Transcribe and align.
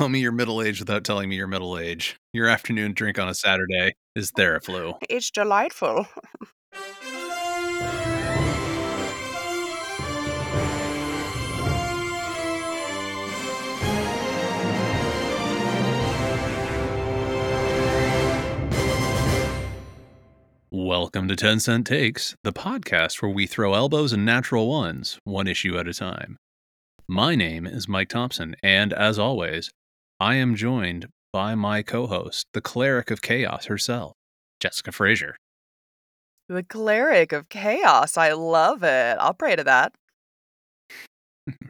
Tell 0.00 0.08
me 0.08 0.20
you're 0.20 0.32
middle 0.32 0.62
aged 0.62 0.80
without 0.80 1.04
telling 1.04 1.28
me 1.28 1.36
you're 1.36 1.46
middle 1.46 1.78
aged. 1.78 2.16
Your 2.32 2.48
afternoon 2.48 2.94
drink 2.94 3.18
on 3.18 3.28
a 3.28 3.34
Saturday 3.34 3.92
is 4.16 4.32
Theraflu. 4.32 4.94
It's 5.10 5.30
delightful. 5.30 6.06
Welcome 20.70 21.28
to 21.28 21.36
10 21.36 21.60
Cent 21.60 21.86
Takes, 21.86 22.34
the 22.42 22.54
podcast 22.54 23.20
where 23.20 23.30
we 23.30 23.46
throw 23.46 23.74
elbows 23.74 24.14
and 24.14 24.24
natural 24.24 24.66
ones, 24.66 25.18
one 25.24 25.46
issue 25.46 25.76
at 25.76 25.86
a 25.86 25.92
time. 25.92 26.38
My 27.06 27.34
name 27.34 27.66
is 27.66 27.86
Mike 27.86 28.08
Thompson, 28.08 28.56
and 28.62 28.94
as 28.94 29.18
always, 29.18 29.70
I 30.22 30.34
am 30.34 30.54
joined 30.54 31.08
by 31.32 31.54
my 31.54 31.82
co 31.82 32.06
host, 32.06 32.46
the 32.52 32.60
cleric 32.60 33.10
of 33.10 33.22
chaos 33.22 33.64
herself, 33.64 34.12
Jessica 34.60 34.92
Frazier. 34.92 35.34
The 36.46 36.62
cleric 36.62 37.32
of 37.32 37.48
chaos. 37.48 38.18
I 38.18 38.32
love 38.32 38.82
it. 38.82 39.16
I'll 39.18 39.32
pray 39.32 39.56
to 39.56 39.64
that. 39.64 39.94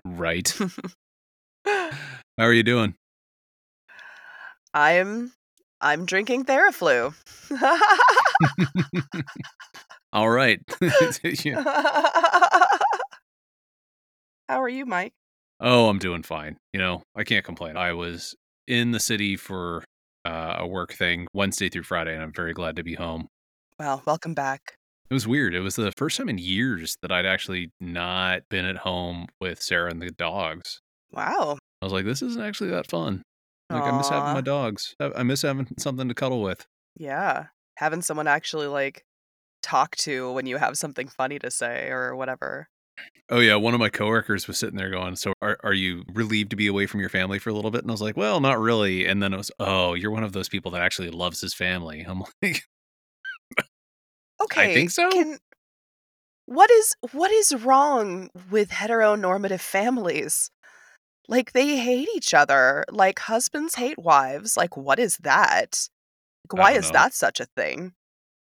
Right. 0.05 0.53
How 1.65 1.93
are 2.39 2.53
you 2.53 2.65
doing? 2.65 2.97
I'm 4.75 5.31
I'm 5.81 6.05
drinking 6.05 6.47
Theraflu. 6.47 7.15
All 10.13 10.29
right. 10.29 10.59
How 14.49 14.61
are 14.61 14.69
you, 14.69 14.87
Mike? 14.87 15.15
Oh, 15.61 15.89
I'm 15.89 15.99
doing 15.99 16.23
fine. 16.23 16.57
You 16.73 16.81
know, 16.81 17.03
I 17.15 17.25
can't 17.25 17.45
complain. 17.45 17.77
I 17.77 17.93
was 17.93 18.35
in 18.67 18.93
the 18.93 19.01
city 19.01 19.37
for 19.37 19.85
uh, 20.25 20.57
a 20.59 20.67
work 20.67 20.93
thing 20.93 21.27
Wednesday 21.35 21.69
through 21.69 21.83
Friday, 21.83 22.15
and 22.15 22.23
I'm 22.23 22.33
very 22.33 22.53
glad 22.53 22.77
to 22.77 22.83
be 22.83 22.95
home. 22.95 23.29
Well, 23.79 24.03
welcome 24.07 24.35
back. 24.35 24.75
It 25.11 25.15
was 25.15 25.27
weird. 25.27 25.55
It 25.55 25.61
was 25.61 25.77
the 25.77 25.93
first 25.97 26.17
time 26.17 26.29
in 26.29 26.39
years 26.39 26.97
that 27.03 27.11
I'd 27.11 27.27
actually 27.27 27.73
not 27.81 28.43
been 28.49 28.65
at 28.65 28.79
home 28.79 29.27
with 29.41 29.61
Sarah 29.61 29.91
and 29.91 30.01
the 30.01 30.11
dogs. 30.11 30.81
Wow. 31.13 31.59
I 31.83 31.85
was 31.85 31.93
like, 31.93 32.05
this 32.05 32.23
isn't 32.23 32.43
actually 32.43 32.71
that 32.71 32.89
fun. 32.89 33.23
Like, 33.71 33.83
I 33.83 33.97
miss 33.97 34.09
having 34.09 34.35
my 34.35 34.41
dogs. 34.41 34.95
I 34.99 35.11
I 35.17 35.23
miss 35.23 35.43
having 35.43 35.69
something 35.79 36.09
to 36.09 36.15
cuddle 36.15 36.43
with. 36.43 36.67
Yeah. 36.97 37.47
Having 37.77 38.03
someone 38.03 38.27
actually 38.27 38.67
like 38.67 39.03
talk 39.63 39.97
to 39.97 40.33
when 40.33 40.47
you 40.47 40.57
have 40.57 40.77
something 40.77 41.09
funny 41.09 41.39
to 41.39 41.51
say 41.51 41.89
or 41.89 42.17
whatever. 42.17 42.69
Oh, 43.29 43.39
yeah. 43.39 43.55
One 43.55 43.75
of 43.75 43.81
my 43.81 43.89
coworkers 43.89 44.49
was 44.49 44.59
sitting 44.59 44.77
there 44.77 44.91
going, 44.91 45.17
So, 45.17 45.33
are, 45.41 45.59
are 45.63 45.73
you 45.73 46.05
relieved 46.13 46.51
to 46.51 46.57
be 46.57 46.67
away 46.67 46.87
from 46.87 47.01
your 47.01 47.09
family 47.09 47.39
for 47.39 47.51
a 47.51 47.55
little 47.55 47.71
bit? 47.71 47.83
And 47.83 47.91
I 47.91 47.93
was 47.93 48.03
like, 48.03 48.17
Well, 48.17 48.41
not 48.41 48.59
really. 48.59 49.07
And 49.07 49.23
then 49.23 49.33
it 49.33 49.37
was, 49.37 49.51
Oh, 49.61 49.95
you're 49.95 50.11
one 50.11 50.25
of 50.25 50.33
those 50.33 50.49
people 50.49 50.73
that 50.73 50.83
actually 50.83 51.11
loves 51.11 51.41
his 51.41 51.55
family. 51.55 52.01
I'm 52.01 52.25
like, 52.43 52.63
Okay. 54.43 54.71
I 54.71 54.75
think 54.75 54.91
so. 54.91 55.11
Can 55.11 55.39
what 56.47 56.71
is 56.71 56.97
what 57.13 57.31
is 57.31 57.55
wrong 57.55 58.29
with 58.51 58.71
heteronormative 58.71 59.61
families? 59.61 60.51
Like 61.29 61.53
they 61.53 61.77
hate 61.77 62.09
each 62.17 62.35
other. 62.35 62.85
Like 62.91 63.21
husbands 63.21 63.77
hate 63.77 63.99
wives. 63.99 64.57
Like 64.57 64.77
what 64.77 64.99
is 64.99 65.17
that? 65.19 65.89
Like, 66.51 66.61
why 66.61 66.73
is 66.73 66.87
know. 66.87 66.95
that 66.95 67.15
such 67.15 67.39
a 67.39 67.47
thing? 67.57 67.93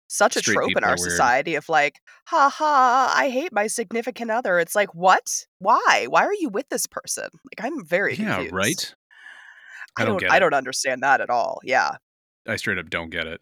Such 0.09 0.37
a 0.37 0.41
trope 0.41 0.71
in 0.77 0.85
our 0.85 0.97
weird. 0.99 1.11
society 1.11 1.55
of 1.55 1.69
like, 1.69 2.01
ha 2.27 2.49
ha, 2.49 3.13
I 3.15 3.29
hate 3.29 3.53
my 3.53 3.67
significant 3.67 4.31
other. 4.31 4.59
It's 4.59 4.75
like, 4.75 4.95
what? 4.95 5.45
Why? 5.59 6.07
Why 6.09 6.25
are 6.25 6.35
you 6.35 6.49
with 6.49 6.69
this 6.71 6.87
person? 6.87 7.29
Like 7.45 7.65
I'm 7.65 7.85
very 7.85 8.15
yeah, 8.15 8.35
confused. 8.37 8.55
right? 8.55 8.95
I 9.99 10.03
I 10.03 10.05
don't 10.07 10.15
don't 10.15 10.21
get 10.21 10.31
I 10.33 10.39
don't 10.39 10.55
understand 10.55 11.03
that 11.03 11.21
at 11.21 11.29
all. 11.31 11.61
Yeah. 11.63 11.93
I 12.47 12.57
straight 12.57 12.79
up 12.79 12.89
don't 12.91 13.11
get 13.11 13.27
it. 13.27 13.41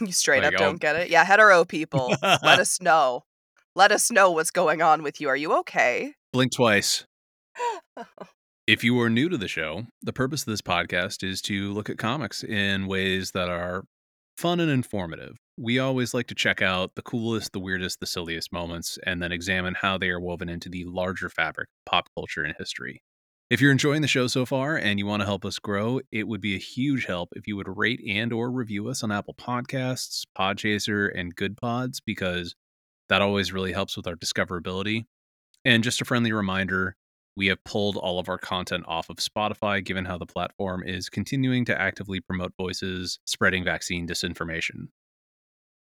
You 0.00 0.12
straight 0.12 0.42
Like, 0.42 0.54
up 0.54 0.60
I'll- 0.60 0.68
don't 0.70 0.80
get 0.80 0.96
it. 0.96 1.08
Yeah, 1.10 1.24
hetero 1.24 1.64
people. 1.64 2.14
let 2.22 2.42
us 2.58 2.80
know. 2.80 3.24
Let 3.76 3.90
us 3.92 4.10
know 4.10 4.30
what's 4.30 4.50
going 4.52 4.82
on 4.82 5.02
with 5.02 5.20
you. 5.20 5.28
Are 5.28 5.36
you 5.36 5.52
okay? 5.60 6.14
Blink 6.32 6.52
twice. 6.54 7.04
If 8.66 8.82
you 8.82 8.98
are 9.00 9.10
new 9.10 9.28
to 9.28 9.36
the 9.36 9.46
show, 9.46 9.84
the 10.02 10.12
purpose 10.14 10.40
of 10.42 10.46
this 10.46 10.62
podcast 10.62 11.22
is 11.22 11.42
to 11.42 11.70
look 11.74 11.90
at 11.90 11.98
comics 11.98 12.42
in 12.42 12.86
ways 12.86 13.32
that 13.32 13.50
are 13.50 13.84
fun 14.38 14.58
and 14.58 14.70
informative. 14.70 15.36
We 15.56 15.78
always 15.78 16.12
like 16.12 16.26
to 16.28 16.34
check 16.34 16.62
out 16.62 16.96
the 16.96 17.02
coolest, 17.02 17.52
the 17.52 17.60
weirdest, 17.60 18.00
the 18.00 18.06
silliest 18.06 18.52
moments, 18.52 18.98
and 19.06 19.22
then 19.22 19.30
examine 19.30 19.74
how 19.74 19.98
they 19.98 20.10
are 20.10 20.18
woven 20.18 20.48
into 20.48 20.68
the 20.68 20.84
larger 20.84 21.28
fabric 21.28 21.68
of 21.68 21.90
pop 21.90 22.08
culture 22.16 22.42
and 22.42 22.54
history. 22.58 23.02
If 23.50 23.60
you're 23.60 23.70
enjoying 23.70 24.02
the 24.02 24.08
show 24.08 24.26
so 24.26 24.46
far 24.46 24.76
and 24.76 24.98
you 24.98 25.06
want 25.06 25.20
to 25.20 25.26
help 25.26 25.44
us 25.44 25.60
grow, 25.60 26.00
it 26.10 26.26
would 26.26 26.40
be 26.40 26.56
a 26.56 26.58
huge 26.58 27.04
help 27.04 27.28
if 27.36 27.46
you 27.46 27.56
would 27.56 27.68
rate 27.68 28.00
and 28.04 28.32
or 28.32 28.50
review 28.50 28.88
us 28.88 29.04
on 29.04 29.12
Apple 29.12 29.34
Podcasts, 29.34 30.24
Podchaser, 30.36 31.08
and 31.14 31.36
Good 31.36 31.56
Pods 31.56 32.00
because 32.00 32.56
that 33.08 33.22
always 33.22 33.52
really 33.52 33.72
helps 33.72 33.96
with 33.96 34.08
our 34.08 34.16
discoverability. 34.16 35.04
And 35.64 35.84
just 35.84 36.00
a 36.00 36.04
friendly 36.04 36.32
reminder, 36.32 36.96
we 37.36 37.46
have 37.46 37.62
pulled 37.64 37.96
all 37.96 38.18
of 38.18 38.28
our 38.28 38.38
content 38.38 38.84
off 38.88 39.10
of 39.10 39.16
Spotify, 39.16 39.84
given 39.84 40.06
how 40.06 40.18
the 40.18 40.26
platform 40.26 40.82
is 40.84 41.08
continuing 41.08 41.64
to 41.66 41.80
actively 41.80 42.20
promote 42.20 42.54
voices 42.56 43.18
spreading 43.24 43.62
vaccine 43.62 44.08
disinformation. 44.08 44.88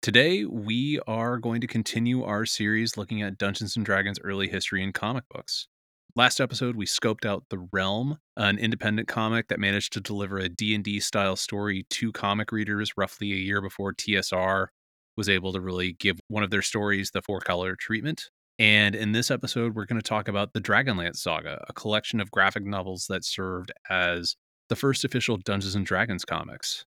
Today, 0.01 0.45
we 0.45 0.99
are 1.05 1.37
going 1.37 1.61
to 1.61 1.67
continue 1.67 2.23
our 2.23 2.43
series 2.43 2.97
looking 2.97 3.21
at 3.21 3.37
Dungeons 3.37 3.75
and 3.75 3.85
Dragons 3.85 4.17
early 4.23 4.47
history 4.47 4.81
in 4.81 4.93
comic 4.93 5.25
books. 5.29 5.67
Last 6.15 6.41
episode, 6.41 6.75
we 6.75 6.87
scoped 6.87 7.23
out 7.23 7.43
The 7.51 7.67
Realm, 7.71 8.17
an 8.35 8.57
independent 8.57 9.07
comic 9.07 9.47
that 9.49 9.59
managed 9.59 9.93
to 9.93 10.01
deliver 10.01 10.39
a 10.39 10.49
D&D 10.49 11.01
style 11.01 11.35
story 11.35 11.85
to 11.91 12.11
comic 12.13 12.51
readers 12.51 12.93
roughly 12.97 13.31
a 13.31 13.35
year 13.35 13.61
before 13.61 13.93
TSR 13.93 14.69
was 15.17 15.29
able 15.29 15.53
to 15.53 15.61
really 15.61 15.93
give 15.93 16.19
one 16.29 16.41
of 16.41 16.49
their 16.49 16.63
stories 16.63 17.11
the 17.11 17.21
four-color 17.21 17.75
treatment. 17.75 18.31
And 18.57 18.95
in 18.95 19.11
this 19.11 19.29
episode, 19.29 19.75
we're 19.75 19.85
going 19.85 20.01
to 20.01 20.09
talk 20.09 20.27
about 20.27 20.53
the 20.53 20.61
Dragonlance 20.61 21.17
Saga, 21.17 21.63
a 21.69 21.73
collection 21.73 22.19
of 22.19 22.31
graphic 22.31 22.65
novels 22.65 23.05
that 23.09 23.23
served 23.23 23.71
as 23.87 24.35
the 24.67 24.75
first 24.75 25.05
official 25.05 25.37
Dungeons 25.37 25.75
and 25.75 25.85
Dragons 25.85 26.25
comics. 26.25 26.85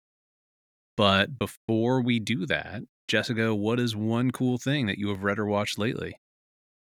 But 0.97 1.39
before 1.39 2.01
we 2.01 2.19
do 2.19 2.47
that, 2.47 2.83
Jessica, 3.09 3.55
what 3.55 3.79
is 3.79 3.95
one 3.95 4.31
cool 4.31 4.59
thing 4.59 4.87
that 4.87 4.99
you 4.99 5.09
have 5.09 5.23
read 5.23 5.39
or 5.39 5.47
watched 5.47 5.79
lately? 5.79 6.19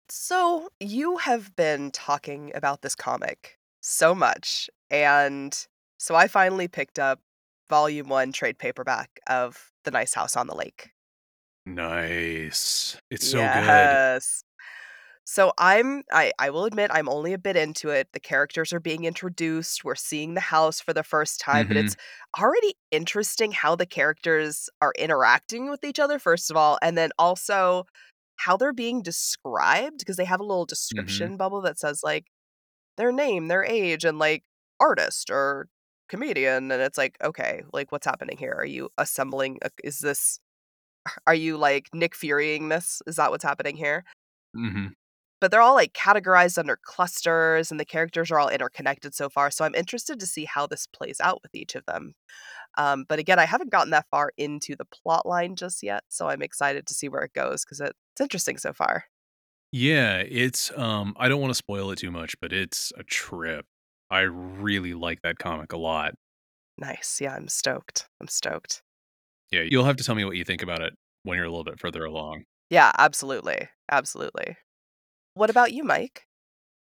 So, 0.09 0.69
you 0.79 1.17
have 1.17 1.55
been 1.57 1.91
talking 1.91 2.53
about 2.55 2.83
this 2.83 2.95
comic 2.95 3.59
so 3.81 4.15
much. 4.15 4.69
And 4.91 5.67
so 5.99 6.15
I 6.15 6.29
finally 6.29 6.69
picked 6.69 6.99
up 6.99 7.21
volume 7.69 8.09
one 8.09 8.33
trade 8.33 8.59
paperback 8.59 9.21
of 9.27 9.73
The 9.85 9.91
Nice 9.91 10.15
House 10.15 10.37
on 10.37 10.47
the 10.47 10.55
Lake. 10.55 10.91
Nice. 11.65 12.97
It's 13.11 13.29
so 13.29 13.39
good. 13.39 13.65
yes. 13.65 14.45
So 15.25 15.53
I'm 15.59 16.03
I 16.13 16.33
I 16.39 16.51
will 16.51 16.65
admit 16.65 16.91
I'm 16.93 17.09
only 17.09 17.33
a 17.33 17.39
bit 17.39 17.57
into 17.57 17.91
it. 17.91 18.09
The 18.13 18.21
characters 18.21 18.73
are 18.73 18.81
being 18.81 19.05
introduced. 19.05 19.85
We're 19.85 19.95
seeing 19.95 20.35
the 20.35 20.41
house 20.41 20.81
for 20.81 20.93
the 20.93 21.05
first 21.05 21.41
time, 21.41 21.69
but 21.69 21.77
Mhm. 21.77 21.77
it's 21.77 21.97
already 22.39 22.75
interesting 22.91 23.53
how 23.53 23.77
the 23.77 23.87
characters 23.87 24.69
are 24.81 24.93
interacting 24.99 25.71
with 25.71 25.85
each 25.85 26.01
other 26.01 26.19
first 26.19 26.51
of 26.51 26.57
all, 26.57 26.79
and 26.83 26.99
then 26.99 27.11
also 27.19 27.85
how 28.37 28.57
they're 28.57 28.73
being 28.73 29.03
described 29.03 29.99
because 29.99 30.17
they 30.17 30.25
have 30.25 30.41
a 30.41 30.45
little 30.45 30.67
description 30.67 31.37
bubble 31.37 31.61
that 31.63 31.79
says 31.79 32.03
like 32.03 32.27
their 32.99 33.13
name, 33.13 33.49
their 33.49 33.65
age 33.65 34.05
and 34.05 34.19
like 34.19 34.45
artist 34.81 35.31
or 35.31 35.69
comedian 36.09 36.73
and 36.73 36.83
it's 36.83 36.99
like 36.99 37.17
okay, 37.25 37.65
like 37.73 37.93
what's 37.93 38.07
happening 38.07 38.39
here? 38.39 38.55
Are 38.59 38.67
you 38.67 38.91
assembling 38.99 39.59
a, 39.63 39.71
is 39.85 40.01
this 40.01 40.41
are 41.27 41.35
you 41.35 41.57
like 41.59 41.89
Nick 41.95 42.15
Furying 42.17 42.69
this? 42.71 43.03
Is 43.07 43.17
that 43.17 43.31
what's 43.33 43.45
happening 43.45 43.77
here? 43.77 44.05
hmm 44.55 44.95
but 45.43 45.53
they're 45.53 45.63
all 45.63 45.75
like 45.75 45.95
categorized 45.95 46.59
under 46.59 46.79
clusters 46.85 47.73
and 47.73 47.81
the 47.81 47.87
characters 47.87 48.31
are 48.33 48.41
all 48.41 48.49
interconnected 48.51 49.15
so 49.15 49.29
far 49.31 49.51
so 49.53 49.67
i'm 49.67 49.77
interested 49.77 50.21
to 50.21 50.27
see 50.27 50.47
how 50.47 50.67
this 50.67 50.87
plays 50.89 51.21
out 51.21 51.43
with 51.43 51.55
each 51.55 51.75
of 51.77 51.85
them 51.87 52.15
um, 52.79 53.05
but 53.09 53.19
again 53.19 53.39
i 53.39 53.47
haven't 53.47 53.71
gotten 53.71 53.91
that 53.91 54.07
far 54.11 54.33
into 54.39 54.77
the 54.77 54.87
plot 54.87 55.27
line 55.27 55.57
just 55.57 55.83
yet 55.83 56.05
so 56.09 56.29
i'm 56.29 56.43
excited 56.43 56.87
to 56.87 56.95
see 56.95 57.09
where 57.09 57.23
it 57.25 57.35
goes 57.35 57.65
because 57.65 57.81
it's 57.81 58.21
interesting 58.21 58.59
so 58.59 58.73
far 58.73 59.05
Yeah, 59.73 60.19
it's 60.19 60.71
um 60.77 61.15
I 61.19 61.29
don't 61.29 61.41
want 61.41 61.51
to 61.51 61.55
spoil 61.55 61.91
it 61.91 61.99
too 61.99 62.11
much, 62.11 62.39
but 62.41 62.53
it's 62.53 62.93
a 62.97 63.03
trip. 63.05 63.67
I 64.11 64.21
really 64.21 64.95
like 64.95 65.23
that 65.23 65.39
comic 65.39 65.73
a 65.73 65.79
lot. 65.79 66.15
nice 66.79 67.21
yeah 67.21 67.35
i'm 67.35 67.49
stoked 67.49 68.09
i'm 68.21 68.29
stoked 68.29 68.83
Yeah, 69.51 69.63
you'll 69.63 69.85
have 69.85 69.97
to 69.97 70.05
tell 70.05 70.15
me 70.15 70.25
what 70.25 70.37
you 70.37 70.45
think 70.45 70.63
about 70.63 70.83
it 70.83 70.95
when 71.23 71.37
you're 71.37 71.47
a 71.47 71.51
little 71.51 71.65
bit 71.65 71.79
further 71.79 72.05
along. 72.05 72.45
yeah 72.71 72.93
absolutely 72.99 73.69
absolutely 73.91 74.57
what 75.35 75.51
about 75.51 75.73
you 75.73 75.85
mike 75.85 76.27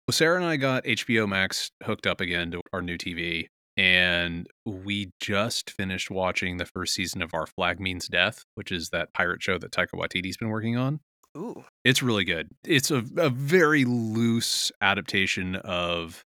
Well, 0.08 0.14
Sarah 0.14 0.38
and 0.38 0.46
I 0.46 0.58
got 0.58 0.84
HBO 0.86 1.28
Max 1.28 1.72
hooked 1.84 2.08
up 2.08 2.20
again 2.22 2.52
to 2.52 2.62
our 2.74 2.82
new 2.82 2.98
TV, 2.98 3.48
and 3.78 4.48
we 4.66 5.12
just 5.22 5.70
finished 5.72 6.10
watching 6.10 6.58
the 6.58 6.66
first 6.66 6.94
season 6.94 7.22
of 7.22 7.34
Our 7.34 7.46
Flag 7.46 7.80
Means 7.80 8.08
Death, 8.08 8.44
which 8.56 8.72
is 8.72 8.90
that 8.90 9.14
pirate 9.14 9.42
show 9.44 9.58
that 9.58 9.72
Taika 9.72 9.94
Waititi's 9.94 10.36
been 10.38 10.50
working 10.50 10.78
on. 10.78 11.00
ooh 11.38 11.64
It's 11.84 12.02
really 12.02 12.26
good. 12.26 12.50
It's 12.66 12.92
a, 12.92 13.04
a 13.18 13.30
very 13.30 13.86
loose 13.86 14.72
adaptation 14.82 15.56
of 15.58 16.26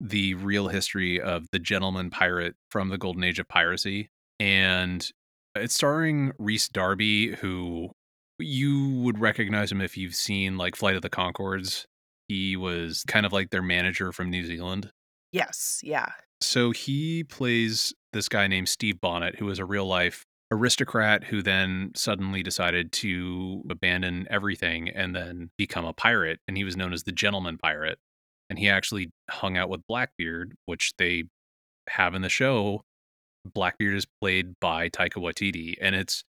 the 0.00 0.34
real 0.34 0.68
history 0.68 1.20
of 1.20 1.46
the 1.50 1.58
gentleman 1.58 2.10
pirate 2.10 2.56
from 2.70 2.90
the 2.90 2.98
golden 2.98 3.24
age 3.24 3.38
of 3.38 3.48
piracy. 3.48 4.10
And 4.38 5.08
it's 5.54 5.74
starring 5.74 6.32
Rhys 6.38 6.68
Darby, 6.68 7.34
who 7.36 7.90
you 8.38 8.90
would 9.00 9.18
recognize 9.18 9.70
him 9.70 9.80
if 9.80 9.96
you've 9.96 10.14
seen 10.14 10.56
like 10.56 10.76
Flight 10.76 10.96
of 10.96 11.02
the 11.02 11.10
Conchords. 11.10 11.84
He 12.28 12.56
was 12.56 13.04
kind 13.06 13.26
of 13.26 13.32
like 13.32 13.50
their 13.50 13.62
manager 13.62 14.12
from 14.12 14.30
New 14.30 14.44
Zealand. 14.44 14.90
Yes, 15.32 15.80
yeah. 15.82 16.06
So 16.40 16.70
he 16.70 17.24
plays 17.24 17.92
this 18.12 18.28
guy 18.28 18.46
named 18.46 18.68
Stede 18.68 19.00
Bonnet, 19.00 19.36
who 19.36 19.48
is 19.50 19.58
a 19.58 19.64
real 19.64 19.86
life 19.86 20.24
aristocrat 20.50 21.24
who 21.24 21.42
then 21.42 21.90
suddenly 21.94 22.42
decided 22.42 22.92
to 22.92 23.62
abandon 23.68 24.26
everything 24.30 24.88
and 24.88 25.14
then 25.14 25.50
become 25.58 25.84
a 25.84 25.92
pirate. 25.92 26.38
And 26.46 26.56
he 26.56 26.64
was 26.64 26.76
known 26.76 26.92
as 26.92 27.02
the 27.02 27.12
gentleman 27.12 27.58
pirate. 27.58 27.98
And 28.50 28.58
he 28.58 28.68
actually 28.68 29.10
hung 29.30 29.56
out 29.56 29.68
with 29.68 29.86
Blackbeard, 29.88 30.54
which 30.66 30.92
they 30.98 31.24
have 31.88 32.14
in 32.14 32.22
the 32.22 32.28
show. 32.28 32.82
Blackbeard 33.52 33.96
is 33.96 34.06
played 34.20 34.54
by 34.60 34.88
Taika 34.88 35.16
Waititi. 35.16 35.74
And 35.80 35.94
it's 35.94 36.24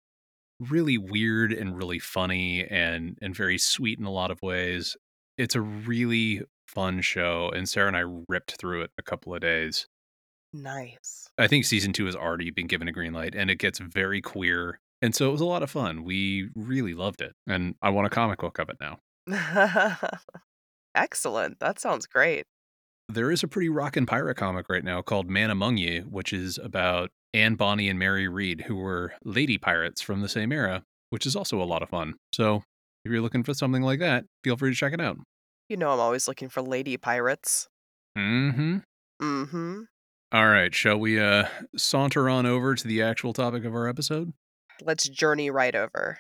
really 0.70 0.98
weird 0.98 1.52
and 1.52 1.76
really 1.76 1.98
funny 1.98 2.66
and 2.66 3.18
and 3.20 3.34
very 3.34 3.58
sweet 3.58 3.98
in 3.98 4.04
a 4.04 4.10
lot 4.10 4.30
of 4.30 4.40
ways. 4.42 4.96
It's 5.38 5.54
a 5.54 5.60
really 5.60 6.42
fun 6.66 7.00
show 7.00 7.50
and 7.54 7.68
Sarah 7.68 7.88
and 7.88 7.96
I 7.96 8.04
ripped 8.28 8.56
through 8.58 8.82
it 8.82 8.90
a 8.98 9.02
couple 9.02 9.34
of 9.34 9.40
days. 9.40 9.86
Nice. 10.52 11.30
I 11.38 11.46
think 11.46 11.64
season 11.64 11.92
2 11.92 12.06
has 12.06 12.16
already 12.16 12.50
been 12.50 12.66
given 12.66 12.88
a 12.88 12.92
green 12.92 13.12
light 13.12 13.34
and 13.34 13.50
it 13.50 13.56
gets 13.56 13.78
very 13.78 14.20
queer. 14.20 14.80
And 15.00 15.14
so 15.14 15.28
it 15.28 15.32
was 15.32 15.40
a 15.40 15.46
lot 15.46 15.62
of 15.62 15.70
fun. 15.70 16.04
We 16.04 16.50
really 16.54 16.94
loved 16.94 17.22
it. 17.22 17.34
And 17.46 17.74
I 17.82 17.90
want 17.90 18.06
a 18.06 18.10
comic 18.10 18.40
book 18.40 18.58
of 18.58 18.68
it 18.68 18.76
now. 18.80 18.98
Excellent. 20.94 21.58
That 21.60 21.80
sounds 21.80 22.06
great. 22.06 22.44
There 23.08 23.30
is 23.30 23.42
a 23.42 23.48
pretty 23.48 23.68
rockin' 23.68 24.06
pirate 24.06 24.36
comic 24.36 24.68
right 24.68 24.84
now 24.84 25.02
called 25.02 25.28
Man 25.28 25.50
Among 25.50 25.76
Ye, 25.76 26.00
which 26.00 26.32
is 26.32 26.58
about 26.58 27.10
Anne 27.34 27.54
Bonny 27.54 27.88
and 27.88 27.98
Mary 27.98 28.28
Read, 28.28 28.62
who 28.62 28.76
were 28.76 29.14
lady 29.24 29.58
pirates 29.58 30.02
from 30.02 30.20
the 30.20 30.28
same 30.28 30.52
era, 30.52 30.82
which 31.10 31.26
is 31.26 31.34
also 31.34 31.62
a 31.62 31.64
lot 31.64 31.82
of 31.82 31.88
fun. 31.88 32.14
So 32.34 32.62
if 33.04 33.10
you're 33.10 33.22
looking 33.22 33.42
for 33.42 33.54
something 33.54 33.82
like 33.82 34.00
that, 34.00 34.24
feel 34.44 34.56
free 34.56 34.70
to 34.70 34.76
check 34.76 34.92
it 34.92 35.00
out. 35.00 35.16
You 35.68 35.76
know 35.76 35.90
I'm 35.90 36.00
always 36.00 36.28
looking 36.28 36.48
for 36.48 36.60
lady 36.60 36.96
pirates. 36.96 37.68
Mm-hmm. 38.18 38.78
Mm-hmm. 39.22 39.80
All 40.32 40.48
right, 40.48 40.74
shall 40.74 40.98
we 40.98 41.20
uh 41.20 41.46
saunter 41.76 42.28
on 42.28 42.46
over 42.46 42.74
to 42.74 42.88
the 42.88 43.02
actual 43.02 43.32
topic 43.32 43.64
of 43.64 43.74
our 43.74 43.88
episode? 43.88 44.32
Let's 44.82 45.08
journey 45.08 45.50
right 45.50 45.74
over. 45.74 46.18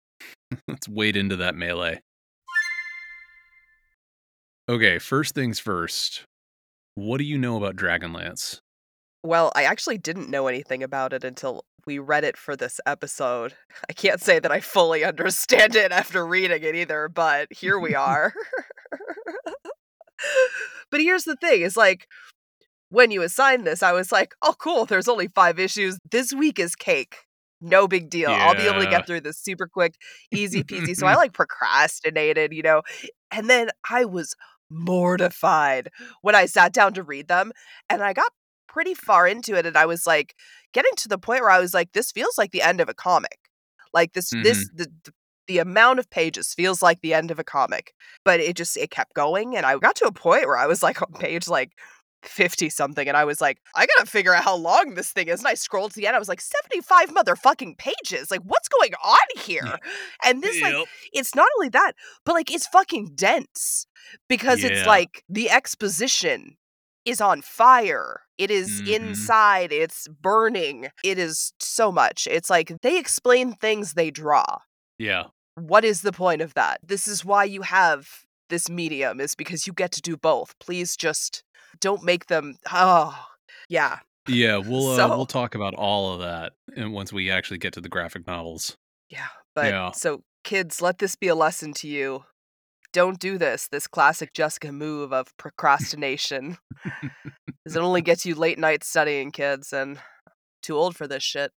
Let's 0.68 0.88
wade 0.88 1.16
into 1.16 1.36
that 1.36 1.54
melee. 1.54 2.00
Okay, 4.68 4.98
first 4.98 5.34
things 5.34 5.58
first. 5.58 6.24
What 6.94 7.18
do 7.18 7.24
you 7.24 7.38
know 7.38 7.56
about 7.56 7.76
Dragonlance? 7.76 8.58
Well, 9.22 9.52
I 9.54 9.64
actually 9.64 9.98
didn't 9.98 10.30
know 10.30 10.46
anything 10.46 10.82
about 10.82 11.12
it 11.12 11.24
until 11.24 11.64
we 11.86 11.98
read 11.98 12.24
it 12.24 12.36
for 12.36 12.56
this 12.56 12.80
episode. 12.86 13.54
I 13.90 13.92
can't 13.92 14.20
say 14.20 14.38
that 14.38 14.52
I 14.52 14.60
fully 14.60 15.04
understand 15.04 15.74
it 15.74 15.92
after 15.92 16.26
reading 16.26 16.62
it 16.62 16.74
either, 16.74 17.08
but 17.08 17.48
here 17.50 17.78
we 17.78 17.94
are. 17.96 18.32
but 20.90 21.00
here's 21.00 21.24
the 21.24 21.36
thing 21.36 21.62
is 21.62 21.76
like 21.76 22.06
when 22.90 23.10
you 23.10 23.22
assigned 23.22 23.66
this, 23.66 23.82
I 23.82 23.92
was 23.92 24.12
like, 24.12 24.34
oh, 24.42 24.54
cool, 24.58 24.86
there's 24.86 25.08
only 25.08 25.28
five 25.28 25.58
issues. 25.58 25.98
This 26.10 26.32
week 26.32 26.58
is 26.58 26.74
cake. 26.74 27.16
No 27.60 27.88
big 27.88 28.08
deal. 28.08 28.30
Yeah. 28.30 28.46
I'll 28.46 28.54
be 28.54 28.68
able 28.68 28.80
to 28.80 28.90
get 28.90 29.06
through 29.06 29.22
this 29.22 29.38
super 29.38 29.66
quick, 29.66 29.96
easy 30.30 30.62
peasy. 30.62 30.94
so 30.94 31.06
I 31.06 31.16
like 31.16 31.32
procrastinated, 31.32 32.52
you 32.52 32.62
know. 32.62 32.82
And 33.32 33.50
then 33.50 33.70
I 33.90 34.04
was 34.04 34.36
mortified 34.70 35.90
when 36.22 36.34
I 36.34 36.46
sat 36.46 36.72
down 36.72 36.94
to 36.94 37.02
read 37.02 37.28
them. 37.28 37.52
And 37.90 38.02
I 38.02 38.12
got 38.12 38.30
pretty 38.68 38.94
far 38.94 39.26
into 39.26 39.56
it. 39.56 39.66
And 39.66 39.76
I 39.76 39.86
was 39.86 40.06
like, 40.06 40.34
getting 40.72 40.92
to 40.98 41.08
the 41.08 41.18
point 41.18 41.40
where 41.40 41.50
I 41.50 41.60
was 41.60 41.74
like, 41.74 41.92
this 41.92 42.12
feels 42.12 42.38
like 42.38 42.52
the 42.52 42.62
end 42.62 42.80
of 42.80 42.88
a 42.88 42.94
comic. 42.94 43.38
Like 43.92 44.12
this, 44.12 44.30
mm-hmm. 44.32 44.42
this, 44.42 44.68
the, 44.74 44.88
the 45.46 45.58
amount 45.58 45.98
of 45.98 46.10
pages 46.10 46.52
feels 46.52 46.82
like 46.82 47.00
the 47.00 47.14
end 47.14 47.30
of 47.30 47.38
a 47.38 47.44
comic 47.44 47.94
but 48.22 48.38
it 48.38 48.54
just 48.54 48.76
it 48.76 48.90
kept 48.90 49.14
going 49.14 49.56
and 49.56 49.64
i 49.64 49.78
got 49.78 49.96
to 49.96 50.04
a 50.04 50.12
point 50.12 50.46
where 50.46 50.58
i 50.58 50.66
was 50.66 50.82
like 50.82 51.00
on 51.02 51.10
page 51.14 51.48
like 51.48 51.72
50 52.22 52.68
something 52.70 53.06
and 53.06 53.16
I 53.16 53.24
was 53.24 53.40
like, 53.40 53.58
I 53.74 53.86
gotta 53.86 54.08
figure 54.08 54.34
out 54.34 54.44
how 54.44 54.56
long 54.56 54.94
this 54.94 55.12
thing 55.12 55.28
is. 55.28 55.40
And 55.40 55.48
I 55.48 55.54
scrolled 55.54 55.92
to 55.92 56.00
the 56.00 56.06
end. 56.06 56.16
I 56.16 56.18
was 56.18 56.28
like, 56.28 56.40
75 56.40 57.10
motherfucking 57.10 57.78
pages. 57.78 58.30
Like, 58.30 58.40
what's 58.42 58.68
going 58.68 58.92
on 59.04 59.42
here? 59.42 59.78
And 60.24 60.42
this, 60.42 60.60
yep. 60.60 60.74
like, 60.74 60.88
it's 61.12 61.34
not 61.34 61.46
only 61.56 61.68
that, 61.70 61.92
but 62.24 62.34
like, 62.34 62.52
it's 62.52 62.66
fucking 62.66 63.12
dense 63.14 63.86
because 64.28 64.62
yeah. 64.62 64.70
it's 64.70 64.86
like 64.86 65.22
the 65.28 65.50
exposition 65.50 66.56
is 67.04 67.20
on 67.20 67.42
fire. 67.42 68.22
It 68.38 68.50
is 68.50 68.82
mm-hmm. 68.82 69.08
inside. 69.08 69.72
It's 69.72 70.08
burning. 70.08 70.88
It 71.04 71.18
is 71.18 71.52
so 71.60 71.92
much. 71.92 72.26
It's 72.30 72.48
like 72.48 72.72
they 72.82 72.98
explain 72.98 73.52
things 73.54 73.94
they 73.94 74.10
draw. 74.10 74.58
Yeah. 74.98 75.24
What 75.56 75.84
is 75.84 76.02
the 76.02 76.12
point 76.12 76.40
of 76.40 76.54
that? 76.54 76.80
This 76.82 77.08
is 77.08 77.24
why 77.24 77.44
you 77.44 77.62
have 77.62 78.08
this 78.48 78.70
medium, 78.70 79.20
is 79.20 79.34
because 79.34 79.66
you 79.66 79.72
get 79.72 79.92
to 79.92 80.00
do 80.00 80.16
both. 80.16 80.54
Please 80.58 80.96
just 80.96 81.42
don't 81.80 82.02
make 82.02 82.26
them 82.26 82.56
oh 82.72 83.16
yeah 83.68 83.98
yeah 84.26 84.56
we'll 84.64 84.90
uh, 84.90 84.96
so, 84.96 85.08
we'll 85.08 85.26
talk 85.26 85.54
about 85.54 85.74
all 85.74 86.12
of 86.12 86.20
that 86.20 86.52
and 86.76 86.92
once 86.92 87.12
we 87.12 87.30
actually 87.30 87.58
get 87.58 87.72
to 87.72 87.80
the 87.80 87.88
graphic 87.88 88.26
novels 88.26 88.76
yeah 89.10 89.28
but 89.54 89.66
yeah. 89.66 89.90
so 89.92 90.22
kids 90.44 90.82
let 90.82 90.98
this 90.98 91.16
be 91.16 91.28
a 91.28 91.34
lesson 91.34 91.72
to 91.72 91.88
you 91.88 92.24
don't 92.92 93.18
do 93.18 93.38
this 93.38 93.68
this 93.68 93.86
classic 93.86 94.32
jessica 94.34 94.72
move 94.72 95.12
of 95.12 95.36
procrastination. 95.36 96.58
Because 96.82 97.76
it 97.76 97.82
only 97.82 98.02
gets 98.02 98.24
you 98.24 98.34
late 98.34 98.58
night 98.58 98.84
studying 98.84 99.30
kids 99.30 99.72
and 99.72 99.98
too 100.62 100.76
old 100.76 100.96
for 100.96 101.06
this 101.06 101.22
shit. 101.22 101.52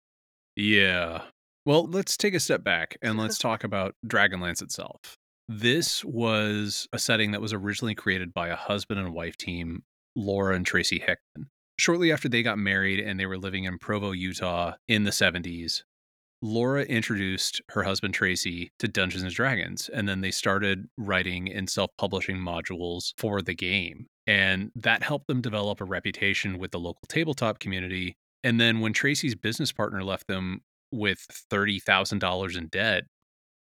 Yeah. 0.56 1.24
Well 1.66 1.86
let's 1.86 2.18
take 2.18 2.33
a 2.33 2.39
step 2.39 2.63
back 2.63 2.98
and 3.01 3.18
let's 3.18 3.38
talk 3.39 3.63
about 3.63 3.95
dragonlance 4.06 4.62
itself. 4.62 5.18
This 5.48 6.04
was 6.06 6.88
a 6.94 7.00
setting 7.00 7.31
that 7.31 7.42
was 7.42 7.54
originally 7.54 7.95
created 7.95 8.34
by 8.34 8.48
a 8.48 8.56
husband 8.56 9.00
and 9.00 9.13
wife 9.13 9.38
team 9.38 9.84
Laura 10.16 10.56
and 10.56 10.66
Tracy 10.66 11.00
Hickman. 11.00 11.50
Shortly 11.77 12.12
after 12.12 12.30
they 12.30 12.44
got 12.44 12.57
married 12.57 13.00
and 13.00 13.19
they 13.19 13.25
were 13.25 13.38
living 13.38 13.63
in 13.63 13.80
Provo, 13.80 14.12
Utah 14.12 14.74
in 14.88 15.04
the 15.04 15.12
70s, 15.12 15.84
Laura 16.42 16.84
introduced 16.84 17.62
her 17.70 17.84
husband 17.84 18.14
Tracy 18.14 18.72
to 18.80 18.88
Dungeons 18.88 19.24
and 19.24 19.32
Dragons, 19.32 19.90
and 19.94 20.10
then 20.10 20.22
they 20.22 20.32
started 20.32 20.88
writing 20.98 21.52
and 21.52 21.70
self 21.70 21.92
publishing 21.98 22.38
modules 22.38 23.14
for 23.18 23.42
the 23.42 23.54
game. 23.54 24.08
And 24.26 24.72
that 24.76 25.04
helped 25.04 25.28
them 25.28 25.42
develop 25.42 25.82
a 25.82 25.86
reputation 25.86 26.58
with 26.58 26.72
the 26.72 26.80
local 26.80 27.04
tabletop 27.08 27.60
community. 27.60 28.16
And 28.44 28.60
then 28.60 28.80
when 28.80 28.94
Tracy's 28.94 29.36
business 29.36 29.72
partner 29.72 30.04
left 30.04 30.27
them 30.27 30.62
with 30.92 31.25
$30,000 31.51 32.58
in 32.58 32.68
debt, 32.68 33.04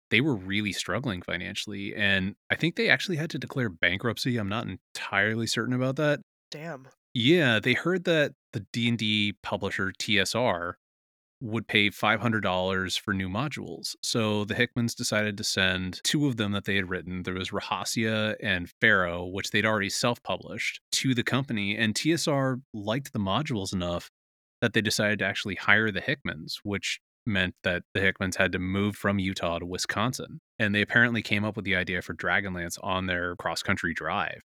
they 0.09 0.21
were 0.21 0.35
really 0.35 0.73
struggling 0.73 1.21
financially. 1.21 1.95
And 1.95 2.35
I 2.49 2.55
think 2.55 2.75
they 2.75 2.89
actually 2.89 3.17
had 3.17 3.29
to 3.31 3.39
declare 3.39 3.69
bankruptcy. 3.69 4.37
I'm 4.37 4.49
not 4.49 4.67
entirely 4.67 5.47
certain 5.47 5.73
about 5.73 5.95
that. 5.97 6.19
Damn. 6.49 6.87
Yeah, 7.13 7.59
they 7.59 7.73
heard 7.73 8.05
that 8.05 8.33
the 8.53 8.65
D&D 8.73 9.35
publisher 9.43 9.93
TSR 9.99 10.73
would 11.41 11.67
pay 11.67 11.89
$500 11.89 12.99
for 12.99 13.13
new 13.13 13.27
modules. 13.27 13.95
So 14.03 14.45
the 14.45 14.53
Hickmans 14.53 14.95
decided 14.95 15.37
to 15.37 15.43
send 15.43 15.99
two 16.03 16.27
of 16.27 16.37
them 16.37 16.51
that 16.51 16.65
they 16.65 16.75
had 16.75 16.89
written. 16.89 17.23
There 17.23 17.33
was 17.33 17.49
Rahasia 17.49 18.35
and 18.41 18.71
Pharaoh, 18.79 19.25
which 19.25 19.49
they'd 19.49 19.65
already 19.65 19.89
self-published, 19.89 20.79
to 20.93 21.15
the 21.15 21.23
company. 21.23 21.75
And 21.75 21.95
TSR 21.95 22.61
liked 22.73 23.11
the 23.11 23.19
modules 23.19 23.73
enough 23.73 24.09
that 24.61 24.73
they 24.73 24.81
decided 24.81 25.19
to 25.19 25.25
actually 25.25 25.55
hire 25.55 25.91
the 25.91 26.01
Hickmans, 26.01 26.57
which 26.63 26.99
meant 27.25 27.55
that 27.63 27.83
the 27.93 27.99
Hickmans 27.99 28.35
had 28.37 28.51
to 28.51 28.59
move 28.59 28.95
from 28.95 29.19
Utah 29.19 29.59
to 29.59 29.65
Wisconsin. 29.65 30.39
And 30.59 30.75
they 30.75 30.81
apparently 30.81 31.23
came 31.23 31.43
up 31.43 31.55
with 31.55 31.65
the 31.65 31.75
idea 31.75 32.01
for 32.01 32.13
Dragonlance 32.13 32.77
on 32.83 33.07
their 33.07 33.35
cross-country 33.35 33.93
drive. 33.95 34.41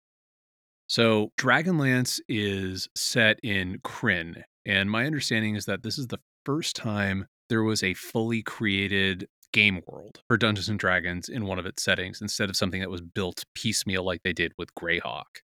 So, 0.88 1.32
Dragonlance 1.38 2.20
is 2.28 2.88
set 2.94 3.38
in 3.42 3.78
Krynn, 3.78 4.42
and 4.66 4.90
my 4.90 5.06
understanding 5.06 5.56
is 5.56 5.64
that 5.64 5.82
this 5.82 5.96
is 5.96 6.08
the 6.08 6.18
first 6.44 6.76
time 6.76 7.26
there 7.49 7.62
was 7.62 7.82
a 7.82 7.94
fully 7.94 8.42
created 8.42 9.28
game 9.52 9.82
world 9.87 10.20
for 10.28 10.37
Dungeons 10.37 10.68
and 10.68 10.78
Dragons 10.78 11.28
in 11.28 11.44
one 11.44 11.58
of 11.58 11.66
its 11.66 11.82
settings 11.82 12.20
instead 12.22 12.49
of 12.49 12.56
something 12.56 12.80
that 12.80 12.90
was 12.90 13.02
built 13.02 13.44
piecemeal 13.54 14.04
like 14.04 14.22
they 14.22 14.32
did 14.32 14.52
with 14.56 14.75
Greyhawk. 14.75 15.42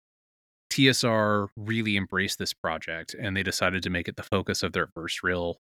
TSR 0.71 1.49
really 1.57 1.97
embraced 1.97 2.39
this 2.39 2.55
project 2.55 3.15
and 3.19 3.37
they 3.37 3.43
decided 3.43 3.83
to 3.83 3.91
make 3.91 4.09
it 4.09 4.17
the 4.17 4.23
focus 4.23 4.63
of 4.63 4.73
their 4.73 4.89
first 4.95 5.23
real 5.23 5.59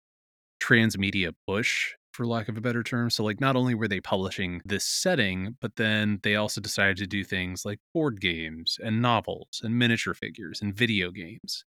transmedia 0.61 1.33
push 1.47 1.91
for 2.13 2.25
lack 2.25 2.47
of 2.50 2.57
a 2.57 2.61
better 2.61 2.83
term. 2.83 3.09
So, 3.09 3.23
like, 3.23 3.39
not 3.39 3.55
only 3.55 3.75
were 3.75 3.88
they 3.88 4.00
publishing 4.01 4.61
this 4.65 4.85
setting, 4.85 5.57
but 5.61 5.75
then 5.75 6.19
they 6.23 6.35
also 6.35 6.61
decided 6.61 6.97
to 6.97 7.07
do 7.07 7.23
things 7.23 7.65
like 7.65 7.79
board 7.93 8.21
games 8.21 8.77
and 8.83 9.01
novels 9.01 9.61
and 9.63 9.77
miniature 9.77 10.13
figures 10.13 10.61
and 10.61 10.73
video 10.73 11.11
games. 11.11 11.65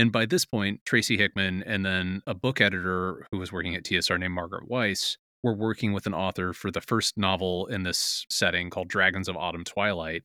And 0.00 0.10
by 0.10 0.24
this 0.24 0.46
point, 0.46 0.80
Tracy 0.86 1.18
Hickman 1.18 1.62
and 1.64 1.84
then 1.84 2.22
a 2.26 2.32
book 2.32 2.58
editor 2.62 3.26
who 3.30 3.38
was 3.38 3.52
working 3.52 3.74
at 3.74 3.84
TSR 3.84 4.18
named 4.18 4.32
Margaret 4.32 4.66
Weis 4.66 5.18
were 5.42 5.52
working 5.52 5.92
with 5.92 6.06
an 6.06 6.14
author 6.14 6.54
for 6.54 6.70
the 6.70 6.80
first 6.80 7.18
novel 7.18 7.66
in 7.66 7.82
this 7.82 8.24
setting 8.30 8.70
called 8.70 8.88
Dragons 8.88 9.28
of 9.28 9.36
Autumn 9.36 9.62
Twilight. 9.62 10.22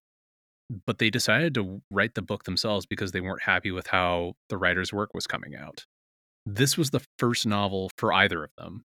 but 0.86 0.98
they 0.98 1.10
decided 1.10 1.54
to 1.56 1.82
write 1.92 2.16
the 2.16 2.22
book 2.22 2.46
themselves 2.46 2.86
because 2.86 3.12
they 3.12 3.20
weren't 3.20 3.44
happy 3.44 3.70
with 3.70 3.88
how 3.88 4.36
the 4.48 4.58
writer's 4.58 4.94
work 4.94 5.14
was 5.14 5.28
coming 5.28 5.58
out. 5.58 5.86
This 6.46 6.78
was 6.78 6.92
the 6.92 7.06
first 7.20 7.46
novel 7.46 7.92
for 7.98 8.14
either 8.14 8.46
of 8.46 8.52
them, 8.58 8.86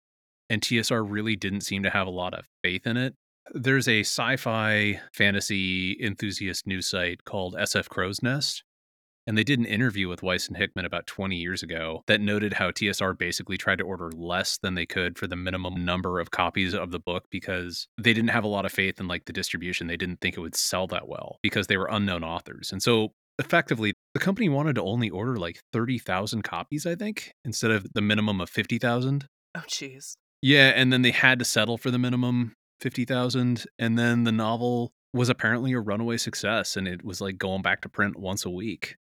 and 0.49 0.61
TSR 0.61 1.05
really 1.05 1.35
didn't 1.35 1.61
seem 1.61 1.83
to 1.83 1.89
have 1.89 2.07
a 2.07 2.11
lot 2.11 2.33
of 2.33 2.45
faith 2.63 2.87
in 2.87 2.95
it. 2.95 3.13
There's 3.53 3.89
a 3.89 3.99
sci 3.99 4.37
fi 4.37 5.01
fantasy 5.13 5.97
enthusiast 6.01 6.65
news 6.65 6.87
site 6.87 7.25
called 7.25 7.55
SF 7.55 7.89
Crow's 7.89 8.23
Nest, 8.23 8.63
and 9.27 9.37
they 9.37 9.43
did 9.43 9.59
an 9.59 9.65
interview 9.65 10.07
with 10.07 10.21
Weis 10.21 10.47
and 10.47 10.57
Hickman 10.57 10.85
about 10.85 11.05
20 11.05 11.35
years 11.35 11.61
ago 11.61 12.03
that 12.07 12.21
noted 12.21 12.53
how 12.53 12.71
TSR 12.71 13.17
basically 13.17 13.57
tried 13.57 13.79
to 13.79 13.83
order 13.83 14.09
less 14.11 14.57
than 14.57 14.75
they 14.75 14.85
could 14.85 15.17
for 15.17 15.27
the 15.27 15.35
minimum 15.35 15.83
number 15.85 16.19
of 16.19 16.31
copies 16.31 16.73
of 16.73 16.91
the 16.91 16.99
book 16.99 17.25
because 17.29 17.87
they 17.97 18.13
didn't 18.13 18.29
have 18.29 18.45
a 18.45 18.47
lot 18.47 18.65
of 18.65 18.71
faith 18.71 18.99
in 18.99 19.07
like 19.07 19.25
the 19.25 19.33
distribution. 19.33 19.87
They 19.87 19.97
didn't 19.97 20.21
think 20.21 20.37
it 20.37 20.41
would 20.41 20.55
sell 20.55 20.87
that 20.87 21.07
well 21.07 21.39
because 21.43 21.67
they 21.67 21.77
were 21.77 21.89
unknown 21.91 22.23
authors. 22.23 22.71
And 22.71 22.81
so 22.81 23.11
effectively 23.37 23.93
the 24.13 24.19
company 24.19 24.49
wanted 24.49 24.75
to 24.75 24.81
only 24.81 25.09
order 25.09 25.35
like 25.35 25.59
30,000 25.73 26.41
copies, 26.43 26.85
I 26.85 26.95
think, 26.95 27.33
instead 27.43 27.71
of 27.71 27.85
the 27.93 28.01
minimum 28.01 28.39
of 28.39 28.49
50,000. 28.49 29.27
Oh 29.55 29.59
jeez. 29.67 30.15
Yeah, 30.41 30.69
and 30.69 30.93
then 30.93 31.01
they 31.01 31.11
had 31.11 31.39
to 31.39 31.45
settle 31.45 31.77
for 31.77 31.91
the 31.91 31.99
minimum 31.99 32.53
50,000 32.79 33.65
and 33.77 33.99
then 33.99 34.23
the 34.23 34.31
novel 34.31 34.91
was 35.13 35.29
apparently 35.29 35.73
a 35.73 35.79
runaway 35.79 36.17
success 36.17 36.77
and 36.77 36.87
it 36.87 37.03
was 37.03 37.19
like 37.19 37.37
going 37.37 37.61
back 37.61 37.81
to 37.81 37.89
print 37.89 38.17
once 38.17 38.45
a 38.45 38.49
week. 38.49 38.95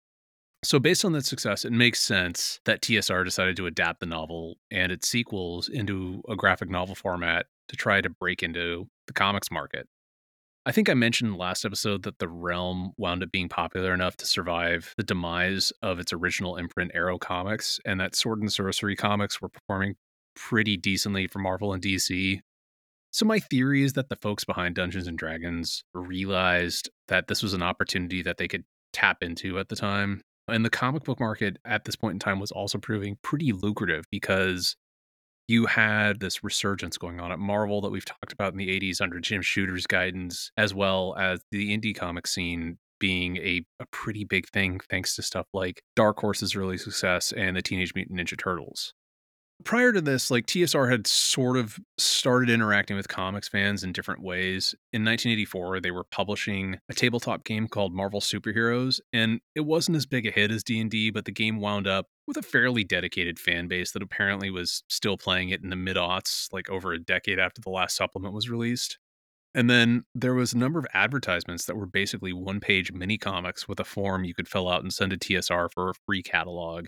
So, 0.65 0.79
based 0.79 1.05
on 1.05 1.11
that 1.11 1.25
success, 1.25 1.63
it 1.63 1.71
makes 1.71 1.99
sense 1.99 2.59
that 2.65 2.81
TSR 2.81 3.23
decided 3.23 3.55
to 3.57 3.67
adapt 3.67 3.99
the 3.99 4.07
novel 4.07 4.55
and 4.71 4.91
its 4.91 5.07
sequels 5.07 5.69
into 5.69 6.23
a 6.27 6.35
graphic 6.35 6.71
novel 6.71 6.95
format 6.95 7.45
to 7.67 7.75
try 7.75 8.01
to 8.01 8.09
break 8.09 8.41
into 8.41 8.87
the 9.05 9.13
comics 9.13 9.51
market. 9.51 9.87
I 10.65 10.71
think 10.71 10.89
I 10.89 10.95
mentioned 10.95 11.37
last 11.37 11.65
episode 11.65 12.01
that 12.01 12.17
The 12.17 12.27
Realm 12.27 12.93
wound 12.97 13.21
up 13.21 13.31
being 13.31 13.47
popular 13.47 13.93
enough 13.93 14.17
to 14.17 14.25
survive 14.25 14.95
the 14.97 15.03
demise 15.03 15.71
of 15.83 15.99
its 15.99 16.11
original 16.11 16.55
imprint, 16.55 16.89
Arrow 16.95 17.19
Comics, 17.19 17.79
and 17.85 17.99
that 17.99 18.15
Sword 18.15 18.39
and 18.39 18.51
Sorcery 18.51 18.95
comics 18.95 19.39
were 19.39 19.49
performing 19.49 19.93
pretty 20.35 20.77
decently 20.77 21.27
for 21.27 21.37
Marvel 21.37 21.73
and 21.73 21.83
DC. 21.83 22.39
So, 23.11 23.23
my 23.23 23.37
theory 23.37 23.83
is 23.83 23.93
that 23.93 24.09
the 24.09 24.15
folks 24.15 24.43
behind 24.43 24.73
Dungeons 24.73 25.05
and 25.05 25.15
Dragons 25.15 25.83
realized 25.93 26.89
that 27.07 27.27
this 27.27 27.43
was 27.43 27.53
an 27.53 27.61
opportunity 27.61 28.23
that 28.23 28.37
they 28.37 28.47
could 28.47 28.63
tap 28.93 29.21
into 29.21 29.59
at 29.59 29.69
the 29.69 29.75
time 29.75 30.23
and 30.47 30.65
the 30.65 30.69
comic 30.69 31.03
book 31.03 31.19
market 31.19 31.57
at 31.65 31.85
this 31.85 31.95
point 31.95 32.13
in 32.13 32.19
time 32.19 32.39
was 32.39 32.51
also 32.51 32.77
proving 32.77 33.17
pretty 33.21 33.51
lucrative 33.51 34.05
because 34.11 34.75
you 35.47 35.65
had 35.65 36.19
this 36.19 36.43
resurgence 36.43 36.97
going 36.97 37.19
on 37.19 37.31
at 37.31 37.39
Marvel 37.39 37.81
that 37.81 37.91
we've 37.91 38.05
talked 38.05 38.31
about 38.31 38.51
in 38.51 38.57
the 38.57 38.79
80s 38.79 39.01
under 39.01 39.19
Jim 39.19 39.41
Shooter's 39.41 39.85
guidance, 39.85 40.51
as 40.57 40.73
well 40.73 41.15
as 41.17 41.41
the 41.51 41.75
indie 41.75 41.95
comic 41.95 42.25
scene 42.25 42.77
being 42.99 43.37
a, 43.37 43.63
a 43.79 43.85
pretty 43.91 44.23
big 44.23 44.47
thing 44.49 44.79
thanks 44.89 45.15
to 45.15 45.21
stuff 45.21 45.45
like 45.53 45.81
Dark 45.95 46.19
Horse's 46.19 46.55
early 46.55 46.77
success 46.77 47.31
and 47.31 47.55
the 47.55 47.61
Teenage 47.61 47.93
Mutant 47.93 48.19
Ninja 48.19 48.37
Turtles 48.37 48.93
prior 49.63 49.91
to 49.91 50.01
this, 50.01 50.29
like 50.29 50.45
TSR 50.45 50.89
had 50.89 51.07
sort 51.07 51.57
of 51.57 51.79
started 51.97 52.49
interacting 52.49 52.97
with 52.97 53.07
comics 53.07 53.47
fans 53.47 53.83
in 53.83 53.93
different 53.93 54.21
ways. 54.21 54.75
In 54.93 55.03
1984, 55.03 55.79
they 55.79 55.91
were 55.91 56.03
publishing 56.03 56.79
a 56.89 56.93
tabletop 56.93 57.43
game 57.43 57.67
called 57.67 57.93
Marvel 57.93 58.19
Superheroes, 58.19 58.99
and 59.13 59.39
it 59.55 59.61
wasn't 59.61 59.97
as 59.97 60.05
big 60.05 60.25
a 60.25 60.31
hit 60.31 60.51
as 60.51 60.63
D&D, 60.63 61.11
but 61.11 61.25
the 61.25 61.31
game 61.31 61.59
wound 61.59 61.87
up 61.87 62.07
with 62.27 62.37
a 62.37 62.41
fairly 62.41 62.83
dedicated 62.83 63.39
fan 63.39 63.67
base 63.67 63.91
that 63.91 64.03
apparently 64.03 64.49
was 64.49 64.83
still 64.89 65.17
playing 65.17 65.49
it 65.49 65.63
in 65.63 65.69
the 65.69 65.75
mid-aughts, 65.75 66.51
like 66.51 66.69
over 66.69 66.91
a 66.93 66.99
decade 66.99 67.39
after 67.39 67.61
the 67.61 67.69
last 67.69 67.95
supplement 67.95 68.33
was 68.33 68.49
released. 68.49 68.97
And 69.53 69.69
then 69.69 70.03
there 70.13 70.33
was 70.33 70.53
a 70.53 70.57
number 70.57 70.79
of 70.79 70.87
advertisements 70.93 71.65
that 71.65 71.77
were 71.77 71.85
basically 71.85 72.33
one-page 72.33 72.91
mini 72.91 73.17
comics 73.17 73.69
with 73.69 73.79
a 73.79 73.85
form 73.85 74.25
you 74.25 74.33
could 74.33 74.49
fill 74.49 74.67
out 74.67 74.83
and 74.83 74.93
send 74.93 75.11
to 75.11 75.17
TSR 75.17 75.69
for 75.71 75.89
a 75.89 75.93
free 76.05 76.21
catalog. 76.21 76.87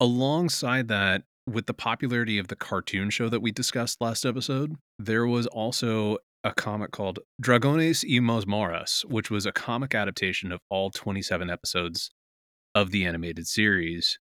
Alongside 0.00 0.88
that, 0.88 1.24
with 1.46 1.66
the 1.66 1.74
popularity 1.74 2.38
of 2.38 2.48
the 2.48 2.56
cartoon 2.56 3.10
show 3.10 3.28
that 3.28 3.40
we 3.40 3.52
discussed 3.52 4.00
last 4.00 4.26
episode, 4.26 4.76
there 4.98 5.26
was 5.26 5.46
also 5.46 6.18
a 6.44 6.52
comic 6.52 6.90
called 6.90 7.18
Dragones 7.42 8.04
y 8.04 8.18
Mazmorras, 8.20 9.04
which 9.04 9.30
was 9.30 9.46
a 9.46 9.52
comic 9.52 9.94
adaptation 9.94 10.52
of 10.52 10.60
all 10.70 10.90
27 10.90 11.50
episodes 11.50 12.10
of 12.74 12.90
the 12.90 13.04
animated 13.04 13.46
series. 13.46 14.18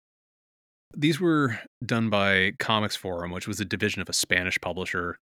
These 0.95 1.19
were 1.19 1.59
done 1.85 2.09
by 2.09 2.53
Comics 2.57 2.95
Forum, 2.95 3.31
which 3.31 3.47
was 3.47 3.59
a 3.59 3.65
division 3.65 4.01
of 4.01 4.09
a 4.09 4.13
Spanish 4.13 4.59
publisher, 4.61 5.17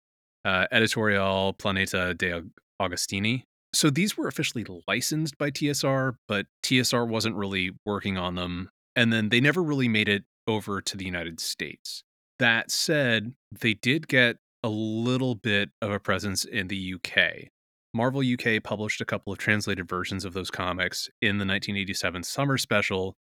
uh, 0.45 0.67
Editorial 0.71 1.53
Planeta 1.53 2.15
de 2.17 2.43
Agostini. 2.81 3.43
So 3.73 3.89
these 3.89 4.15
were 4.15 4.27
officially 4.27 4.65
licensed 4.87 5.37
by 5.37 5.49
TSR, 5.49 6.15
but 6.27 6.45
TSR 6.63 7.07
wasn't 7.07 7.35
really 7.35 7.71
working 7.85 8.17
on 8.17 8.35
them. 8.35 8.69
And 8.95 9.11
then 9.11 9.29
they 9.29 9.41
never 9.41 9.63
really 9.63 9.87
made 9.87 10.07
it 10.07 10.23
over 10.47 10.81
to 10.81 10.97
the 10.97 11.05
United 11.05 11.39
States. 11.39 12.03
That 12.39 12.71
said, 12.71 13.33
they 13.51 13.73
did 13.73 14.07
get 14.07 14.37
a 14.63 14.69
little 14.69 15.35
bit 15.35 15.69
of 15.81 15.91
a 15.91 15.99
presence 15.99 16.45
in 16.45 16.67
the 16.67 16.95
UK. 16.95 17.49
Marvel 17.93 18.21
UK 18.21 18.63
published 18.63 19.01
a 19.01 19.05
couple 19.05 19.31
of 19.31 19.37
translated 19.37 19.87
versions 19.87 20.25
of 20.25 20.33
those 20.33 20.49
comics 20.49 21.09
in 21.21 21.37
the 21.37 21.45
1987 21.45 22.23
summer 22.23 22.57
special. 22.57 23.15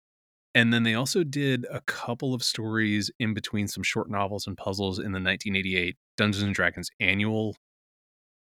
And 0.55 0.73
then 0.73 0.83
they 0.83 0.95
also 0.95 1.25
did 1.25 1.67
a 1.71 1.81
couple 1.83 2.35
of 2.35 2.43
stories 2.43 3.11
in 3.19 3.35
between 3.35 3.69
some 3.69 3.83
short 3.83 4.11
novels 4.11 4.47
and 4.47 4.57
puzzles 4.57 4.99
in 4.99 5.13
the 5.13 5.21
1988 5.21 5.97
Dungeons 6.17 6.43
and 6.43 6.55
Dragons 6.55 6.91
annual. 7.01 7.57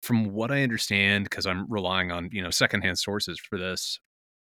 From 0.03 0.33
what 0.33 0.51
I 0.51 0.63
understand, 0.63 1.25
because 1.25 1.47
I'm 1.47 1.71
relying 1.71 2.13
on, 2.13 2.31
you 2.33 2.43
know, 2.43 2.51
secondhand 2.51 2.99
sources 2.99 3.39
for 3.39 3.59
this, 3.59 3.99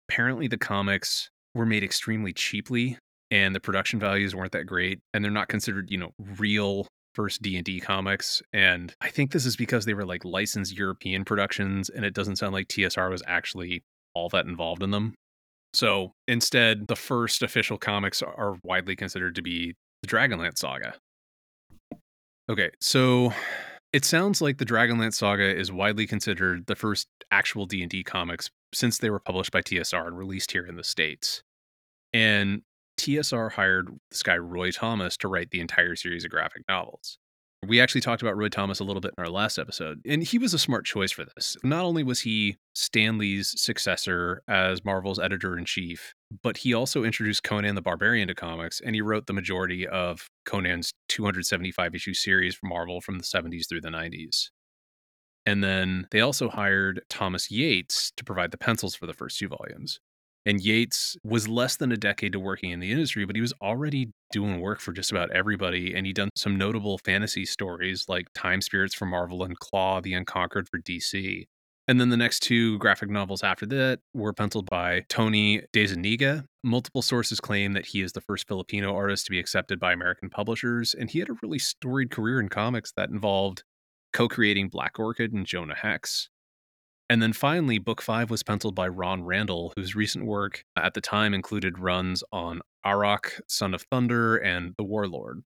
apparently 0.09 0.49
the 0.49 0.59
comics 0.59 1.31
were 1.55 1.67
made 1.67 1.85
extremely 1.85 2.33
cheaply 2.33 2.99
and 3.35 3.53
the 3.53 3.61
production 3.61 3.99
values 3.99 4.35
weren't 4.35 4.53
that 4.53 4.65
great 4.65 5.01
and 5.13 5.25
they're 5.25 5.31
not 5.33 5.49
considered 5.49 5.91
you 5.91 5.99
know 5.99 6.13
real 6.39 6.87
first 7.15 7.43
d&d 7.43 7.81
comics 7.81 8.43
and 8.53 8.95
i 9.01 9.09
think 9.09 9.33
this 9.33 9.45
is 9.45 9.57
because 9.57 9.85
they 9.85 9.95
were 9.95 10.05
like 10.05 10.25
licensed 10.25 10.77
european 10.77 11.25
productions 11.25 11.89
and 11.89 12.05
it 12.05 12.15
doesn't 12.15 12.37
sound 12.37 12.53
like 12.53 12.69
tsr 12.69 13.11
was 13.11 13.23
actually 13.27 13.83
all 14.15 14.29
that 14.29 14.47
involved 14.47 14.83
in 14.83 14.91
them. 14.91 15.15
So 15.75 16.13
instead 16.29 16.87
the 16.87 16.97
first 16.97 17.43
official 17.43 17.77
comics 17.77 18.23
are 18.23 18.57
widely 18.63 18.95
considered 18.95 19.35
to 19.35 19.43
be 19.43 19.75
the 20.03 20.09
dragonlance 20.09 20.59
saga. 20.59 20.95
Okay 22.49 22.71
so 22.81 23.33
it 23.93 24.05
sounds 24.05 24.41
like 24.41 24.59
the 24.59 24.65
dragonlance 24.65 25.15
saga 25.15 25.57
is 25.57 25.73
widely 25.73 26.07
considered 26.07 26.67
the 26.67 26.77
first 26.77 27.09
actual 27.31 27.67
d&d 27.67 28.05
comics 28.05 28.51
since 28.73 28.99
they 28.99 29.11
were 29.11 29.21
published 29.21 29.51
by 29.51 29.63
tsr 29.63 30.07
and 30.07 30.17
released 30.17 30.53
here 30.53 30.67
in 30.67 30.77
the 30.77 30.85
states. 30.85 31.43
And 32.13 32.63
TSR 32.99 33.53
hired 33.53 33.89
this 34.11 34.23
guy, 34.23 34.37
Roy 34.37 34.71
Thomas, 34.71 35.17
to 35.19 35.29
write 35.29 35.51
the 35.51 35.61
entire 35.61 35.97
series 35.97 36.25
of 36.25 36.31
graphic 36.31 36.63
novels. 36.69 37.19
We 37.67 37.81
actually 37.81 38.03
talked 38.03 38.21
about 38.21 38.37
Roy 38.37 38.49
Thomas 38.49 38.81
a 38.81 38.85
little 38.85 39.01
bit 39.01 39.15
in 39.17 39.25
our 39.25 39.31
last 39.31 39.59
episode, 39.59 40.01
and 40.07 40.23
he 40.23 40.39
was 40.39 40.53
a 40.53 40.59
smart 40.59 40.85
choice 40.85 41.13
for 41.13 41.25
this. 41.25 41.57
Not 41.65 41.85
only 41.85 42.03
was 42.03 42.21
he 42.21 42.59
Stan 42.75 43.17
Lee's 43.17 43.55
successor 43.61 44.43
as 44.49 44.85
Marvel's 44.85 45.19
editor 45.19 45.57
in 45.57 45.65
chief, 45.65 46.15
but 46.43 46.59
he 46.59 46.75
also 46.75 47.05
introduced 47.05 47.43
Conan 47.43 47.75
the 47.75 47.81
Barbarian 47.81 48.29
to 48.29 48.35
comics, 48.35 48.81
and 48.81 48.95
he 48.95 49.01
wrote 49.01 49.27
the 49.27 49.33
majority 49.33 49.87
of 49.87 50.29
Conan's 50.45 50.93
275 51.09 51.95
issue 51.95 52.15
series 52.15 52.55
for 52.55 52.67
Marvel 52.67 53.01
from 53.01 53.19
the 53.19 53.25
70s 53.25 53.69
through 53.69 53.81
the 53.81 53.89
90s. 53.89 54.51
And 55.47 55.63
then 55.63 56.07
they 56.11 56.21
also 56.21 56.49
hired 56.49 57.03
Thomas 57.09 57.51
Yeates 57.51 58.13
to 58.17 58.25
provide 58.25 58.51
the 58.51 58.59
pencils 58.59 58.95
for 58.95 59.07
the 59.07 59.13
first 59.13 59.39
two 59.39 59.49
volumes. 59.49 60.01
And 60.47 60.61
Yeates 60.61 61.17
was 61.25 61.49
less 61.49 61.77
than 61.77 61.91
a 61.91 61.97
decade 61.97 62.33
to 62.33 62.41
working 62.41 62.71
in 62.71 62.81
the 62.81 62.93
industry, 62.93 63.25
but 63.25 63.35
he 63.35 63.41
was 63.41 63.55
already 63.63 64.11
doing 64.31 64.61
work 64.61 64.81
for 64.81 64.93
just 64.93 65.11
about 65.11 65.31
everybody. 65.31 65.95
And 65.95 66.07
he'd 66.07 66.17
done 66.17 66.29
some 66.37 66.57
notable 66.57 66.99
fantasy 66.99 67.47
stories 67.47 68.07
like 68.09 68.27
Time 68.35 68.61
Spirits 68.61 68.95
for 68.95 69.07
Marvel 69.07 69.43
and 69.43 69.59
Claw, 69.59 70.01
the 70.01 70.13
Unconquered 70.13 70.69
for 70.69 70.79
DC. 70.79 71.47
And 71.87 72.01
then 72.01 72.09
the 72.09 72.17
next 72.17 72.41
two 72.41 72.79
graphic 72.79 73.11
novels 73.11 73.43
after 73.43 73.67
that 73.67 74.01
were 74.15 74.33
penciled 74.33 74.69
by 74.71 75.05
Tony 75.09 75.63
DeZuniga. 75.75 76.45
Multiple 76.63 77.03
sources 77.03 77.41
claim 77.41 77.75
that 77.75 77.87
he 77.87 78.01
is 78.01 78.13
the 78.13 78.23
first 78.23 78.49
Filipino 78.49 78.95
artist 78.95 79.27
to 79.27 79.31
be 79.31 79.39
accepted 79.39 79.79
by 79.79 79.93
American 79.93 80.31
publishers, 80.31 80.95
and 80.95 81.11
he 81.11 81.19
had 81.19 81.29
a 81.29 81.37
really 81.43 81.59
storied 81.59 82.11
career 82.11 82.41
in 82.41 82.49
comics 82.49 82.93
that 82.97 83.11
involved 83.11 83.65
co 84.15 84.29
creating 84.29 84.69
Black 84.69 84.99
Orchid 84.99 85.35
and 85.35 85.45
Jonah 85.45 85.75
Hex. 85.75 86.31
And 87.11 87.21
then 87.23 87.33
finally, 87.33 87.79
book 87.79 88.01
five 88.01 88.31
was 88.31 88.43
penciled 88.43 88.75
by 88.75 88.89
Ron 88.89 89.25
Randall, 89.25 89.73
whose 89.77 89.95
recent 89.95 90.25
work 90.25 90.65
at 90.77 90.95
the 90.95 91.01
time 91.01 91.35
included 91.35 91.79
runs 91.79 92.25
on 92.33 92.63
Arak, 92.85 93.41
Son 93.47 93.75
of 93.75 93.83
Thunder, 93.91 94.37
and 94.37 94.75
The 94.79 94.85
Warlord. 94.85 95.43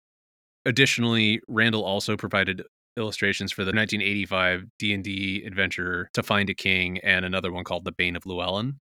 Additionally, 0.67 1.41
Randall 1.47 1.85
also 1.85 2.17
provided 2.17 2.63
illustrations 2.97 3.53
for 3.53 3.63
the 3.63 3.73
1985 3.73 4.65
D&D 4.79 5.45
adventure 5.47 6.11
To 6.15 6.23
Find 6.23 6.49
a 6.51 6.55
King 6.55 6.99
and 6.99 7.25
another 7.25 7.53
one 7.53 7.65
called 7.65 7.85
The 7.85 7.93
Bane 7.93 8.17
of 8.17 8.27
Llewellyn. 8.27 8.81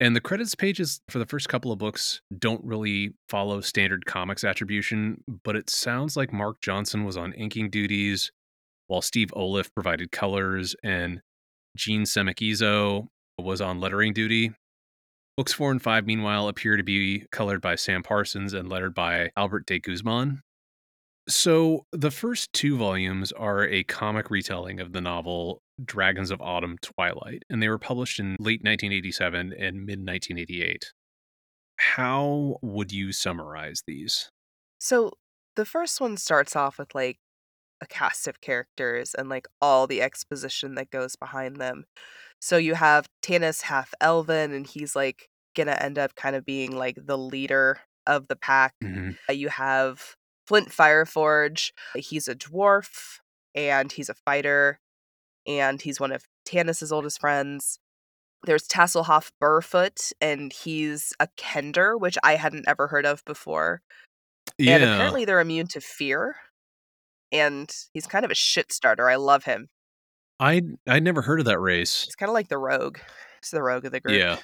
And 0.00 0.16
the 0.16 0.20
credits 0.20 0.54
pages 0.54 1.00
for 1.08 1.20
the 1.20 1.26
first 1.26 1.48
couple 1.48 1.70
of 1.70 1.78
books 1.78 2.20
don't 2.36 2.64
really 2.64 3.12
follow 3.28 3.60
standard 3.60 4.04
comics 4.04 4.42
attribution, 4.42 5.22
but 5.44 5.54
it 5.54 5.70
sounds 5.70 6.16
like 6.16 6.32
Mark 6.32 6.60
Johnson 6.60 7.04
was 7.04 7.16
on 7.16 7.32
inking 7.34 7.70
duties 7.70 8.32
while 8.88 9.00
Steve 9.00 9.28
Oliff 9.36 9.72
provided 9.72 10.10
colors 10.10 10.74
and 10.82 11.22
Gene 11.76 12.04
Semikizo 12.04 13.08
was 13.38 13.60
on 13.60 13.80
lettering 13.80 14.12
duty. 14.12 14.52
Books 15.36 15.52
four 15.52 15.70
and 15.70 15.80
five, 15.80 16.06
meanwhile, 16.06 16.48
appear 16.48 16.76
to 16.76 16.82
be 16.82 17.24
colored 17.32 17.60
by 17.60 17.74
Sam 17.74 18.02
Parsons 18.02 18.52
and 18.52 18.68
lettered 18.68 18.94
by 18.94 19.30
Albert 19.36 19.66
de 19.66 19.80
Guzman. 19.80 20.42
So 21.28 21.86
the 21.92 22.10
first 22.10 22.52
two 22.52 22.76
volumes 22.76 23.32
are 23.32 23.66
a 23.66 23.84
comic 23.84 24.30
retelling 24.30 24.80
of 24.80 24.92
the 24.92 25.00
novel 25.00 25.62
Dragons 25.82 26.30
of 26.30 26.42
Autumn 26.42 26.76
Twilight, 26.82 27.44
and 27.48 27.62
they 27.62 27.68
were 27.68 27.78
published 27.78 28.20
in 28.20 28.36
late 28.38 28.60
1987 28.62 29.52
and 29.52 29.86
mid 29.86 30.00
1988. 30.00 30.92
How 31.76 32.58
would 32.60 32.92
you 32.92 33.12
summarize 33.12 33.82
these? 33.86 34.30
So 34.78 35.12
the 35.56 35.64
first 35.64 36.00
one 36.00 36.16
starts 36.16 36.56
off 36.56 36.78
with 36.78 36.94
like 36.94 37.18
a 37.82 37.86
cast 37.86 38.26
of 38.28 38.40
characters 38.40 39.14
and 39.14 39.28
like 39.28 39.46
all 39.60 39.86
the 39.86 40.00
exposition 40.00 40.76
that 40.76 40.90
goes 40.90 41.16
behind 41.16 41.56
them. 41.56 41.84
So 42.40 42.56
you 42.56 42.74
have 42.74 43.08
Tanis 43.22 43.62
half 43.62 43.92
elven, 44.00 44.52
and 44.52 44.66
he's 44.66 44.96
like 44.96 45.28
gonna 45.54 45.72
end 45.72 45.98
up 45.98 46.14
kind 46.14 46.34
of 46.34 46.46
being 46.46 46.72
like 46.72 46.96
the 47.04 47.18
leader 47.18 47.80
of 48.06 48.28
the 48.28 48.36
pack. 48.36 48.74
Mm-hmm. 48.82 49.10
Uh, 49.28 49.32
You 49.32 49.48
have 49.48 50.16
Flint 50.46 50.70
Fireforge. 50.70 51.72
He's 51.94 52.28
a 52.28 52.34
dwarf 52.34 53.18
and 53.54 53.92
he's 53.92 54.08
a 54.08 54.14
fighter, 54.14 54.80
and 55.46 55.80
he's 55.82 56.00
one 56.00 56.12
of 56.12 56.24
Tanis's 56.48 56.90
oldest 56.90 57.20
friends. 57.20 57.78
There's 58.44 58.66
Tasselhoff 58.66 59.30
Burrfoot, 59.40 60.12
and 60.20 60.52
he's 60.52 61.12
a 61.20 61.28
Kender, 61.38 62.00
which 62.00 62.18
I 62.24 62.34
hadn't 62.34 62.66
ever 62.66 62.88
heard 62.88 63.06
of 63.06 63.24
before. 63.24 63.82
Yeah. 64.58 64.76
And 64.76 64.84
apparently 64.84 65.24
they're 65.24 65.38
immune 65.40 65.68
to 65.68 65.80
fear. 65.80 66.34
And 67.32 67.74
he's 67.94 68.06
kind 68.06 68.24
of 68.24 68.30
a 68.30 68.34
shit 68.34 68.72
starter. 68.72 69.08
I 69.08 69.16
love 69.16 69.44
him. 69.44 69.68
I 70.38 70.62
I'd 70.86 71.02
never 71.02 71.22
heard 71.22 71.40
of 71.40 71.46
that 71.46 71.58
race. 71.58 72.04
He's 72.04 72.14
kind 72.14 72.28
of 72.28 72.34
like 72.34 72.48
the 72.48 72.58
rogue. 72.58 72.98
He's 73.40 73.50
the 73.50 73.62
rogue 73.62 73.86
of 73.86 73.92
the 73.92 74.00
group. 74.00 74.18
Yeah. 74.18 74.36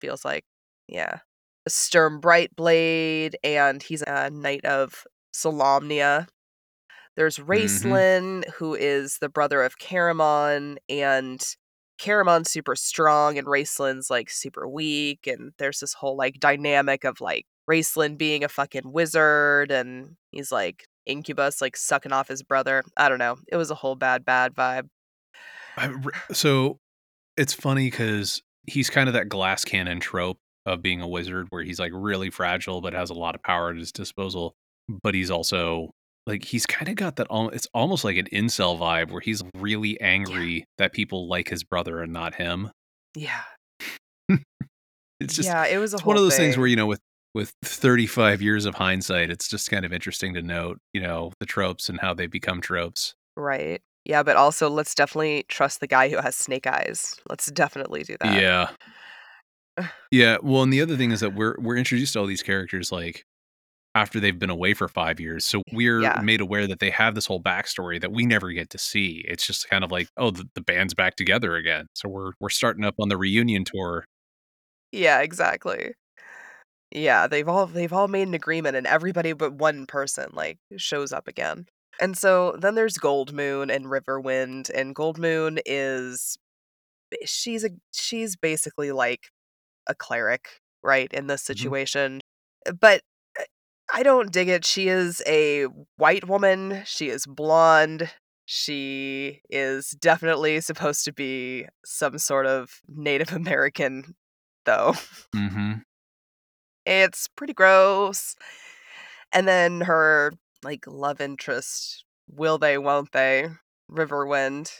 Feels 0.00 0.24
like. 0.24 0.44
Yeah. 0.88 1.18
A 1.66 1.70
Sturm 1.70 2.20
Brightblade, 2.20 3.34
and 3.44 3.82
he's 3.82 4.02
a 4.02 4.30
knight 4.30 4.64
of 4.64 5.04
Solamnia. 5.34 6.26
There's 7.16 7.36
Mm-hmm. 7.38 7.50
Raistlin, 7.50 8.50
who 8.54 8.74
is 8.74 9.18
the 9.20 9.28
brother 9.28 9.62
of 9.62 9.78
Caramon, 9.78 10.78
and 10.88 11.40
Caramon's 12.00 12.50
super 12.50 12.74
strong, 12.74 13.38
and 13.38 13.46
Raistlin's 13.46 14.10
like 14.10 14.30
super 14.30 14.66
weak. 14.66 15.26
And 15.26 15.52
there's 15.58 15.78
this 15.80 15.94
whole 15.94 16.16
like 16.16 16.40
dynamic 16.40 17.04
of 17.04 17.20
like 17.20 17.46
Raistlin 17.70 18.18
being 18.18 18.42
a 18.42 18.48
fucking 18.48 18.90
wizard, 18.92 19.70
and 19.70 20.16
he's 20.32 20.50
like 20.50 20.86
incubus, 21.06 21.60
like 21.60 21.76
sucking 21.76 22.12
off 22.12 22.28
his 22.28 22.42
brother. 22.42 22.82
I 22.96 23.08
don't 23.08 23.18
know. 23.18 23.36
It 23.48 23.56
was 23.56 23.70
a 23.70 23.74
whole 23.74 23.94
bad, 23.94 24.24
bad 24.24 24.54
vibe. 24.54 24.88
I 25.76 25.92
so 26.32 26.78
it's 27.36 27.54
funny 27.54 27.90
because 27.90 28.42
he's 28.66 28.90
kind 28.90 29.08
of 29.08 29.14
that 29.14 29.28
glass 29.28 29.64
cannon 29.64 30.00
trope 30.00 30.38
of 30.66 30.82
being 30.82 31.00
a 31.00 31.08
wizard 31.08 31.46
where 31.50 31.62
he's 31.62 31.80
like 31.80 31.92
really 31.94 32.30
fragile 32.30 32.80
but 32.80 32.92
has 32.92 33.10
a 33.10 33.14
lot 33.14 33.34
of 33.34 33.42
power 33.42 33.70
at 33.70 33.76
his 33.76 33.90
disposal 33.90 34.54
but 35.02 35.14
he's 35.14 35.30
also 35.30 35.90
like 36.26 36.44
he's 36.44 36.66
kind 36.66 36.88
of 36.88 36.94
got 36.94 37.16
that 37.16 37.26
al- 37.30 37.48
it's 37.48 37.66
almost 37.74 38.04
like 38.04 38.16
an 38.16 38.26
incel 38.32 38.78
vibe 38.78 39.10
where 39.10 39.20
he's 39.20 39.42
really 39.56 40.00
angry 40.00 40.64
that 40.78 40.92
people 40.92 41.26
like 41.26 41.48
his 41.48 41.64
brother 41.64 42.00
and 42.00 42.12
not 42.12 42.34
him 42.34 42.70
Yeah. 43.16 43.42
it's 45.20 45.34
just 45.34 45.48
yeah, 45.48 45.66
it 45.66 45.78
was 45.78 45.94
a 45.94 45.96
it's 45.96 46.02
whole 46.02 46.10
one 46.10 46.16
of 46.16 46.22
those 46.22 46.36
things 46.36 46.56
where 46.56 46.66
you 46.66 46.76
know 46.76 46.86
with 46.86 47.00
with 47.34 47.52
35 47.64 48.42
years 48.42 48.66
of 48.66 48.74
hindsight 48.74 49.30
it's 49.30 49.48
just 49.48 49.70
kind 49.70 49.84
of 49.84 49.92
interesting 49.92 50.34
to 50.34 50.42
note 50.42 50.78
you 50.92 51.00
know 51.00 51.32
the 51.40 51.46
tropes 51.46 51.88
and 51.88 52.00
how 52.00 52.12
they 52.14 52.26
become 52.26 52.60
tropes 52.60 53.14
Right. 53.36 53.80
Yeah, 54.04 54.22
but 54.22 54.36
also 54.36 54.68
let's 54.68 54.94
definitely 54.94 55.44
trust 55.48 55.80
the 55.80 55.86
guy 55.86 56.08
who 56.10 56.18
has 56.18 56.36
snake 56.36 56.66
eyes. 56.66 57.16
Let's 57.30 57.46
definitely 57.50 58.02
do 58.02 58.16
that. 58.20 58.40
Yeah. 58.40 58.70
Yeah. 60.10 60.36
Well, 60.42 60.62
and 60.62 60.72
the 60.72 60.82
other 60.82 60.96
thing 60.96 61.12
is 61.12 61.20
that 61.20 61.34
we're 61.34 61.56
we're 61.58 61.76
introduced 61.76 62.12
to 62.12 62.20
all 62.20 62.26
these 62.26 62.42
characters 62.42 62.92
like 62.92 63.24
after 63.94 64.20
they've 64.20 64.38
been 64.38 64.50
away 64.50 64.74
for 64.74 64.88
five 64.88 65.20
years. 65.20 65.44
So 65.44 65.62
we're 65.72 66.02
Yeah. 66.02 66.20
made 66.22 66.40
aware 66.40 66.66
that 66.66 66.80
they 66.80 66.90
have 66.90 67.14
this 67.14 67.26
whole 67.26 67.42
backstory 67.42 68.00
that 68.00 68.12
we 68.12 68.26
never 68.26 68.52
get 68.52 68.70
to 68.70 68.78
see. 68.78 69.24
It's 69.28 69.46
just 69.46 69.68
kind 69.70 69.84
of 69.84 69.90
like, 69.92 70.08
oh, 70.16 70.30
the, 70.30 70.48
the 70.54 70.62
band's 70.62 70.94
back 70.94 71.16
together 71.16 71.56
again. 71.56 71.86
So 71.94 72.08
we're 72.08 72.32
we're 72.40 72.50
starting 72.50 72.84
up 72.84 72.94
on 73.00 73.08
the 73.08 73.16
reunion 73.16 73.64
tour. 73.64 74.06
Yeah, 74.92 75.20
exactly. 75.20 75.94
Yeah, 76.94 77.26
they've 77.26 77.48
all 77.48 77.66
they've 77.66 77.92
all 77.92 78.08
made 78.08 78.28
an 78.28 78.34
agreement 78.34 78.76
and 78.76 78.86
everybody 78.86 79.32
but 79.32 79.54
one 79.54 79.86
person 79.86 80.30
like 80.32 80.58
shows 80.76 81.12
up 81.12 81.26
again. 81.28 81.66
And 82.00 82.16
so 82.16 82.56
then 82.58 82.74
there's 82.74 82.98
Gold 82.98 83.32
Moon 83.32 83.70
and 83.70 83.86
Riverwind 83.86 84.70
and 84.70 84.94
Gold 84.94 85.18
Moon 85.18 85.58
is 85.66 86.36
she's 87.24 87.64
a 87.64 87.70
she's 87.92 88.36
basically 88.36 88.92
like 88.92 89.28
a 89.86 89.94
cleric, 89.94 90.60
right, 90.82 91.12
in 91.12 91.26
this 91.26 91.42
situation. 91.42 92.20
But 92.80 93.02
uh, 93.38 93.44
I 93.92 94.02
don't 94.02 94.32
dig 94.32 94.48
it. 94.48 94.64
She 94.64 94.88
is 94.88 95.22
a 95.26 95.66
white 95.96 96.28
woman. 96.28 96.82
She 96.86 97.08
is 97.08 97.26
blonde. 97.26 98.10
She 98.46 99.40
is 99.48 99.90
definitely 99.90 100.60
supposed 100.60 101.04
to 101.04 101.12
be 101.12 101.66
some 101.84 102.18
sort 102.18 102.46
of 102.46 102.80
Native 102.88 103.32
American 103.32 104.14
though. 104.64 104.94
Mm-hmm. 105.34 105.72
It's 106.86 107.28
pretty 107.28 107.54
gross. 107.54 108.34
And 109.32 109.46
then 109.48 109.82
her 109.82 110.32
like 110.62 110.84
love 110.86 111.20
interest, 111.20 112.04
will 112.28 112.58
they, 112.58 112.78
won't 112.78 113.12
they? 113.12 113.48
Riverwind. 113.90 114.70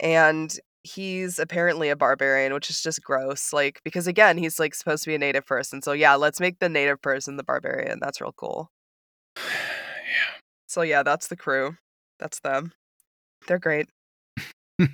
And 0.00 0.54
he's 0.82 1.38
apparently 1.38 1.88
a 1.88 1.96
barbarian, 1.96 2.54
which 2.54 2.70
is 2.70 2.82
just 2.82 3.02
gross. 3.02 3.52
Like, 3.52 3.80
because 3.84 4.06
again, 4.06 4.38
he's 4.38 4.58
like 4.58 4.74
supposed 4.74 5.04
to 5.04 5.10
be 5.10 5.14
a 5.14 5.18
native 5.18 5.46
person. 5.46 5.82
So 5.82 5.92
yeah, 5.92 6.14
let's 6.14 6.40
make 6.40 6.58
the 6.58 6.68
native 6.68 7.02
person 7.02 7.36
the 7.36 7.44
barbarian. 7.44 7.98
That's 8.00 8.20
real 8.20 8.32
cool. 8.32 8.70
yeah. 9.36 10.40
So 10.66 10.82
yeah, 10.82 11.02
that's 11.02 11.28
the 11.28 11.36
crew. 11.36 11.76
That's 12.18 12.40
them. 12.40 12.72
They're 13.46 13.58
great. 13.58 13.88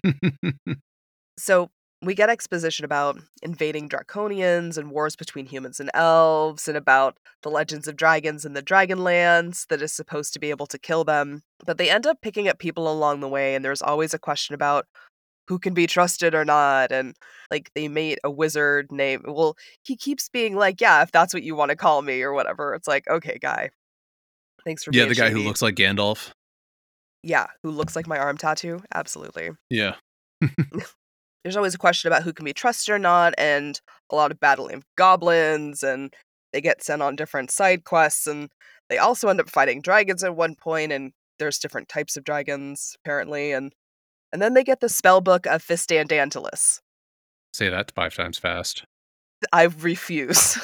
So 1.39 1.71
we 2.03 2.15
get 2.15 2.29
exposition 2.29 2.85
about 2.85 3.19
invading 3.43 3.89
draconians 3.89 4.77
and 4.77 4.91
wars 4.91 5.15
between 5.15 5.47
humans 5.47 5.79
and 5.79 5.91
elves, 5.95 6.67
and 6.67 6.77
about 6.77 7.17
the 7.43 7.51
legends 7.51 7.87
of 7.87 7.97
dragons 7.97 8.45
in 8.45 8.55
the 8.55 8.63
Dragonlance 8.63 9.67
that 9.69 9.81
is 9.81 9.93
supposed 9.93 10.33
to 10.33 10.41
be 10.41 10.51
able 10.51 10.67
to 10.67 10.79
kill 10.79 11.05
them. 11.05 11.43
But 11.65 11.79
they 11.79 11.89
end 11.89 12.07
up 12.07 12.21
picking 12.21 12.49
up 12.49 12.59
people 12.59 12.91
along 12.91 13.21
the 13.21 13.29
way, 13.29 13.55
and 13.55 13.65
there's 13.65 13.83
always 13.83 14.13
a 14.13 14.19
question 14.19 14.55
about 14.55 14.87
who 15.49 15.59
can 15.59 15.75
be 15.75 15.87
trusted 15.87 16.35
or 16.35 16.45
not. 16.45 16.91
And 16.91 17.15
like 17.51 17.71
they 17.75 17.89
meet 17.89 18.19
a 18.25 18.31
wizard 18.31 18.91
named, 18.91 19.25
well, 19.27 19.57
he 19.83 19.97
keeps 19.97 20.29
being 20.29 20.57
like, 20.57 20.81
yeah, 20.81 21.03
if 21.03 21.13
that's 21.13 21.33
what 21.33 21.43
you 21.43 21.55
want 21.55 21.71
to 21.71 21.77
call 21.77 22.03
me 22.03 22.23
or 22.23 22.33
whatever. 22.33 22.75
It's 22.75 22.89
like, 22.89 23.09
okay, 23.09 23.39
guy. 23.41 23.71
Thanks 24.65 24.85
for 24.85 24.91
yeah, 24.93 25.07
the 25.07 25.15
guy 25.15 25.31
who 25.31 25.41
looks 25.41 25.63
like 25.63 25.75
Gandalf. 25.75 26.33
yeah, 27.23 27.47
who 27.63 27.71
looks 27.71 27.97
like 27.97 28.07
my 28.07 28.19
arm 28.19 28.39
tattoo. 28.39 28.81
Absolutely. 28.95 29.51
Yeah. 29.71 29.97
there's 31.43 31.57
always 31.57 31.75
a 31.75 31.79
question 31.79 32.09
about 32.09 32.23
who 32.23 32.33
can 32.33 32.45
be 32.45 32.53
trusted 32.53 32.95
or 32.95 32.99
not, 32.99 33.35
and 33.39 33.81
a 34.11 34.17
lot 34.17 34.31
of 34.31 34.41
battling 34.41 34.77
of 34.77 34.85
goblins, 34.97 35.83
and 35.83 36.15
they 36.53 36.61
get 36.61 36.83
sent 36.83 37.03
on 37.03 37.17
different 37.17 37.51
side 37.51 37.85
quests, 37.85 38.27
and 38.27 38.51
they 38.89 38.99
also 38.99 39.29
end 39.29 39.41
up 39.41 39.51
fighting 39.51 39.81
dragons 39.81 40.23
at 40.23 40.37
one 40.37 40.55
point, 40.55 40.93
and 40.93 41.13
there's 41.39 41.59
different 41.59 41.89
types 41.89 42.17
of 42.17 42.25
dragons 42.25 42.97
apparently, 43.05 43.53
and 43.53 43.73
and 44.33 44.41
then 44.41 44.55
they 44.55 44.65
get 44.65 44.81
the 44.81 44.89
spell 44.89 45.21
book 45.21 45.47
of 45.47 45.63
Fistandantilus. 45.63 46.81
Say 47.53 47.69
that 47.69 47.93
five 47.95 48.15
times 48.15 48.39
fast. 48.39 48.85
I 49.53 49.65
refuse. 49.65 50.55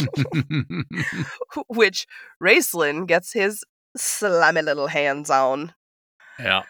Which 1.68 2.06
Raistlin 2.42 3.06
gets 3.06 3.32
his 3.32 3.64
slimy 3.96 4.62
little 4.62 4.86
hands 4.86 5.30
on. 5.30 5.74
yeah. 6.38 6.62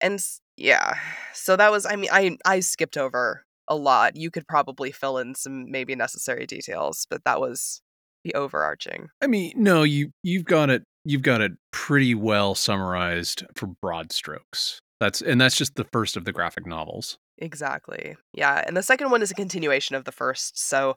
And 0.00 0.20
yeah, 0.56 0.94
so 1.32 1.56
that 1.56 1.70
was 1.70 1.86
I 1.86 1.96
mean 1.96 2.10
I 2.12 2.36
I 2.44 2.60
skipped 2.60 2.96
over 2.96 3.44
a 3.68 3.76
lot. 3.76 4.16
You 4.16 4.30
could 4.30 4.46
probably 4.46 4.92
fill 4.92 5.18
in 5.18 5.34
some 5.34 5.70
maybe 5.70 5.94
necessary 5.94 6.46
details, 6.46 7.06
but 7.08 7.24
that 7.24 7.40
was 7.40 7.80
the 8.24 8.34
overarching. 8.34 9.08
I 9.22 9.26
mean, 9.26 9.52
no, 9.56 9.82
you 9.82 10.10
you've 10.22 10.44
got 10.44 10.70
it 10.70 10.84
you've 11.04 11.22
got 11.22 11.40
it 11.40 11.52
pretty 11.70 12.14
well 12.14 12.54
summarized 12.54 13.44
for 13.56 13.66
broad 13.66 14.12
strokes. 14.12 14.78
That's 15.00 15.20
and 15.20 15.40
that's 15.40 15.56
just 15.56 15.74
the 15.74 15.86
first 15.92 16.16
of 16.16 16.24
the 16.24 16.32
graphic 16.32 16.66
novels. 16.66 17.18
Exactly. 17.38 18.16
Yeah, 18.32 18.62
and 18.66 18.76
the 18.76 18.82
second 18.82 19.10
one 19.10 19.22
is 19.22 19.30
a 19.30 19.34
continuation 19.34 19.96
of 19.96 20.04
the 20.04 20.12
first. 20.12 20.58
So 20.58 20.96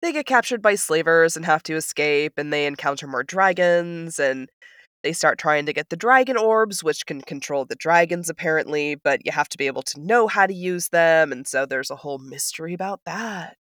they 0.00 0.12
get 0.12 0.26
captured 0.26 0.62
by 0.62 0.76
slavers 0.76 1.36
and 1.36 1.44
have 1.44 1.62
to 1.64 1.74
escape 1.74 2.34
and 2.36 2.52
they 2.52 2.66
encounter 2.66 3.06
more 3.06 3.22
dragons 3.22 4.18
and 4.18 4.48
they 5.02 5.12
start 5.12 5.38
trying 5.38 5.66
to 5.66 5.72
get 5.72 5.90
the 5.90 5.96
dragon 5.96 6.36
orbs 6.36 6.84
which 6.84 7.06
can 7.06 7.20
control 7.22 7.64
the 7.64 7.74
dragons 7.76 8.28
apparently, 8.28 8.94
but 8.96 9.24
you 9.26 9.32
have 9.32 9.48
to 9.50 9.58
be 9.58 9.66
able 9.66 9.82
to 9.82 10.00
know 10.00 10.26
how 10.28 10.46
to 10.46 10.54
use 10.54 10.88
them 10.90 11.32
and 11.32 11.46
so 11.48 11.66
there's 11.66 11.90
a 11.90 11.96
whole 11.96 12.18
mystery 12.18 12.74
about 12.74 13.00
that. 13.06 13.58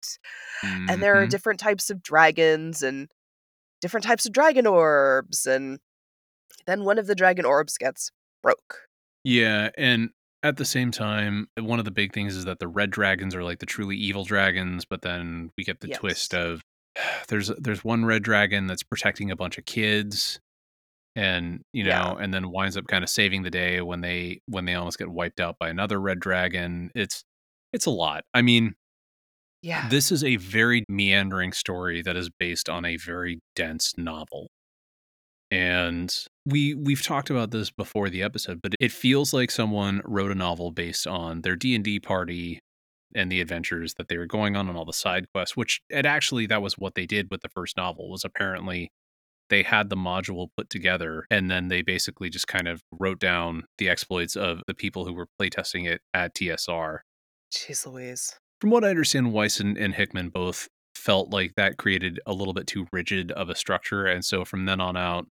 and 0.89 1.03
there 1.03 1.21
are 1.21 1.27
Mhm. 1.27 1.31
different 1.31 1.61
types 1.61 1.91
of 1.91 2.03
dragons 2.03 2.83
and 2.83 3.11
different 3.83 4.05
types 4.05 4.27
of 4.27 4.33
dragon 4.33 4.67
orbs 4.67 5.47
and 5.47 5.81
then 6.67 6.85
one 6.85 6.99
of 6.99 7.07
the 7.09 7.15
dragon 7.17 7.45
orbs 7.47 7.79
gets 7.79 8.11
broke 8.43 8.89
Yeah, 9.25 9.71
and 9.77 10.11
at 10.43 10.57
the 10.57 10.65
same 10.65 10.91
time, 10.91 11.49
one 11.59 11.79
of 11.79 11.85
the 11.85 11.91
big 11.91 12.13
things 12.13 12.37
is 12.37 12.45
that 12.45 12.59
the 12.61 12.69
red 12.69 12.91
dragons 12.91 13.35
are 13.35 13.43
like 13.43 13.59
the 13.59 13.67
truly 13.67 13.97
evil 13.97 14.25
dragons, 14.25 14.85
but 14.85 15.03
then 15.03 15.51
we 15.57 15.65
get 15.65 15.81
the 15.81 15.89
Yes. 15.89 15.99
twist 15.99 16.35
of 16.35 16.63
there's 17.29 17.49
there's 17.59 17.85
one 17.85 18.05
red 18.05 18.23
dragon 18.23 18.67
that's 18.67 18.83
protecting 18.83 19.31
a 19.31 19.37
bunch 19.37 19.59
of 19.59 19.65
kids 19.67 20.41
and 21.19 21.61
you 21.73 21.85
know 21.85 21.91
Yeah. 21.91 22.23
and 22.23 22.33
then 22.33 22.51
winds 22.51 22.77
up 22.77 22.87
kind 22.87 23.03
of 23.05 23.11
saving 23.11 23.43
the 23.43 23.51
day 23.51 23.81
when 23.81 24.01
they 24.03 24.41
when 24.47 24.65
they 24.65 24.75
almost 24.75 24.99
get 24.99 25.09
wiped 25.09 25.41
out 25.41 25.57
by 25.59 25.69
another 25.69 26.01
red 26.01 26.21
dragon. 26.21 26.91
It's 26.95 27.25
it's 27.73 27.87
a 27.87 27.91
lot. 27.91 28.25
I 28.33 28.41
mean, 28.43 28.75
Yeah. 29.63 29.89
this 29.89 30.11
is 30.13 30.23
a 30.25 30.37
very 30.37 30.85
meandering 30.89 31.53
story 31.53 32.03
that 32.03 32.17
is 32.17 32.31
based 32.31 32.69
on 32.69 32.85
a 32.85 32.97
very 32.97 33.41
dense 33.57 33.95
novel. 33.99 34.49
And 35.51 36.15
we 36.45 36.75
we've 36.75 37.03
talked 37.03 37.31
about 37.31 37.51
this 37.51 37.71
before 37.71 38.11
the 38.11 38.23
episode, 38.23 38.61
but 38.63 38.75
it 38.81 38.93
feels 38.93 39.33
like 39.33 39.51
someone 39.51 40.03
wrote 40.05 40.31
a 40.31 40.35
novel 40.35 40.71
based 40.73 41.07
on 41.07 41.41
their 41.41 41.57
D&D 41.57 42.01
party 42.01 42.61
and 43.15 43.33
the 43.33 43.41
adventures 43.41 43.95
that 43.95 44.09
they 44.09 44.19
were 44.19 44.27
going 44.27 44.55
on 44.57 44.69
and 44.69 44.77
all 44.77 44.85
the 44.85 44.93
side 44.93 45.25
quests, 45.33 45.57
which 45.57 45.81
it 45.89 46.05
actually 46.05 46.45
that 46.47 46.61
was 46.61 46.77
what 46.77 46.95
they 46.95 47.07
did 47.07 47.29
with 47.31 47.41
the 47.41 47.49
first 47.49 47.77
novel 47.79 48.11
was 48.11 48.25
apparently 48.25 48.91
they 49.51 49.63
had 49.63 49.91
the 49.91 49.97
module 49.97 50.49
put 50.57 50.71
together 50.71 51.27
and 51.31 51.51
then 51.51 51.69
they 51.69 51.83
basically 51.83 52.29
just 52.31 52.49
kind 52.49 52.69
of 52.69 52.83
wrote 52.93 53.19
down 53.19 53.65
the 53.79 53.89
exploits 53.89 54.37
of 54.37 54.63
the 54.67 54.75
people 54.75 55.05
who 55.05 55.13
were 55.13 55.29
playtesting 55.41 55.87
it 55.87 56.01
at 56.15 56.35
TSR. 56.35 56.99
Jeez 57.53 57.87
Louise. 57.87 58.39
From 58.61 58.71
what 58.71 58.85
I 58.85 58.91
understand, 58.91 59.29
Weis 59.29 59.61
and, 59.61 59.77
and 59.79 59.95
Hickman 59.95 60.31
both 60.31 60.69
felt 60.95 61.31
like 61.31 61.55
that 61.57 61.79
created 61.79 62.21
a 62.27 62.33
little 62.33 62.55
bit 62.55 62.67
too 62.67 62.87
rigid 62.93 63.31
of 63.33 63.49
a 63.49 63.55
structure. 63.55 64.07
And 64.07 64.25
so 64.25 64.45
from 64.45 64.67
then 64.67 64.81
on 64.81 64.97
out, 64.97 65.27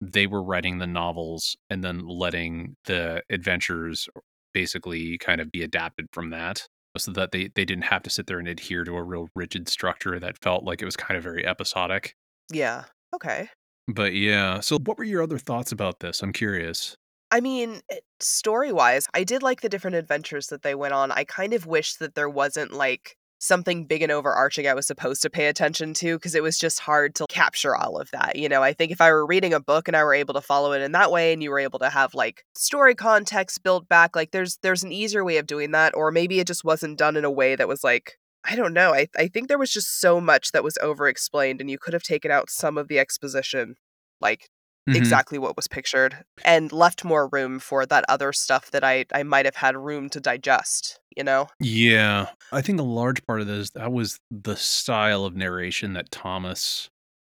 they 0.00 0.26
were 0.26 0.42
writing 0.42 0.78
the 0.78 0.86
novels 0.86 1.56
and 1.68 1.84
then 1.84 2.06
letting 2.06 2.76
the 2.86 3.22
adventures 3.30 4.08
basically 4.54 5.18
kind 5.18 5.40
of 5.40 5.52
be 5.52 5.62
adapted 5.62 6.06
from 6.12 6.30
that 6.30 6.66
so 6.96 7.12
that 7.12 7.32
they, 7.32 7.50
they 7.54 7.64
didn't 7.64 7.84
have 7.84 8.02
to 8.02 8.10
sit 8.10 8.26
there 8.26 8.38
and 8.38 8.48
adhere 8.48 8.82
to 8.84 8.96
a 8.96 9.02
real 9.02 9.28
rigid 9.34 9.68
structure 9.68 10.18
that 10.18 10.38
felt 10.38 10.64
like 10.64 10.82
it 10.82 10.86
was 10.86 10.96
kind 10.96 11.16
of 11.16 11.22
very 11.22 11.46
episodic. 11.46 12.16
Yeah. 12.50 12.84
Okay. 13.14 13.48
But 13.88 14.14
yeah, 14.14 14.60
so 14.60 14.78
what 14.78 14.98
were 14.98 15.04
your 15.04 15.22
other 15.22 15.38
thoughts 15.38 15.72
about 15.72 16.00
this? 16.00 16.22
I'm 16.22 16.32
curious. 16.32 16.94
I 17.30 17.40
mean, 17.40 17.80
eh, 17.90 17.96
story 18.18 18.72
wise, 18.72 19.06
I 19.14 19.24
did 19.24 19.42
like 19.42 19.60
the 19.60 19.68
different 19.68 19.96
adventures 19.96 20.48
that 20.48 20.62
they 20.62 20.74
went 20.74 20.94
on. 20.94 21.10
I 21.10 21.24
kind 21.24 21.54
of 21.54 21.66
wish 21.66 21.94
that 21.94 22.14
there 22.14 22.28
wasn't 22.28 22.72
like 22.72 23.16
something 23.40 23.86
big 23.86 24.02
and 24.02 24.12
overarching 24.12 24.68
I 24.68 24.74
was 24.74 24.86
supposed 24.86 25.22
to 25.22 25.30
pay 25.30 25.46
attention 25.46 25.94
to 25.94 26.16
because 26.16 26.34
it 26.34 26.42
was 26.42 26.58
just 26.58 26.78
hard 26.78 27.14
to 27.16 27.26
capture 27.30 27.74
all 27.74 27.98
of 27.98 28.10
that. 28.10 28.36
You 28.36 28.48
know, 28.48 28.62
I 28.62 28.74
think 28.74 28.92
if 28.92 29.00
I 29.00 29.10
were 29.10 29.26
reading 29.26 29.54
a 29.54 29.60
book 29.60 29.88
and 29.88 29.96
I 29.96 30.04
were 30.04 30.14
able 30.14 30.34
to 30.34 30.42
follow 30.42 30.72
it 30.72 30.82
in 30.82 30.92
that 30.92 31.10
way 31.10 31.32
and 31.32 31.42
you 31.42 31.50
were 31.50 31.58
able 31.58 31.78
to 31.78 31.88
have 31.88 32.14
like 32.14 32.44
story 32.54 32.94
context 32.94 33.62
built 33.62 33.88
back, 33.88 34.14
like 34.14 34.30
there's 34.30 34.58
there's 34.62 34.84
an 34.84 34.92
easier 34.92 35.24
way 35.24 35.38
of 35.38 35.46
doing 35.46 35.70
that 35.70 35.94
or 35.96 36.10
maybe 36.10 36.38
it 36.38 36.46
just 36.46 36.64
wasn't 36.64 36.98
done 36.98 37.16
in 37.16 37.24
a 37.24 37.30
way 37.30 37.56
that 37.56 37.68
was 37.68 37.82
like 37.82 38.18
I 38.44 38.56
don't 38.56 38.72
know. 38.72 38.94
I 38.94 39.08
I 39.16 39.28
think 39.28 39.48
there 39.48 39.58
was 39.58 39.70
just 39.72 40.00
so 40.00 40.20
much 40.20 40.52
that 40.52 40.64
was 40.64 40.78
over 40.80 41.08
explained 41.08 41.60
and 41.60 41.70
you 41.70 41.78
could 41.78 41.92
have 41.92 42.02
taken 42.02 42.30
out 42.30 42.50
some 42.50 42.78
of 42.78 42.88
the 42.88 42.98
exposition 42.98 43.74
like 44.20 44.48
Mhm. 44.88 44.96
exactly 44.96 45.38
what 45.38 45.56
was 45.56 45.68
pictured 45.68 46.24
and 46.44 46.72
left 46.72 47.04
more 47.04 47.28
room 47.32 47.58
for 47.60 47.84
that 47.86 48.04
other 48.08 48.32
stuff 48.32 48.70
that 48.70 48.82
I 48.84 49.04
I 49.12 49.22
might 49.24 49.44
have 49.44 49.56
had 49.56 49.76
room 49.76 50.08
to 50.10 50.20
digest, 50.20 51.00
you 51.16 51.24
know? 51.24 51.48
Yeah, 51.62 52.30
I 52.52 52.62
think 52.62 52.80
a 52.80 52.84
large 52.84 53.24
part 53.26 53.40
of 53.42 53.46
this 53.46 53.70
that 53.72 53.92
was 53.92 54.18
the 54.30 54.56
style 54.56 55.24
of 55.24 55.34
narration 55.36 55.92
that 55.92 56.10
Thomas 56.10 56.88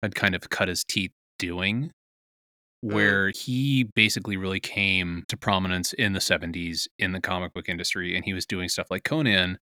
had 0.02 0.14
kind 0.14 0.34
of 0.34 0.48
cut 0.50 0.68
his 0.68 0.82
teeth 0.84 1.12
doing, 1.38 1.90
where 2.82 3.30
he 3.36 3.84
basically 3.96 4.36
really 4.36 4.60
came 4.60 5.24
to 5.28 5.36
prominence 5.36 5.92
in 5.94 6.14
the 6.14 6.20
70s 6.20 6.88
in 6.98 7.12
the 7.12 7.20
comic 7.20 7.52
book 7.54 7.68
industry, 7.68 8.16
and 8.16 8.24
he 8.24 8.34
was 8.34 8.46
doing 8.46 8.68
stuff 8.68 8.88
like 8.90 9.04
Conan, 9.04 9.58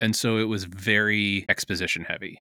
and 0.00 0.14
so 0.14 0.38
it 0.38 0.44
was 0.44 0.64
very 0.64 1.44
exposition 1.48 2.04
heavy. 2.04 2.38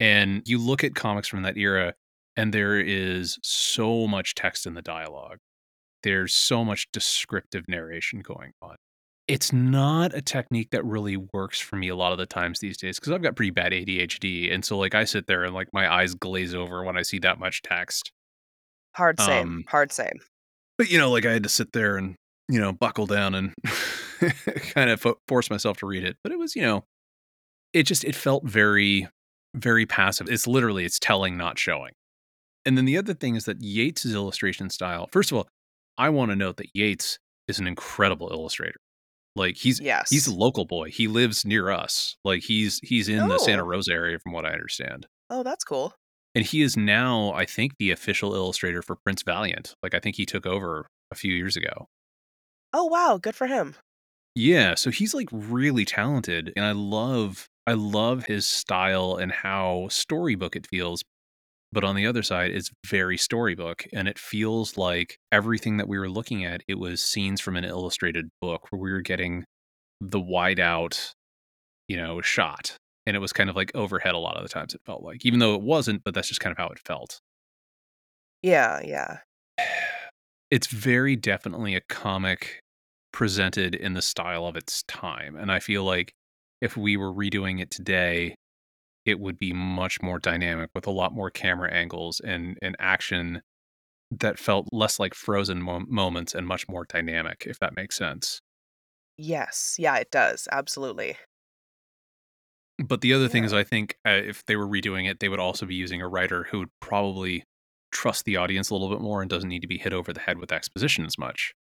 And 0.00 0.42
you 0.46 0.58
look 0.58 0.84
at 0.84 0.94
comics 0.94 1.28
from 1.28 1.42
that 1.42 1.56
era, 1.56 1.94
and 2.36 2.52
there 2.52 2.80
is 2.80 3.38
so 3.42 4.06
much 4.06 4.34
text 4.34 4.66
in 4.66 4.74
the 4.74 4.82
dialogue. 4.82 5.38
There's 6.02 6.34
so 6.34 6.64
much 6.64 6.88
descriptive 6.92 7.64
narration 7.68 8.20
going 8.20 8.52
on 8.60 8.76
it's 9.28 9.52
not 9.52 10.14
a 10.14 10.20
technique 10.20 10.70
that 10.70 10.84
really 10.84 11.16
works 11.16 11.60
for 11.60 11.76
me 11.76 11.88
a 11.88 11.96
lot 11.96 12.12
of 12.12 12.18
the 12.18 12.26
times 12.26 12.60
these 12.60 12.76
days 12.76 12.98
because 12.98 13.12
I've 13.12 13.22
got 13.22 13.36
pretty 13.36 13.50
bad 13.50 13.72
ADHD. 13.72 14.52
And 14.52 14.64
so, 14.64 14.76
like, 14.76 14.94
I 14.94 15.04
sit 15.04 15.26
there 15.26 15.44
and, 15.44 15.54
like, 15.54 15.68
my 15.72 15.92
eyes 15.92 16.14
glaze 16.14 16.54
over 16.54 16.82
when 16.82 16.96
I 16.96 17.02
see 17.02 17.18
that 17.20 17.38
much 17.38 17.62
text. 17.62 18.12
Hard 18.94 19.20
same. 19.20 19.48
Um, 19.48 19.64
hard 19.68 19.92
same. 19.92 20.20
But, 20.76 20.90
you 20.90 20.98
know, 20.98 21.10
like, 21.10 21.24
I 21.24 21.32
had 21.32 21.44
to 21.44 21.48
sit 21.48 21.72
there 21.72 21.96
and, 21.96 22.16
you 22.48 22.60
know, 22.60 22.72
buckle 22.72 23.06
down 23.06 23.34
and 23.34 23.54
kind 24.74 24.90
of 24.90 25.00
fo- 25.00 25.18
force 25.28 25.50
myself 25.50 25.76
to 25.78 25.86
read 25.86 26.04
it. 26.04 26.16
But 26.22 26.32
it 26.32 26.38
was, 26.38 26.54
you 26.56 26.62
know, 26.62 26.84
it 27.72 27.84
just, 27.84 28.04
it 28.04 28.14
felt 28.14 28.44
very, 28.44 29.08
very 29.54 29.86
passive. 29.86 30.28
It's 30.28 30.46
literally, 30.46 30.84
it's 30.84 30.98
telling, 30.98 31.36
not 31.36 31.58
showing. 31.58 31.92
And 32.64 32.76
then 32.78 32.84
the 32.84 32.96
other 32.98 33.14
thing 33.14 33.34
is 33.34 33.44
that 33.46 33.60
Yeates' 33.60 34.06
illustration 34.06 34.70
style, 34.70 35.08
first 35.12 35.32
of 35.32 35.38
all, 35.38 35.48
I 35.98 36.08
want 36.10 36.30
to 36.30 36.36
note 36.36 36.56
that 36.58 36.70
Yeates 36.74 37.18
is 37.48 37.58
an 37.58 37.66
incredible 37.66 38.28
illustrator. 38.32 38.76
Like 39.34 39.56
he's 39.56 39.80
Yes. 39.80 40.10
he's 40.10 40.26
a 40.26 40.34
local 40.34 40.64
boy. 40.66 40.90
He 40.90 41.08
lives 41.08 41.44
near 41.46 41.70
us. 41.70 42.16
Like 42.24 42.42
he's 42.42 42.78
he's 42.82 43.08
in 43.08 43.28
the 43.28 43.38
Santa 43.38 43.62
Oh. 43.62 43.66
Rosa 43.66 43.92
area 43.92 44.18
from 44.18 44.32
what 44.32 44.44
I 44.44 44.50
understand. 44.50 45.06
Oh, 45.30 45.42
that's 45.42 45.64
cool. 45.64 45.94
And 46.34 46.44
he 46.44 46.60
is 46.62 46.76
now, 46.76 47.32
I 47.32 47.46
think, 47.46 47.72
the 47.78 47.90
official 47.90 48.34
illustrator 48.34 48.82
for 48.82 48.94
Prince 48.96 49.22
Valiant. 49.22 49.74
Like 49.82 49.94
I 49.94 50.00
think 50.00 50.16
he 50.16 50.26
took 50.26 50.44
over 50.46 50.86
a 51.10 51.14
few 51.14 51.34
years 51.34 51.56
ago. 51.56 51.88
Oh, 52.74 52.84
wow. 52.84 53.18
Good 53.20 53.34
for 53.34 53.46
him. 53.46 53.74
Yeah, 54.34 54.74
so 54.74 54.90
he's 54.90 55.12
like 55.14 55.28
really 55.30 55.84
talented 55.84 56.52
and 56.56 56.64
I 56.64 56.72
love 56.72 57.46
I 57.66 57.74
love 57.74 58.24
his 58.24 58.46
style 58.46 59.16
and 59.16 59.30
how 59.30 59.88
storybook 59.90 60.56
it 60.56 60.66
feels. 60.66 61.02
But 61.72 61.84
on 61.84 61.96
the 61.96 62.06
other 62.06 62.22
side, 62.22 62.52
it's 62.52 62.70
very 62.86 63.18
storybook 63.18 63.86
and 63.92 64.08
it 64.08 64.18
feels 64.18 64.78
like 64.78 65.18
everything 65.32 65.78
that 65.78 65.88
we 65.88 65.98
were 65.98 66.10
looking 66.10 66.44
at, 66.44 66.62
it 66.68 66.78
was 66.78 67.02
scenes 67.02 67.40
from 67.40 67.56
an 67.56 67.64
illustrated 67.64 68.28
book 68.42 68.68
where 68.70 68.80
we 68.80 68.92
were 68.92 69.02
getting 69.02 69.44
the 70.00 70.20
wide 70.20 70.60
out, 70.60 71.12
you 71.88 71.96
know, 71.96 72.20
shot. 72.22 72.76
And 73.06 73.16
it 73.16 73.20
was 73.20 73.32
kind 73.34 73.50
of 73.50 73.56
like 73.56 73.72
overhead 73.74 74.14
a 74.14 74.18
lot 74.18 74.36
of 74.36 74.44
the 74.44 74.48
times 74.50 74.74
it 74.74 74.82
felt 74.86 75.02
like, 75.04 75.26
even 75.26 75.40
though 75.40 75.54
it 75.56 75.62
wasn't, 75.62 76.04
but 76.04 76.14
that's 76.14 76.28
just 76.28 76.40
kind 76.40 76.52
of 76.52 76.58
how 76.58 76.68
it 76.68 76.80
felt. 76.80 77.20
Yeah, 78.42 78.80
yeah. 78.84 79.18
It's 80.50 80.66
very 80.66 81.16
definitely 81.16 81.74
a 81.76 81.80
comic 81.88 82.61
presented 83.12 83.74
in 83.74 83.94
the 83.94 84.02
style 84.02 84.46
of 84.46 84.56
its 84.56 84.82
time. 84.84 85.36
And 85.36 85.52
I 85.52 85.60
feel 85.60 85.84
like 85.84 86.12
if 86.60 86.76
we 86.76 86.96
were 86.96 87.12
redoing 87.12 87.60
it 87.60 87.70
today, 87.70 88.34
it 89.04 89.20
would 89.20 89.38
be 89.38 89.52
much 89.52 90.00
more 90.00 90.18
dynamic 90.18 90.70
with 90.74 90.86
a 90.86 90.90
lot 90.90 91.12
more 91.12 91.30
camera 91.30 91.72
angles 91.72 92.20
and, 92.20 92.58
and 92.62 92.76
action 92.78 93.42
that 94.10 94.38
felt 94.38 94.68
less 94.72 95.00
like 95.00 95.14
frozen 95.14 95.62
mo- 95.62 95.84
moments 95.88 96.34
and 96.34 96.46
much 96.46 96.68
more 96.68 96.84
dynamic, 96.84 97.44
if 97.46 97.58
that 97.60 97.74
makes 97.76 97.96
sense. 97.96 98.40
Yes. 99.16 99.76
Yeah, 99.78 99.96
it 99.96 100.10
does. 100.10 100.48
Absolutely. 100.50 101.16
But 102.78 103.00
the 103.00 103.12
other 103.12 103.28
thing 103.28 103.44
is, 103.44 103.52
I 103.52 103.64
think 103.64 103.96
uh, 104.06 104.10
if 104.10 104.44
they 104.46 104.56
were 104.56 104.66
redoing 104.66 105.08
it, 105.08 105.20
they 105.20 105.28
would 105.28 105.38
also 105.38 105.66
be 105.66 105.74
using 105.74 106.02
a 106.02 106.08
writer 106.08 106.44
who 106.44 106.60
would 106.60 106.70
probably 106.80 107.44
trust 107.92 108.24
the 108.24 108.36
audience 108.36 108.70
a 108.70 108.74
little 108.74 108.88
bit 108.88 109.00
more 109.00 109.20
and 109.20 109.30
doesn't 109.30 109.48
need 109.48 109.62
to 109.62 109.68
be 109.68 109.78
hit 109.78 109.92
over 109.92 110.12
the 110.12 110.20
head 110.20 110.38
with 110.38 110.52
exposition 110.52 111.04
as 111.04 111.18
much. 111.18 111.52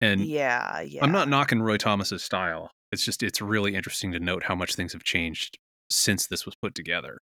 And 0.00 0.24
Yeah, 0.24 0.80
yeah. 0.80 1.04
I'm 1.04 1.12
not 1.12 1.28
knocking 1.28 1.62
Roy 1.62 1.76
Thomas's 1.76 2.22
style. 2.22 2.70
It's 2.92 3.04
just 3.04 3.22
it's 3.22 3.40
really 3.40 3.74
interesting 3.74 4.12
to 4.12 4.20
note 4.20 4.44
how 4.44 4.54
much 4.54 4.74
things 4.74 4.92
have 4.92 5.04
changed 5.04 5.58
since 5.90 6.26
this 6.26 6.44
was 6.44 6.54
put 6.60 6.74
together. 6.74 7.18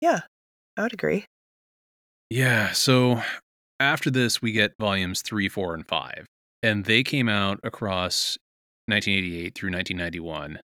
Yeah, 0.00 0.20
I 0.76 0.82
would 0.82 0.92
agree. 0.92 1.24
Yeah, 2.30 2.72
so 2.72 3.22
after 3.80 4.10
this 4.10 4.42
we 4.42 4.52
get 4.52 4.72
volumes 4.78 5.22
3, 5.22 5.48
4 5.48 5.74
and 5.74 5.86
5 5.86 6.26
and 6.62 6.84
they 6.84 7.02
came 7.02 7.28
out 7.28 7.60
across 7.62 8.36
1988 8.86 9.54
through 9.54 9.70
1991 9.70 10.60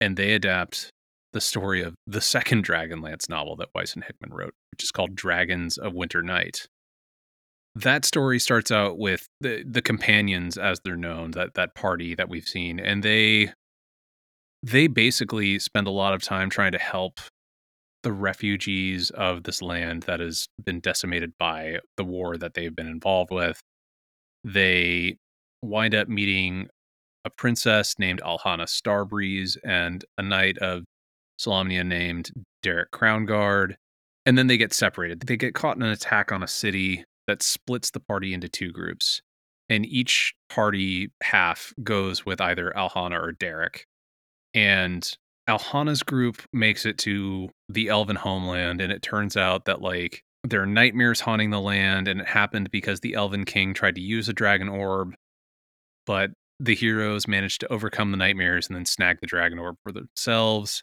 and 0.00 0.16
they 0.16 0.34
adapt 0.34 0.90
the 1.32 1.40
story 1.40 1.82
of 1.82 1.94
the 2.06 2.20
second 2.20 2.66
Dragonlance 2.66 3.28
novel 3.28 3.56
that 3.56 3.72
Weis 3.74 3.94
and 3.94 4.04
Hickman 4.04 4.32
wrote, 4.32 4.54
which 4.72 4.82
is 4.82 4.90
called 4.90 5.14
Dragons 5.14 5.78
of 5.78 5.94
Winter 5.94 6.22
Night. 6.22 6.66
That 7.74 8.04
story 8.04 8.38
starts 8.38 8.70
out 8.70 8.98
with 8.98 9.26
the 9.40 9.64
the 9.66 9.82
companions 9.82 10.58
as 10.58 10.80
they're 10.84 10.96
known, 10.96 11.30
that 11.32 11.54
that 11.54 11.74
party 11.74 12.14
that 12.14 12.28
we've 12.28 12.46
seen, 12.46 12.78
and 12.78 13.02
they 13.02 13.52
they 14.62 14.86
basically 14.86 15.58
spend 15.58 15.86
a 15.86 15.90
lot 15.90 16.14
of 16.14 16.22
time 16.22 16.50
trying 16.50 16.72
to 16.72 16.78
help 16.78 17.20
the 18.02 18.12
refugees 18.12 19.10
of 19.10 19.44
this 19.44 19.62
land 19.62 20.04
that 20.04 20.20
has 20.20 20.48
been 20.62 20.80
decimated 20.80 21.32
by 21.38 21.78
the 21.96 22.04
war 22.04 22.36
that 22.36 22.54
they've 22.54 22.74
been 22.74 22.88
involved 22.88 23.30
with. 23.30 23.60
They 24.44 25.16
wind 25.62 25.94
up 25.94 26.08
meeting 26.08 26.68
a 27.24 27.30
princess 27.30 27.94
named 27.98 28.20
Alhana 28.22 28.66
Starbreeze 28.66 29.56
and 29.64 30.04
a 30.18 30.22
knight 30.22 30.58
of 30.58 30.84
Solamnia 31.40 31.86
named 31.86 32.30
Derek 32.62 32.90
Crownguard. 32.90 33.76
And 34.26 34.36
then 34.36 34.46
they 34.46 34.56
get 34.56 34.72
separated. 34.72 35.20
They 35.20 35.36
get 35.36 35.54
caught 35.54 35.76
in 35.76 35.82
an 35.82 35.90
attack 35.90 36.32
on 36.32 36.42
a 36.42 36.48
city 36.48 37.04
that 37.26 37.42
splits 37.42 37.90
the 37.90 38.00
party 38.00 38.34
into 38.34 38.48
two 38.48 38.72
groups. 38.72 39.22
and 39.68 39.86
each 39.86 40.34
party 40.50 41.10
half 41.22 41.72
goes 41.82 42.26
with 42.26 42.40
either 42.40 42.72
Alhana 42.76 43.18
or 43.22 43.32
Derek. 43.32 43.86
And 44.54 45.10
Alhana's 45.48 46.02
group 46.02 46.42
makes 46.52 46.84
it 46.84 46.98
to 46.98 47.48
the 47.68 47.88
elven 47.88 48.16
homeland, 48.16 48.80
and 48.82 48.92
it 48.92 49.02
turns 49.02 49.36
out 49.36 49.64
that 49.64 49.80
like 49.80 50.22
there 50.44 50.60
are 50.62 50.66
nightmares 50.66 51.20
haunting 51.20 51.50
the 51.50 51.60
land, 51.60 52.06
and 52.08 52.20
it 52.20 52.28
happened 52.28 52.70
because 52.70 53.00
the 53.00 53.14
elven 53.14 53.44
king 53.44 53.72
tried 53.74 53.94
to 53.94 54.00
use 54.02 54.28
a 54.28 54.32
dragon 54.34 54.68
orb, 54.68 55.14
but 56.06 56.30
the 56.60 56.74
heroes 56.74 57.26
managed 57.26 57.60
to 57.60 57.72
overcome 57.72 58.10
the 58.10 58.16
nightmares 58.16 58.68
and 58.68 58.76
then 58.76 58.84
snag 58.84 59.20
the 59.20 59.26
dragon 59.26 59.58
orb 59.58 59.76
for 59.82 59.92
themselves. 59.92 60.82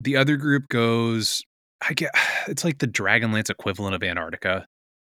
The 0.00 0.16
other 0.16 0.36
group 0.36 0.68
goes, 0.68 1.42
I 1.88 1.92
get 1.94 2.10
it's 2.48 2.64
like 2.64 2.78
the 2.78 2.88
Dragonlance 2.88 3.50
equivalent 3.50 3.94
of 3.94 4.02
Antarctica. 4.02 4.66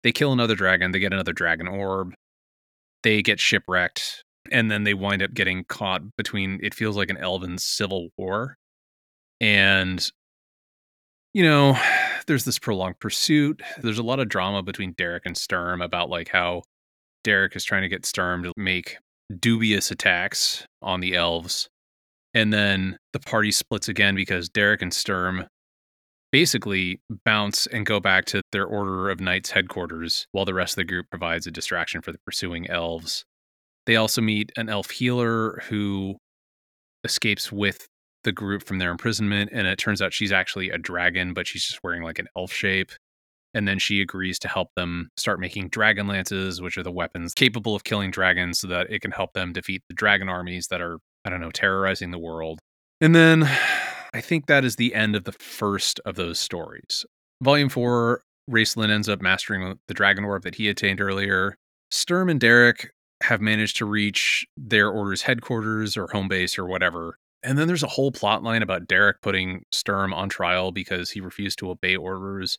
They 0.03 0.11
kill 0.11 0.33
another 0.33 0.55
dragon, 0.55 0.91
they 0.91 0.99
get 0.99 1.13
another 1.13 1.33
dragon 1.33 1.67
orb, 1.67 2.13
they 3.03 3.21
get 3.21 3.39
shipwrecked, 3.39 4.23
and 4.51 4.69
then 4.69 4.83
they 4.83 4.93
wind 4.93 5.23
up 5.23 5.33
getting 5.33 5.63
caught 5.65 6.01
between 6.17 6.59
it 6.61 6.73
feels 6.73 6.97
like 6.97 7.09
an 7.09 7.17
elven 7.17 7.57
civil 7.57 8.09
war. 8.17 8.57
And 9.39 10.05
you 11.33 11.43
know, 11.43 11.77
there's 12.27 12.45
this 12.45 12.59
prolonged 12.59 12.99
pursuit. 12.99 13.61
There's 13.81 13.97
a 13.99 14.03
lot 14.03 14.19
of 14.19 14.29
drama 14.29 14.63
between 14.63 14.93
Derek 14.93 15.25
and 15.25 15.37
Sturm 15.37 15.81
about 15.81 16.09
like 16.09 16.29
how 16.29 16.63
Derek 17.23 17.55
is 17.55 17.63
trying 17.63 17.81
to 17.83 17.89
get 17.89 18.05
Sturm 18.05 18.43
to 18.43 18.51
make 18.57 18.97
dubious 19.39 19.91
attacks 19.91 20.65
on 20.81 20.99
the 20.99 21.15
elves. 21.15 21.69
And 22.33 22.51
then 22.51 22.97
the 23.13 23.19
party 23.19 23.51
splits 23.51 23.87
again 23.87 24.15
because 24.15 24.49
Derek 24.49 24.81
and 24.81 24.93
Sturm 24.93 25.47
basically 26.33 26.99
bounce 27.25 27.67
and 27.67 27.85
go 27.85 27.99
back 27.99 28.25
to 28.25 28.41
their 28.51 28.65
Order 28.65 29.11
of 29.11 29.21
Knights 29.21 29.51
headquarters 29.51 30.25
while 30.31 30.45
the 30.45 30.53
rest 30.55 30.73
of 30.73 30.77
the 30.77 30.83
group 30.83 31.05
provides 31.11 31.45
a 31.45 31.51
distraction 31.51 32.01
for 32.01 32.11
the 32.11 32.17
pursuing 32.25 32.67
elves. 32.71 33.23
They 33.85 33.97
also 33.97 34.19
meet 34.19 34.51
an 34.57 34.67
elf 34.67 34.89
healer 34.89 35.61
who 35.69 36.15
escapes 37.03 37.51
with 37.51 37.85
the 38.23 38.31
group 38.31 38.63
from 38.63 38.79
their 38.79 38.89
imprisonment, 38.89 39.51
and 39.53 39.67
it 39.67 39.77
turns 39.77 40.01
out 40.01 40.11
she's 40.11 40.31
actually 40.31 40.71
a 40.71 40.79
dragon, 40.79 41.35
but 41.35 41.45
she's 41.45 41.65
just 41.65 41.83
wearing 41.83 42.01
like 42.01 42.17
an 42.17 42.27
elf 42.35 42.51
shape. 42.51 42.91
And 43.53 43.67
then 43.67 43.77
she 43.77 44.01
agrees 44.01 44.39
to 44.39 44.47
help 44.47 44.69
them 44.75 45.09
start 45.17 45.39
making 45.39 45.69
dragon 45.69 46.07
lances, 46.07 46.63
which 46.63 46.79
are 46.79 46.83
the 46.83 46.91
weapons 46.91 47.35
capable 47.35 47.75
of 47.75 47.83
killing 47.83 48.09
dragons 48.09 48.57
so 48.57 48.67
that 48.69 48.89
it 48.89 49.03
can 49.03 49.11
help 49.11 49.33
them 49.33 49.53
defeat 49.53 49.83
the 49.87 49.93
dragon 49.93 50.29
armies 50.29 50.65
that 50.69 50.81
are, 50.81 50.97
I 51.25 51.29
don't 51.29 51.41
know, 51.41 51.51
terrorizing 51.51 52.09
the 52.09 52.17
world. 52.17 52.57
And 53.01 53.13
then 53.13 53.47
I 54.13 54.21
think 54.21 54.45
that 54.45 54.63
is 54.63 54.75
the 54.75 54.93
end 54.93 55.15
of 55.15 55.23
the 55.23 55.31
first 55.31 55.99
of 56.05 56.15
those 56.15 56.39
stories. 56.39 57.05
Volume 57.41 57.69
four, 57.69 58.21
Raistlin 58.49 58.89
ends 58.89 59.09
up 59.09 59.21
mastering 59.21 59.79
the 59.87 59.93
dragon 59.93 60.23
orb 60.23 60.43
that 60.43 60.55
he 60.55 60.69
attained 60.69 61.01
earlier. 61.01 61.57
Sturm 61.91 62.29
and 62.29 62.39
Derek 62.39 62.93
have 63.21 63.41
managed 63.41 63.77
to 63.77 63.85
reach 63.85 64.45
their 64.57 64.89
order's 64.89 65.21
headquarters 65.23 65.95
or 65.95 66.07
home 66.07 66.27
base 66.27 66.57
or 66.57 66.65
whatever. 66.65 67.17
And 67.41 67.57
then 67.57 67.67
there's 67.67 67.83
a 67.83 67.87
whole 67.87 68.11
plot 68.11 68.43
line 68.43 68.61
about 68.61 68.87
Derek 68.87 69.21
putting 69.21 69.63
Sturm 69.71 70.13
on 70.13 70.29
trial 70.29 70.71
because 70.71 71.11
he 71.11 71.21
refused 71.21 71.59
to 71.59 71.69
obey 71.69 71.95
orders. 71.95 72.57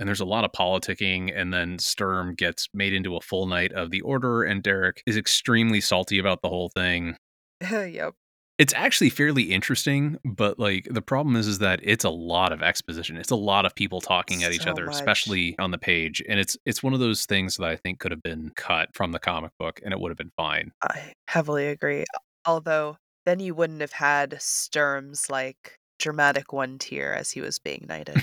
And 0.00 0.06
there's 0.06 0.20
a 0.20 0.26
lot 0.26 0.44
of 0.44 0.52
politicking, 0.52 1.32
and 1.34 1.52
then 1.52 1.78
Sturm 1.78 2.34
gets 2.34 2.68
made 2.72 2.92
into 2.92 3.16
a 3.16 3.20
full 3.20 3.46
knight 3.46 3.72
of 3.72 3.90
the 3.90 4.00
order, 4.02 4.44
and 4.44 4.62
Derek 4.62 5.02
is 5.06 5.16
extremely 5.16 5.80
salty 5.80 6.18
about 6.20 6.40
the 6.40 6.48
whole 6.48 6.68
thing. 6.68 7.16
yep. 7.60 8.14
It's 8.58 8.74
actually 8.74 9.10
fairly 9.10 9.44
interesting, 9.44 10.18
but 10.24 10.58
like 10.58 10.88
the 10.90 11.00
problem 11.00 11.36
is 11.36 11.46
is 11.46 11.60
that 11.60 11.78
it's 11.82 12.04
a 12.04 12.10
lot 12.10 12.52
of 12.52 12.60
exposition. 12.60 13.16
It's 13.16 13.30
a 13.30 13.36
lot 13.36 13.64
of 13.64 13.74
people 13.74 14.00
talking 14.00 14.42
at 14.42 14.52
each 14.52 14.66
other, 14.66 14.86
much. 14.86 14.96
especially 14.96 15.56
on 15.60 15.70
the 15.70 15.78
page. 15.78 16.22
And 16.28 16.40
it's 16.40 16.56
it's 16.66 16.82
one 16.82 16.92
of 16.92 16.98
those 16.98 17.24
things 17.24 17.56
that 17.56 17.68
I 17.68 17.76
think 17.76 18.00
could 18.00 18.10
have 18.10 18.22
been 18.22 18.50
cut 18.56 18.88
from 18.94 19.12
the 19.12 19.20
comic 19.20 19.52
book 19.60 19.80
and 19.84 19.92
it 19.92 20.00
would 20.00 20.10
have 20.10 20.18
been 20.18 20.32
fine. 20.36 20.72
I 20.82 21.12
heavily 21.28 21.68
agree. 21.68 22.04
Although 22.44 22.96
then 23.26 23.38
you 23.38 23.54
wouldn't 23.54 23.80
have 23.80 23.92
had 23.92 24.40
Sturm's 24.40 25.30
like 25.30 25.78
dramatic 26.00 26.52
one 26.52 26.78
tear 26.78 27.14
as 27.14 27.30
he 27.30 27.40
was 27.40 27.58
being 27.58 27.86
knighted. 27.88 28.22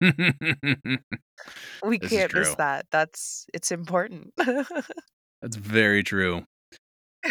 We 1.84 1.98
This 1.98 2.10
can't 2.10 2.34
miss 2.34 2.54
that. 2.56 2.86
That's 2.90 3.46
it's 3.52 3.70
important. 3.70 4.32
That's 5.42 5.56
very 5.56 6.02
true. 6.02 6.44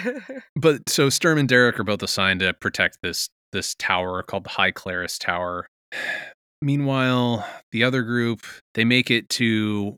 But 0.56 0.90
so 0.90 1.10
Sturm 1.10 1.38
and 1.38 1.50
Derek 1.50 1.80
are 1.80 1.84
both 1.84 2.04
assigned 2.04 2.40
to 2.42 2.54
protect 2.54 3.00
this 3.02 3.30
this 3.52 3.76
tower 3.76 4.24
called 4.24 4.44
the 4.44 4.50
High 4.50 4.72
Clerist's 4.72 5.20
Tower. 5.20 5.68
Meanwhile, 6.62 7.46
the 7.72 7.84
other 7.84 8.02
group, 8.02 8.42
they 8.74 8.86
make 8.86 9.12
it 9.12 9.30
to 9.30 9.98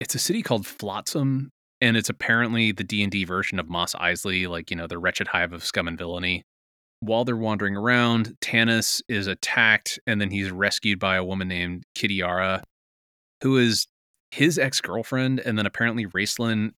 it's 0.00 0.14
a 0.14 0.18
city 0.18 0.42
called 0.42 0.66
Flotsam 0.66 1.50
and 1.80 1.96
it's 1.96 2.08
apparently 2.08 2.72
the 2.72 2.84
D&D 2.84 3.24
version 3.24 3.58
of 3.58 3.68
Mos 3.68 3.94
Eisley, 3.94 4.48
like, 4.48 4.70
you 4.70 4.76
know, 4.76 4.86
the 4.86 4.98
wretched 4.98 5.28
hive 5.28 5.52
of 5.52 5.64
scum 5.64 5.88
and 5.88 5.98
villainy. 5.98 6.42
While 7.00 7.24
they're 7.24 7.36
wandering 7.36 7.76
around, 7.76 8.36
Tanis 8.40 9.02
is 9.08 9.26
attacked 9.26 9.98
and 10.06 10.20
then 10.20 10.30
he's 10.30 10.50
rescued 10.50 10.98
by 10.98 11.16
a 11.16 11.24
woman 11.24 11.48
named 11.48 11.84
Kitiara, 11.94 12.62
who 13.42 13.58
is 13.58 13.86
his 14.30 14.58
ex-girlfriend 14.58 15.40
and 15.40 15.58
then 15.58 15.66
apparently 15.66 16.06
Raistlin 16.06 16.72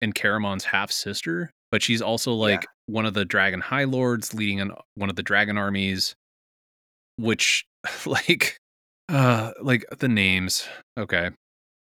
and 0.00 0.14
Caramon's 0.14 0.64
half 0.64 0.90
sister, 0.90 1.50
but 1.70 1.82
she's 1.82 2.02
also 2.02 2.32
like 2.34 2.62
Yeah. 2.62 2.66
one 2.94 3.06
of 3.06 3.14
the 3.14 3.24
dragon 3.24 3.60
high 3.60 3.84
lords 3.84 4.34
leading 4.34 4.60
an, 4.60 4.72
one 4.94 5.10
of 5.10 5.16
the 5.16 5.22
dragon 5.22 5.56
armies, 5.58 6.14
which 7.16 7.64
like 8.06 8.58
uh 9.08 9.52
like 9.62 9.84
the 9.98 10.08
names. 10.08 10.66
Okay. 10.98 11.30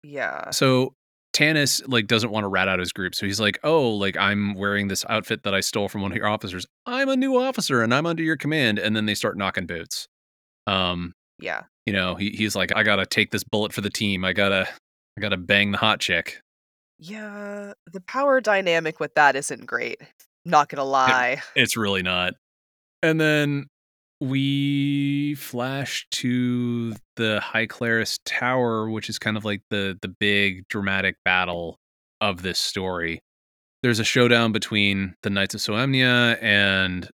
yeah. 0.03 0.49
So 0.51 0.93
Tanis 1.33 1.83
like 1.87 2.07
doesn't 2.07 2.31
want 2.31 2.45
to 2.45 2.47
rat 2.47 2.67
out 2.67 2.79
his 2.79 2.91
group. 2.91 3.13
So 3.13 3.25
he's 3.27 3.39
like, 3.39 3.59
"Oh, 3.63 3.89
like 3.91 4.17
I'm 4.17 4.55
wearing 4.55 4.87
this 4.87 5.05
outfit 5.07 5.43
that 5.43 5.53
I 5.53 5.59
stole 5.59 5.87
from 5.87 6.01
one 6.01 6.11
of 6.11 6.17
your 6.17 6.27
officers. 6.27 6.65
I'm 6.87 7.09
a 7.09 7.15
new 7.15 7.37
officer 7.37 7.83
and 7.83 7.93
I'm 7.93 8.05
under 8.07 8.23
your 8.23 8.37
command." 8.37 8.79
And 8.79 8.95
then 8.95 9.05
they 9.05 9.13
start 9.13 9.37
knocking 9.37 9.67
boots. 9.67 10.07
Um, 10.65 11.13
Yeah. 11.39 11.63
you 11.85 11.93
know, 11.93 12.15
he 12.15 12.31
he's 12.31 12.55
like, 12.55 12.75
"I 12.75 12.81
got 12.83 12.95
to 12.95 13.05
take 13.05 13.29
this 13.31 13.43
bullet 13.43 13.71
for 13.71 13.81
the 13.81 13.89
team. 13.91 14.25
I 14.25 14.33
got 14.33 14.49
to 14.49 14.67
I 15.17 15.21
got 15.21 15.29
to 15.29 15.37
bang 15.37 15.71
the 15.73 15.77
hot 15.77 15.99
chick." 15.99 16.39
Yeah. 16.99 17.73
The 17.91 18.01
power 18.01 18.41
dynamic 18.41 18.99
with 18.99 19.13
that 19.15 19.35
isn't 19.35 19.65
great. 19.65 20.01
Not 20.45 20.69
gonna 20.69 20.83
lie. 20.83 21.41
It's 21.55 21.77
really 21.77 22.03
not. 22.03 22.33
And 23.03 23.19
then 23.19 23.67
we 24.19 25.35
flash 25.35 26.07
to 26.11 26.95
the 27.15 27.39
High 27.39 27.67
Clerist's 27.67 28.19
Tower, 28.25 28.89
which 28.89 29.09
is 29.09 29.19
kind 29.19 29.37
of 29.37 29.45
like 29.45 29.61
the 29.69 29.97
the 30.01 30.07
big 30.07 30.67
dramatic 30.69 31.15
battle 31.23 31.77
of 32.21 32.41
this 32.41 32.59
story. 32.59 33.21
There's 33.83 33.99
a 33.99 34.03
showdown 34.03 34.51
between 34.51 35.15
the 35.21 35.29
Knights 35.29 35.53
of 35.53 35.61
Solamnia 35.61 36.41
and 36.41 37.09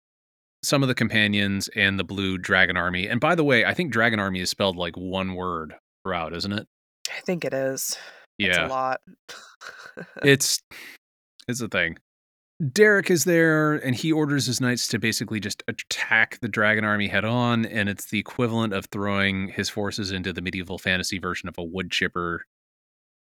some 0.61 0.81
of 0.81 0.89
the 0.89 0.95
companions 0.95 1.69
and 1.75 1.97
the 1.97 2.03
Blue 2.03 2.37
Dragon 2.37 2.75
Army. 2.75 3.07
And 3.07 3.21
by 3.21 3.35
the 3.35 3.45
way, 3.45 3.63
I 3.63 3.73
think 3.73 3.93
Dragon 3.93 4.19
Army 4.19 4.41
is 4.41 4.49
spelled 4.49 4.75
like 4.75 4.95
one 4.97 5.35
word 5.35 5.73
throughout, 6.03 6.33
isn't 6.33 6.51
it? 6.51 6.67
I 7.09 7.21
think 7.21 7.45
it 7.45 7.53
is. 7.53 7.97
It's 8.39 8.57
a 8.57 8.61
Yeah. 8.61 8.67
lot. 8.67 9.01
it's 10.23 10.59
it's 11.47 11.61
a 11.61 11.67
thing. 11.67 11.97
Derek 12.73 13.09
is 13.09 13.23
there 13.23 13.75
and 13.75 13.95
he 13.95 14.11
orders 14.11 14.45
his 14.45 14.59
knights 14.59 14.87
to 14.89 14.99
basically 14.99 15.39
just 15.39 15.63
attack 15.69 16.39
the 16.41 16.49
dragon 16.49 16.83
army 16.83 17.07
head 17.07 17.23
on 17.23 17.65
and 17.65 17.87
it's 17.87 18.09
the 18.09 18.19
equivalent 18.19 18.73
of 18.73 18.85
throwing 18.87 19.47
his 19.49 19.69
forces 19.69 20.11
into 20.11 20.33
the 20.33 20.41
medieval 20.41 20.77
fantasy 20.77 21.19
version 21.19 21.47
of 21.47 21.57
a 21.57 21.63
wood 21.63 21.89
chipper. 21.91 22.45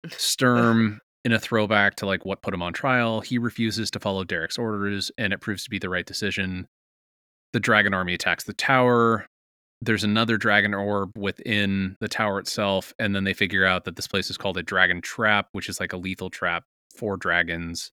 Sturm 0.10 1.00
in 1.26 1.34
a 1.34 1.40
throwback 1.40 1.96
to 1.96 2.06
like 2.06 2.24
what 2.26 2.42
put 2.42 2.54
him 2.54 2.62
on 2.62 2.72
trial, 2.72 3.20
he 3.20 3.38
refuses 3.38 3.92
to 3.92 4.00
follow 4.00 4.24
Derek's 4.24 4.58
orders 4.58 5.12
and 5.18 5.34
it 5.34 5.42
proves 5.42 5.64
to 5.66 5.70
be 5.70 5.80
the 5.80 5.90
right 5.90 6.06
decision. 6.06 6.68
The 7.54 7.60
dragon 7.60 7.94
army 7.94 8.14
attacks 8.14 8.46
the 8.46 8.54
tower. 8.54 9.26
There's 9.82 10.04
another 10.04 10.38
dragon 10.38 10.74
orb 10.74 11.16
within 11.18 11.98
the 12.00 12.08
tower 12.08 12.40
itself 12.40 12.94
and 12.98 13.16
then 13.16 13.24
they 13.26 13.34
figure 13.34 13.66
out 13.66 13.86
that 13.86 13.96
this 13.96 14.08
place 14.08 14.30
is 14.30 14.38
called 14.38 14.58
a 14.58 14.64
dragon 14.64 15.02
trap, 15.02 15.50
which 15.52 15.70
is 15.70 15.80
like 15.80 15.94
a 15.94 15.98
lethal 15.98 16.30
trap 16.30 16.64
for 16.96 17.16
dragons. 17.16 17.92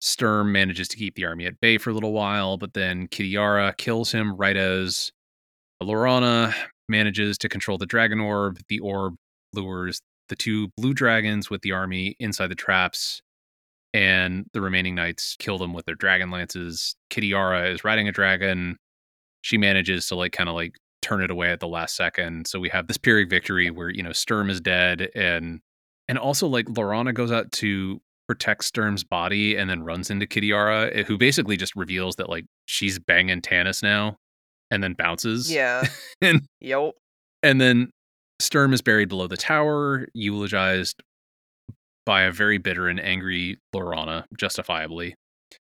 Sturm 0.00 0.50
manages 0.52 0.88
to 0.88 0.96
keep 0.96 1.14
the 1.14 1.26
army 1.26 1.46
at 1.46 1.60
bay 1.60 1.78
for 1.78 1.90
a 1.90 1.92
little 1.92 2.12
while, 2.12 2.56
but 2.56 2.74
then 2.74 3.06
Kitiara 3.08 3.76
kills 3.76 4.10
him 4.10 4.34
right 4.36 4.56
as 4.56 5.12
Laurana 5.82 6.54
manages 6.88 7.38
to 7.38 7.48
control 7.48 7.78
the 7.78 7.86
dragon 7.86 8.18
orb. 8.18 8.58
The 8.68 8.80
orb 8.80 9.14
lures 9.52 10.00
the 10.28 10.36
two 10.36 10.68
blue 10.76 10.94
dragons 10.94 11.50
with 11.50 11.60
the 11.62 11.72
army 11.72 12.16
inside 12.18 12.48
the 12.48 12.54
traps, 12.54 13.20
and 13.92 14.46
the 14.54 14.60
remaining 14.60 14.94
knights 14.94 15.36
kill 15.38 15.58
them 15.58 15.74
with 15.74 15.84
their 15.84 15.94
dragon 15.94 16.30
lances. 16.30 16.96
Kitiara 17.10 17.72
is 17.72 17.84
riding 17.84 18.08
a 18.08 18.12
dragon. 18.12 18.78
She 19.42 19.58
manages 19.58 20.06
to 20.08 20.14
like 20.14 20.32
kind 20.32 20.48
of 20.48 20.54
like 20.54 20.76
turn 21.02 21.20
it 21.22 21.30
away 21.30 21.50
at 21.50 21.60
the 21.60 21.68
last 21.68 21.96
second. 21.96 22.46
So 22.46 22.58
we 22.60 22.68
have 22.70 22.86
this 22.86 22.96
Pyrrhic 22.96 23.28
victory 23.28 23.70
where, 23.70 23.90
you 23.90 24.02
know, 24.02 24.12
Sturm 24.12 24.48
is 24.48 24.60
dead 24.60 25.10
and 25.14 25.60
and 26.08 26.18
also 26.18 26.46
like 26.46 26.66
Laurana 26.66 27.12
goes 27.14 27.30
out 27.32 27.52
to 27.52 28.00
protect 28.28 28.64
Sturm's 28.64 29.04
body 29.04 29.56
and 29.56 29.68
then 29.68 29.82
runs 29.82 30.10
into 30.10 30.26
Kitiara, 30.26 30.90
eh, 30.96 31.02
who 31.04 31.18
basically 31.18 31.56
just 31.56 31.74
reveals 31.76 32.16
that 32.16 32.28
like 32.28 32.44
she's 32.66 32.98
banging 32.98 33.40
Tanis 33.42 33.82
now 33.82 34.16
and 34.70 34.82
then 34.82 34.94
bounces. 34.94 35.52
yeah. 35.52 35.84
And 36.22 36.42
Yep. 36.60 36.92
and 37.42 37.60
then 37.60 37.90
Sturm 38.40 38.72
is 38.72 38.80
buried 38.82 39.08
below 39.08 39.26
the 39.26 39.36
tower, 39.36 40.06
eulogized 40.14 41.02
by 42.06 42.22
a 42.22 42.32
very 42.32 42.58
bitter 42.58 42.88
and 42.88 42.98
angry 43.00 43.58
Laurana, 43.74 44.24
justifiably. 44.36 45.14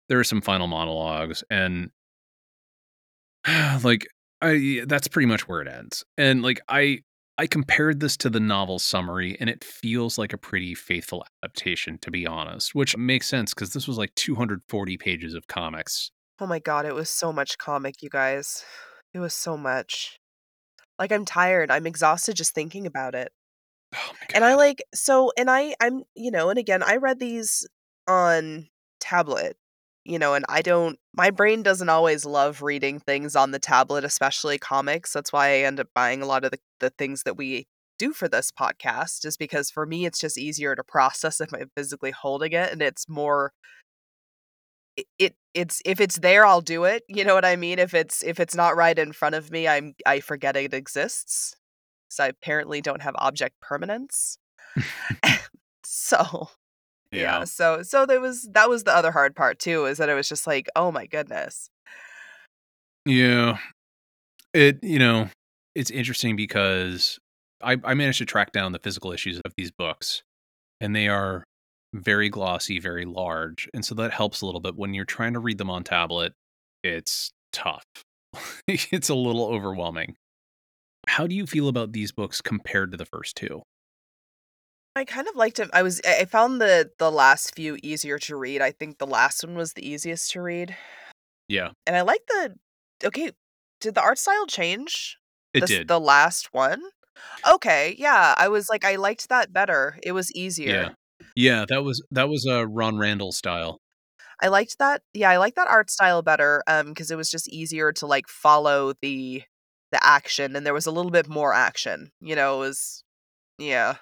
There 0.09 0.19
are 0.21 0.25
some 0.25 0.41
final 0.41 0.67
monologues, 0.69 1.43
and 1.51 1.91
like 3.83 4.07
I 4.42 4.83
that's 4.87 5.09
pretty 5.09 5.26
much 5.26 5.48
where 5.48 5.62
it 5.62 5.68
ends. 5.68 6.05
And 6.18 6.42
like 6.42 6.61
I 6.68 7.00
I 7.38 7.46
compared 7.46 8.00
this 8.00 8.16
to 8.18 8.31
the 8.31 8.40
novel 8.40 8.78
summary 8.78 9.37
and 9.40 9.48
it 9.48 9.64
feels 9.64 10.18
like 10.18 10.33
a 10.33 10.38
pretty 10.38 10.74
faithful 10.74 11.24
adaptation 11.42 11.98
to 11.98 12.11
be 12.11 12.26
honest, 12.26 12.74
which 12.74 12.96
makes 12.96 13.28
sense 13.28 13.55
cuz 13.55 13.72
this 13.72 13.88
was 13.88 13.98
like 13.98 14.14
240 14.16 14.98
pages 14.98 15.35
of 15.35 15.46
comics. 15.46 16.11
Oh 16.40 16.46
my 16.46 16.59
god, 16.59 16.87
it 16.87 16.94
was 16.94 17.09
so 17.09 17.33
much 17.33 17.57
comic, 17.59 18.02
you 18.02 18.11
guys. 18.11 18.64
It 19.14 19.20
was 19.20 19.35
so 19.35 19.57
much. 19.57 20.18
Like 20.98 21.12
I'm 21.12 21.24
tired. 21.24 21.70
I'm 21.70 21.87
exhausted 21.87 22.37
just 22.37 22.55
thinking 22.55 22.87
about 22.87 23.14
it. 23.14 23.33
Oh 23.94 24.12
and 24.35 24.44
I 24.44 24.55
like 24.55 24.83
so 24.94 25.33
and 25.38 25.50
I 25.50 25.74
I'm 25.81 26.02
you 26.14 26.31
know, 26.31 26.50
and 26.50 26.59
again, 26.59 26.83
I 26.83 26.96
read 26.96 27.18
these 27.20 27.66
on 28.09 28.68
tablet 29.00 29.57
you 30.05 30.19
know, 30.19 30.35
and 30.35 30.45
I 30.49 30.62
don't 30.62 30.99
my 31.15 31.31
brain 31.31 31.62
doesn't 31.62 31.88
always 31.88 32.25
love 32.25 32.62
reading 32.62 32.99
things 33.01 33.37
on 33.37 33.51
the 33.53 33.59
tablet, 33.59 34.05
especially 34.05 34.59
comics. 34.59 35.12
That's 35.12 35.33
why 35.33 35.49
I 35.49 35.59
end 35.59 35.81
up 35.81 35.88
buying 35.95 36.23
a 36.23 36.27
lot 36.27 36.45
of 36.45 36.51
the, 36.53 36.59
the 36.81 36.91
things 36.91 37.23
that 37.25 37.37
we 37.37 37.67
do 37.99 38.12
for 38.12 38.29
this 38.29 38.51
podcast, 38.51 39.25
is 39.27 39.37
because 39.37 39.71
for 39.71 39.87
me 39.87 40.07
it's 40.07 40.21
just 40.21 40.38
easier 40.38 40.75
to 40.75 40.85
process 40.85 41.41
if 41.41 41.53
I'm 41.55 41.71
physically 41.77 42.11
holding 42.11 42.53
it 42.53 42.73
and 42.73 42.83
it's 42.83 43.09
more 43.09 43.53
it, 44.97 45.07
it 45.19 45.35
it's 45.55 45.81
if 45.85 46.01
it's 46.01 46.19
there 46.19 46.47
I'll 46.47 46.61
do 46.61 46.85
it. 46.85 47.05
You 47.09 47.25
know 47.25 47.35
what 47.35 47.45
I 47.45 47.57
mean? 47.57 47.79
If 47.79 47.95
it's 47.95 48.23
if 48.23 48.41
it's 48.41 48.55
not 48.55 48.77
right 48.77 48.99
in 48.99 49.12
front 49.12 49.35
of 49.35 49.51
me, 49.51 49.69
I'm 49.69 49.95
I 50.07 50.21
forget 50.21 50.57
it 50.57 50.75
exists. 50.75 51.57
So 52.09 52.25
I 52.25 52.29
apparently 52.29 52.81
don't 52.83 53.03
have 53.03 53.15
object 53.19 53.61
permanence. 53.61 54.38
so 55.85 56.49
yeah. 57.12 57.40
Yeah. 57.40 57.44
So 57.44 57.83
so 57.83 58.07
there 58.07 58.20
was 58.20 58.48
that 58.53 58.68
was 58.68 58.85
the 58.85 58.94
other 58.94 59.12
hard 59.12 59.37
part 59.37 59.59
too, 59.59 59.87
is 59.87 59.98
that 59.98 60.09
it 60.09 60.14
was 60.14 60.29
just 60.29 60.46
like, 60.46 60.68
"Oh 60.77 60.90
my 60.92 61.07
goodness." 61.07 61.70
Yeah. 63.05 63.59
It 64.55 64.79
you 64.83 64.98
know, 64.98 65.29
it's 65.75 65.90
interesting 65.90 66.37
because 66.37 67.18
I 67.62 67.77
I 67.85 67.94
managed 67.94 68.18
to 68.18 68.27
track 68.27 68.53
down 68.53 68.72
the 68.72 68.79
physical 68.79 69.12
issues 69.12 69.40
of 69.44 69.53
these 69.57 69.70
books, 69.70 70.22
and 70.81 70.94
they 70.94 71.09
are 71.09 71.44
very 71.94 72.29
glossy, 72.31 72.81
very 72.81 73.05
large, 73.05 73.68
and 73.75 73.85
so 73.85 73.94
that 73.96 74.12
helps 74.12 74.40
a 74.42 74.46
little 74.46 74.61
bit 74.61 74.77
when 74.77 74.94
you're 74.94 75.05
trying 75.05 75.35
to 75.35 75.40
read 75.40 75.59
them 75.59 75.70
on 75.70 75.85
tablet, 75.85 76.33
it's 76.83 77.33
tough. 77.53 77.85
It's 78.68 79.09
a 79.11 79.14
little 79.14 79.46
overwhelming. 79.46 80.16
How 81.09 81.27
do 81.27 81.35
you 81.35 81.46
feel 81.46 81.68
about 81.68 81.92
these 81.92 82.12
books 82.12 82.40
compared 82.40 82.92
to 82.92 82.96
the 82.96 83.05
first 83.07 83.37
2? 83.37 83.62
I 84.94 85.05
kind 85.05 85.26
of 85.26 85.37
liked 85.37 85.59
it. 85.59 85.70
I 85.72 85.83
was 85.83 86.00
I 86.05 86.20
I 86.20 86.24
found 86.26 86.61
the 86.61 86.90
the 86.98 87.11
last 87.11 87.55
few 87.55 87.78
easier 87.83 88.18
to 88.20 88.37
read. 88.37 88.61
I 88.61 88.72
think 88.72 88.98
the 88.98 89.07
last 89.07 89.44
one 89.44 89.55
was 89.57 89.72
the 89.72 89.87
easiest 89.88 90.31
to 90.33 90.42
read. 90.42 90.76
Yeah. 91.48 91.70
And 91.87 91.96
I 91.96 92.02
like 92.02 92.26
the 92.28 92.55
okay, 93.05 93.33
did 93.81 93.94
the 93.94 94.02
art 94.02 94.18
style 94.18 94.46
change? 94.46 95.18
It 95.55 95.61
This 95.61 95.70
did. 95.70 95.88
the 95.88 96.00
last 96.00 96.52
one? 96.52 96.83
Okay, 97.48 97.94
yeah, 97.98 98.35
I 98.38 98.48
was 98.48 98.68
like, 98.70 98.85
I 98.85 98.96
liked 98.96 99.28
that 99.28 99.52
better. 99.52 99.98
It 100.02 100.12
was 100.12 100.31
Yeah. 100.64 100.88
easier. 100.88 100.94
Yeah, 101.37 101.64
that 101.68 101.83
was 101.85 102.02
that 102.11 102.28
was, 102.28 102.46
uh, 102.46 102.66
Ron 102.68 102.98
Randall 102.98 103.33
style. 103.33 103.81
I 104.40 104.48
liked 104.48 104.78
that 104.78 105.02
yeah, 105.14 105.31
I 105.31 105.37
like 105.38 105.55
that 105.57 105.68
art 105.68 105.90
style 105.90 106.22
better, 106.22 106.62
Um, 106.66 106.88
because 106.88 107.11
it 107.11 107.16
was 107.16 107.31
just 107.31 107.48
easier 107.48 107.92
to, 107.92 108.07
like, 108.07 108.28
follow 108.28 108.92
the 109.02 109.42
the 109.92 110.02
action, 110.05 110.57
and 110.57 110.64
there 110.66 110.72
was 110.74 110.87
a 110.87 110.90
little 110.90 111.11
bit 111.11 111.28
more 111.28 111.52
action, 111.55 112.12
you 112.20 112.35
know, 112.35 112.57
it 112.57 112.66
was 112.66 113.05
yeah. 113.59 113.98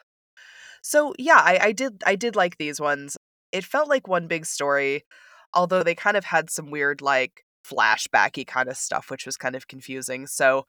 So, 0.85 1.15
yeah, 1.19 1.41
I 1.45 1.59
I 1.69 1.73
did 1.73 2.03
I 2.07 2.17
did 2.17 2.37
like 2.37 2.57
these 2.59 2.81
ones. 2.81 3.17
It 3.53 3.65
felt 3.65 3.89
like 3.89 4.09
one 4.09 4.27
big 4.29 4.47
story, 4.47 5.05
although 5.55 5.83
they 5.83 5.95
kind 5.95 6.17
of 6.17 6.25
had 6.25 6.51
some 6.51 6.71
weird, 6.71 7.01
like, 7.03 7.45
flashbacky 7.67 8.47
kinda 8.47 8.75
stuff, 8.75 9.11
which 9.11 9.27
was 9.27 9.37
kind 9.37 9.57
of 9.57 9.67
confusing. 9.69 10.27
So, 10.27 10.67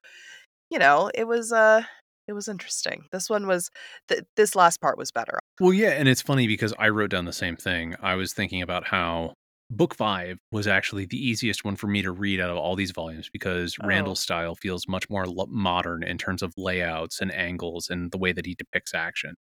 you 0.72 0.80
know, 0.80 1.12
it 1.16 1.26
was, 1.28 1.54
uh, 1.54 1.84
it 2.28 2.34
was 2.34 2.48
interesting. 2.50 3.06
This 3.12 3.30
one 3.30 3.48
was 3.48 3.70
th 4.10 4.24
this 4.38 4.56
last 4.56 4.82
part 4.82 4.98
was 4.98 5.12
better. 5.12 5.40
Well, 5.60 5.74
yeah, 5.74 5.90
and 5.92 6.08
it's 6.08 6.22
funny 6.22 6.48
because 6.48 6.74
I 6.80 6.90
wrote 6.90 7.12
down 7.12 7.26
the 7.26 7.34
same 7.34 7.56
thing. 7.56 7.96
I 8.02 8.16
was 8.16 8.34
thinking 8.34 8.62
about 8.62 8.88
how 8.88 9.34
book 9.70 9.94
5 9.96 10.38
was 10.52 10.68
actually 10.68 11.06
the 11.06 11.18
easiest 11.18 11.64
one 11.64 11.76
for 11.76 11.88
me 11.88 12.02
to 12.02 12.12
read 12.12 12.40
out 12.40 12.50
of 12.50 12.58
all 12.58 12.76
these 12.76 12.92
volumes 12.92 13.30
because 13.32 13.78
Oh. 13.80 14.12
Randall's 14.12 14.20
style 14.20 14.56
feels 14.56 14.88
much 14.88 15.10
more 15.10 15.24
l 15.26 15.48
modern 15.50 16.04
in 16.04 16.18
terms 16.18 16.42
of 16.42 16.54
layouts 16.58 17.20
and 17.22 17.32
angles 17.34 17.90
and 17.90 18.12
the 18.12 18.18
way 18.18 18.32
that 18.34 18.46
he 18.46 18.56
depicts 18.56 18.94
action. 18.94 19.36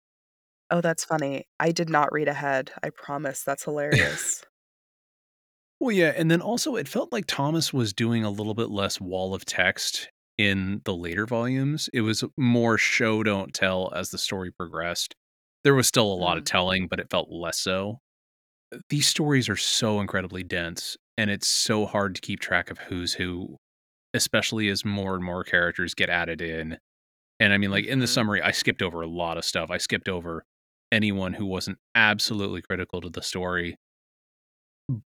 Oh, 0.70 0.82
that's 0.82 1.04
funny. 1.06 1.46
I 1.60 1.72
did 1.72 1.90
not 1.90 2.12
read 2.12 2.28
ahead. 2.28 2.72
I 2.84 2.90
promise. 2.90 3.44
That's 3.44 3.64
hilarious. 3.64 4.44
Well, 5.80 5.92
yeah, 5.92 6.14
and 6.16 6.32
then 6.32 6.42
also 6.42 6.76
it 6.76 6.88
felt 6.88 7.12
like 7.12 7.26
Thomas 7.28 7.72
was 7.72 7.94
doing 7.94 8.24
a 8.24 8.32
little 8.32 8.56
bit 8.56 8.70
less 8.70 9.00
wall 9.00 9.34
of 9.36 9.46
text 9.46 10.10
in 10.38 10.82
the 10.86 10.96
later 10.96 11.26
volumes. 11.26 11.90
It 11.94 12.02
was 12.02 12.24
more 12.36 12.78
show 12.78 13.24
don't 13.24 13.54
tell 13.54 13.92
as 13.96 14.10
the 14.10 14.18
story 14.18 14.52
progressed. 14.52 15.16
There 15.64 15.76
was 15.76 15.88
still 15.88 16.12
a 16.12 16.16
lot 16.16 16.38
of 16.38 16.44
Mm. 16.44 16.46
telling, 16.46 16.88
but 16.88 17.00
it 17.00 17.10
felt 17.12 17.30
less 17.32 17.60
so. 17.60 18.00
Uh, 18.74 18.80
these 18.90 19.08
stories 19.08 19.50
are 19.50 19.58
so 19.58 20.02
incredibly 20.02 20.44
dense, 20.44 20.98
and 21.18 21.32
it's 21.32 21.48
so 21.48 21.86
hard 21.88 22.16
to 22.16 22.22
keep 22.22 22.40
track 22.42 22.72
of 22.72 22.80
who's 22.80 23.14
who, 23.16 23.58
especially 24.14 24.70
as 24.70 24.86
more 24.86 25.16
and 25.16 25.24
more 25.26 25.44
characters 25.44 25.96
get 25.96 26.10
added 26.10 26.42
in. 26.42 26.80
And 27.40 27.54
I 27.54 27.58
mean, 27.60 27.72
like 27.72 27.86
in 27.86 28.00
the 28.00 28.08
Mhm. 28.08 28.08
summary, 28.08 28.42
I 28.42 28.52
skipped 28.52 28.82
over 28.84 29.02
a 29.02 29.08
lot 29.08 29.38
of 29.38 29.46
stuff. 29.46 29.72
I 29.72 29.78
skipped 29.80 30.10
over 30.10 30.46
anyone 30.92 31.34
who 31.34 31.46
wasn't 31.46 31.80
absolutely 31.96 32.62
critical 32.62 33.02
to 33.02 33.10
the 33.10 33.22
story. 33.22 33.78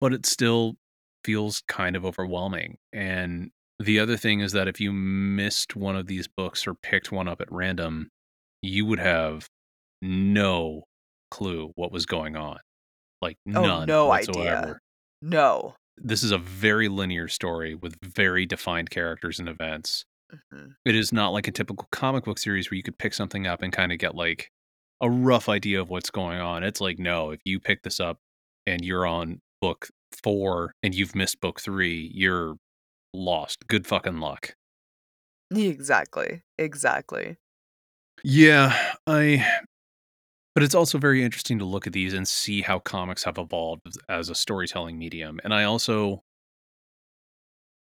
But 0.01 0.13
it 0.13 0.27
still 0.27 0.77
feels 1.25 1.63
kind 1.69 1.97
of 1.97 2.05
overwhelming. 2.05 2.79
And 2.93 3.51
the 3.79 3.99
other 4.01 4.17
thing 4.17 4.41
is 4.41 4.53
that 4.53 4.69
if 4.69 4.81
you 4.81 4.93
missed 4.93 5.77
one 5.77 5.97
of 5.97 6.07
these 6.07 6.29
books 6.29 6.67
or 6.67 6.75
picked 6.75 7.13
one 7.13 7.29
up 7.29 7.41
at 7.41 7.53
random, 7.53 8.11
you 8.63 8.87
would 8.87 8.99
have 8.99 9.49
no 10.03 10.85
clue 11.31 11.73
what 11.77 11.93
was 11.93 12.07
going 12.07 12.37
on. 12.37 12.59
Like 13.23 13.39
Oh, 13.55 13.63
none 13.63 13.87
no 13.87 14.13
idea. 14.13 14.79
No. 15.23 15.75
This 15.99 16.23
is 16.23 16.31
a 16.31 16.39
very 16.39 16.89
linear 16.89 17.29
story 17.29 17.75
with 17.75 17.97
very 18.03 18.47
defined 18.47 18.91
characters 18.91 19.39
and 19.41 19.49
events. 19.49 20.05
Mhm. 20.53 20.77
It 20.85 20.95
is 20.95 21.13
not 21.13 21.31
like 21.31 21.49
a 21.49 21.53
typical 21.53 21.89
comic 21.93 22.25
book 22.25 22.39
series 22.39 22.71
where 22.71 22.77
you 22.77 22.83
could 22.83 22.99
pick 22.99 23.15
something 23.15 23.47
up 23.47 23.63
and 23.63 23.73
kinda 23.75 23.97
get, 23.97 24.15
like, 24.15 24.51
a 25.01 25.11
rough 25.11 25.49
idea 25.49 25.81
of 25.81 25.91
what's 25.91 26.11
going 26.11 26.41
on. 26.41 26.65
It's 26.65 26.81
like, 26.81 26.99
no, 26.99 27.31
if 27.31 27.41
you 27.45 27.61
pick 27.61 27.83
this 27.83 28.01
up 28.01 28.19
and 28.67 28.85
you're 28.85 29.07
on 29.07 29.41
book 29.61 29.89
4 30.23 30.73
and 30.83 30.95
you've 30.95 31.15
missed 31.15 31.41
book 31.41 31.61
3, 31.61 32.11
you're 32.15 32.57
lost. 33.13 33.67
Good 33.69 33.87
fucking 33.87 34.19
luck. 34.19 34.55
Exactly. 35.55 36.43
Exactly. 36.59 37.37
Yeah, 38.25 38.77
I 39.07 39.45
but 40.55 40.63
it's 40.63 40.75
also 40.75 40.97
very 40.97 41.23
interesting 41.23 41.59
to 41.59 41.67
look 41.67 41.87
at 41.87 41.93
these 41.93 42.15
and 42.15 42.27
see 42.27 42.63
how 42.63 42.79
comics 42.79 43.25
have 43.25 43.37
evolved 43.37 43.83
as 44.09 44.31
a 44.31 44.35
storytelling 44.35 44.99
medium, 44.99 45.39
and 45.45 45.53
I 45.53 45.65
also 45.65 46.23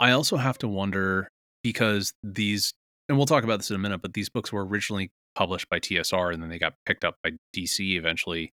I 0.00 0.10
also 0.10 0.36
have 0.36 0.58
to 0.58 0.68
wonder 0.68 1.28
because 1.62 2.12
these 2.22 2.72
and 3.08 3.16
we'll 3.18 3.26
talk 3.26 3.44
about 3.44 3.58
this 3.58 3.70
in 3.70 3.76
a 3.76 3.78
minute, 3.78 4.02
but 4.02 4.14
these 4.14 4.28
books 4.28 4.52
were 4.52 4.66
originally 4.66 5.10
published 5.34 5.68
by 5.68 5.80
TSR 5.80 6.32
and 6.32 6.42
then 6.42 6.50
they 6.50 6.58
got 6.58 6.74
picked 6.86 7.04
up 7.04 7.16
by 7.22 7.32
DC 7.54 7.96
eventually. 7.96 8.52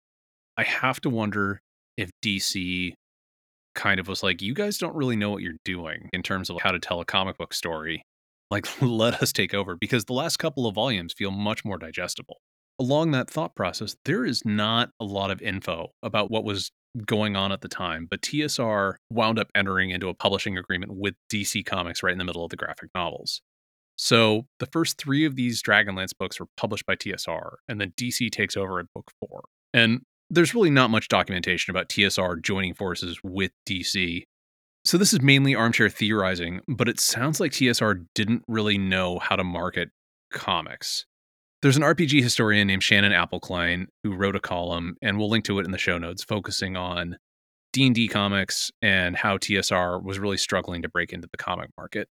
I 0.56 0.64
have 0.64 1.00
to 1.02 1.10
wonder 1.10 1.60
if 1.96 2.10
DC 2.24 2.94
kind 3.74 4.00
of 4.00 4.08
was 4.08 4.22
like, 4.22 4.42
"You 4.42 4.54
guys 4.54 4.78
don't 4.78 4.94
really 4.94 5.16
know 5.16 5.30
what 5.30 5.42
you're 5.42 5.60
doing 5.64 6.08
in 6.12 6.22
terms 6.22 6.50
of 6.50 6.60
how 6.62 6.72
to 6.72 6.78
tell 6.78 7.00
a 7.00 7.04
comic 7.04 7.36
book 7.38 7.54
story. 7.54 8.02
Like, 8.50 8.66
let 8.82 9.22
us 9.22 9.32
take 9.32 9.54
over," 9.54 9.76
because 9.76 10.06
the 10.06 10.14
last 10.14 10.38
couple 10.38 10.66
of 10.66 10.74
volumes 10.74 11.12
feel 11.12 11.30
much 11.30 11.64
more 11.64 11.78
digestible. 11.78 12.38
Along 12.78 13.10
that 13.12 13.30
thought 13.30 13.54
process, 13.54 13.96
there 14.04 14.24
is 14.24 14.44
not 14.44 14.90
a 15.00 15.04
lot 15.04 15.30
of 15.30 15.40
info 15.40 15.92
about 16.02 16.30
what 16.30 16.44
was 16.44 16.70
going 17.04 17.36
on 17.36 17.52
at 17.52 17.60
the 17.60 17.68
time, 17.68 18.06
but 18.10 18.22
TSR 18.22 18.94
wound 19.10 19.38
up 19.38 19.48
entering 19.54 19.90
into 19.90 20.08
a 20.08 20.14
publishing 20.14 20.56
agreement 20.56 20.92
with 20.94 21.14
DC 21.30 21.64
Comics 21.64 22.02
right 22.02 22.12
in 22.12 22.18
the 22.18 22.24
middle 22.24 22.44
of 22.44 22.50
the 22.50 22.56
graphic 22.56 22.90
novels. 22.94 23.42
So, 23.96 24.46
the 24.58 24.66
first 24.66 24.98
3 24.98 25.24
of 25.24 25.36
these 25.36 25.62
Dragonlance 25.62 26.12
books 26.18 26.38
were 26.38 26.48
published 26.56 26.84
by 26.86 26.96
TSR, 26.96 27.56
and 27.66 27.80
then 27.80 27.92
DC 27.96 28.30
takes 28.30 28.56
over 28.56 28.78
at 28.78 28.92
book 28.94 29.10
4. 29.20 29.44
And 29.72 30.02
there's 30.28 30.54
really 30.54 30.70
not 30.70 30.90
much 30.90 31.08
documentation 31.08 31.70
about 31.70 31.88
TSR 31.88 32.42
joining 32.42 32.74
forces 32.74 33.18
with 33.22 33.52
DC. 33.68 34.24
So, 34.84 34.98
this 34.98 35.12
is 35.12 35.22
mainly 35.22 35.54
armchair 35.54 35.88
theorizing, 35.88 36.60
but 36.68 36.88
it 36.88 37.00
sounds 37.00 37.40
like 37.40 37.52
TSR 37.52 38.04
didn't 38.14 38.42
really 38.46 38.76
know 38.78 39.18
how 39.18 39.36
to 39.36 39.44
market 39.44 39.90
comics. 40.32 41.06
There's 41.62 41.78
an 41.78 41.82
RPG 41.82 42.22
historian 42.22 42.66
named 42.66 42.82
Shannon 42.82 43.12
Appelcline 43.12 43.86
who 44.04 44.14
wrote 44.14 44.36
a 44.36 44.40
column, 44.40 44.96
and 45.00 45.18
we'll 45.18 45.30
link 45.30 45.46
to 45.46 45.58
it 45.58 45.64
in 45.64 45.70
the 45.70 45.78
show 45.78 45.96
notes, 45.96 46.22
focusing 46.22 46.76
on 46.76 47.16
D&D 47.72 48.08
comics 48.08 48.70
and 48.82 49.16
how 49.16 49.38
TSR 49.38 50.02
was 50.02 50.18
really 50.18 50.36
struggling 50.36 50.82
to 50.82 50.88
break 50.88 51.12
into 51.12 51.28
the 51.30 51.38
comic 51.38 51.70
market. 51.78 52.08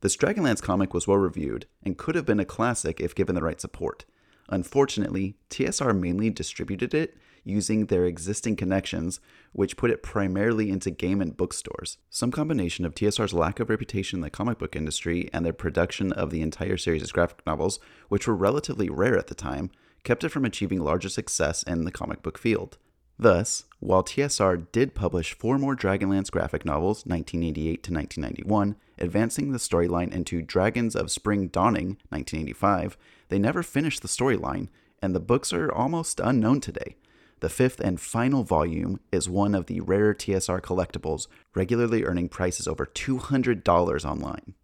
This 0.00 0.16
Dragonlance 0.16 0.62
comic 0.62 0.94
was 0.94 1.06
well 1.06 1.18
reviewed 1.18 1.66
and 1.82 1.98
could 1.98 2.14
have 2.14 2.24
been 2.24 2.40
a 2.40 2.44
classic 2.44 3.00
if 3.00 3.14
given 3.14 3.34
the 3.34 3.42
right 3.42 3.60
support. 3.60 4.06
Unfortunately, 4.48 5.36
TSR 5.50 5.98
mainly 5.98 6.30
distributed 6.30 6.94
it 6.94 7.16
using 7.44 7.86
their 7.86 8.04
existing 8.04 8.56
connections, 8.56 9.20
which 9.52 9.76
put 9.76 9.90
it 9.90 10.02
primarily 10.02 10.70
into 10.70 10.90
game 10.90 11.20
and 11.20 11.36
bookstores. 11.36 11.98
Some 12.08 12.30
combination 12.30 12.84
of 12.84 12.94
TSR's 12.94 13.32
lack 13.32 13.60
of 13.60 13.70
reputation 13.70 14.18
in 14.18 14.22
the 14.22 14.30
comic 14.30 14.58
book 14.58 14.74
industry 14.74 15.30
and 15.32 15.44
their 15.44 15.52
production 15.52 16.12
of 16.12 16.30
the 16.30 16.42
entire 16.42 16.76
series 16.76 17.02
as 17.02 17.12
graphic 17.12 17.46
novels, 17.46 17.78
which 18.08 18.26
were 18.26 18.34
relatively 18.34 18.88
rare 18.88 19.18
at 19.18 19.28
the 19.28 19.34
time, 19.34 19.70
kept 20.02 20.24
it 20.24 20.30
from 20.30 20.44
achieving 20.44 20.80
larger 20.80 21.08
success 21.08 21.62
in 21.62 21.84
the 21.84 21.92
comic 21.92 22.22
book 22.22 22.38
field. 22.38 22.78
Thus, 23.20 23.64
while 23.80 24.02
TSR 24.02 24.72
did 24.72 24.94
publish 24.94 25.34
four 25.34 25.58
more 25.58 25.76
Dragonlance 25.76 26.30
graphic 26.30 26.64
novels, 26.64 27.04
1988 27.04 27.82
to 27.82 27.92
1991, 27.92 28.76
advancing 28.96 29.52
the 29.52 29.58
storyline 29.58 30.10
into 30.10 30.40
Dragons 30.40 30.96
of 30.96 31.10
Spring 31.10 31.48
Dawning, 31.48 31.98
1985, 32.08 32.96
they 33.28 33.38
never 33.38 33.62
finished 33.62 34.00
the 34.00 34.08
storyline, 34.08 34.68
and 35.02 35.14
the 35.14 35.20
books 35.20 35.52
are 35.52 35.70
almost 35.70 36.18
unknown 36.18 36.62
today. 36.62 36.96
The 37.40 37.50
fifth 37.50 37.78
and 37.78 38.00
final 38.00 38.42
volume 38.42 39.00
is 39.12 39.28
one 39.28 39.54
of 39.54 39.66
the 39.66 39.82
rare 39.82 40.14
TSR 40.14 40.62
collectibles, 40.62 41.26
regularly 41.54 42.04
earning 42.04 42.30
prices 42.30 42.66
over 42.66 42.86
$200 42.86 44.04
online. 44.06 44.54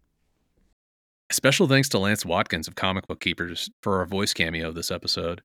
Special 1.31 1.67
thanks 1.67 1.89
to 1.89 1.99
Lance 1.99 2.25
Watkins 2.25 2.67
of 2.67 2.73
Comic 2.73 3.05
Book 3.05 3.19
Keepers 3.19 3.69
for 3.83 3.99
our 3.99 4.07
voice 4.07 4.33
cameo 4.33 4.71
this 4.71 4.89
episode. 4.89 5.43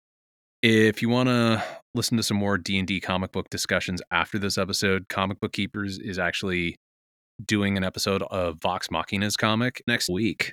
If 0.62 1.02
you 1.02 1.08
want 1.08 1.28
to 1.28 1.62
listen 1.94 2.16
to 2.16 2.22
some 2.22 2.36
more 2.36 2.56
D&D 2.56 3.00
comic 3.00 3.32
book 3.32 3.50
discussions 3.50 4.00
after 4.12 4.38
this 4.38 4.56
episode, 4.56 5.08
Comic 5.08 5.40
Book 5.40 5.52
Keepers 5.52 5.98
is 5.98 6.18
actually 6.18 6.76
doing 7.44 7.76
an 7.76 7.82
episode 7.82 8.22
of 8.30 8.60
Vox 8.62 8.88
Machina's 8.88 9.36
comic 9.36 9.82
next 9.88 10.08
week. 10.08 10.52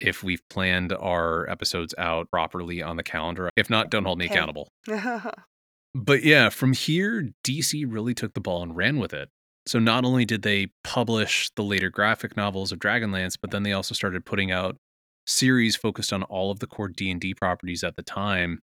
If 0.00 0.22
we've 0.24 0.40
planned 0.48 0.94
our 0.94 1.48
episodes 1.50 1.94
out 1.98 2.30
properly 2.30 2.80
on 2.80 2.96
the 2.96 3.02
calendar. 3.02 3.50
If 3.54 3.68
not, 3.68 3.90
don't 3.90 4.04
hold 4.06 4.18
me 4.18 4.24
Okay. 4.26 4.34
accountable. 4.34 4.68
But 5.92 6.22
yeah, 6.22 6.50
from 6.50 6.72
here, 6.72 7.30
DC 7.44 7.84
really 7.86 8.14
took 8.14 8.34
the 8.34 8.40
ball 8.40 8.62
and 8.62 8.76
ran 8.76 8.98
with 9.00 9.12
it. 9.12 9.28
So 9.66 9.80
not 9.80 10.04
only 10.04 10.24
did 10.24 10.42
they 10.42 10.68
publish 10.84 11.50
the 11.56 11.64
later 11.64 11.90
graphic 11.90 12.36
novels 12.36 12.70
of 12.70 12.78
Dragonlance, 12.78 13.34
but 13.42 13.50
then 13.50 13.64
they 13.64 13.72
also 13.72 13.92
started 13.92 14.24
putting 14.24 14.52
out 14.52 14.76
series 15.26 15.74
focused 15.74 16.12
on 16.12 16.22
all 16.22 16.52
of 16.52 16.60
the 16.60 16.68
core 16.68 16.86
D&D 16.86 17.34
properties 17.34 17.82
at 17.82 17.96
the 17.96 18.04
time. 18.04 18.60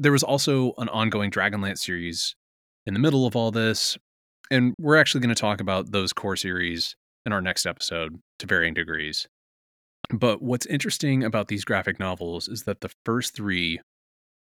There 0.00 0.12
was 0.12 0.22
also 0.22 0.74
an 0.78 0.88
ongoing 0.88 1.32
Dragonlance 1.32 1.78
series 1.78 2.36
in 2.86 2.94
the 2.94 3.00
middle 3.00 3.26
of 3.26 3.34
all 3.34 3.50
this, 3.50 3.98
and 4.48 4.72
we're 4.78 4.96
actually 4.96 5.20
going 5.22 5.34
to 5.34 5.40
talk 5.40 5.60
about 5.60 5.90
those 5.90 6.12
core 6.12 6.36
series 6.36 6.94
in 7.26 7.32
our 7.32 7.42
next 7.42 7.66
episode 7.66 8.20
to 8.38 8.46
varying 8.46 8.74
degrees. 8.74 9.26
But 10.10 10.40
what's 10.40 10.66
interesting 10.66 11.24
about 11.24 11.48
these 11.48 11.64
graphic 11.64 11.98
novels 11.98 12.46
is 12.46 12.62
that 12.62 12.80
the 12.80 12.90
first 13.04 13.34
3 13.34 13.80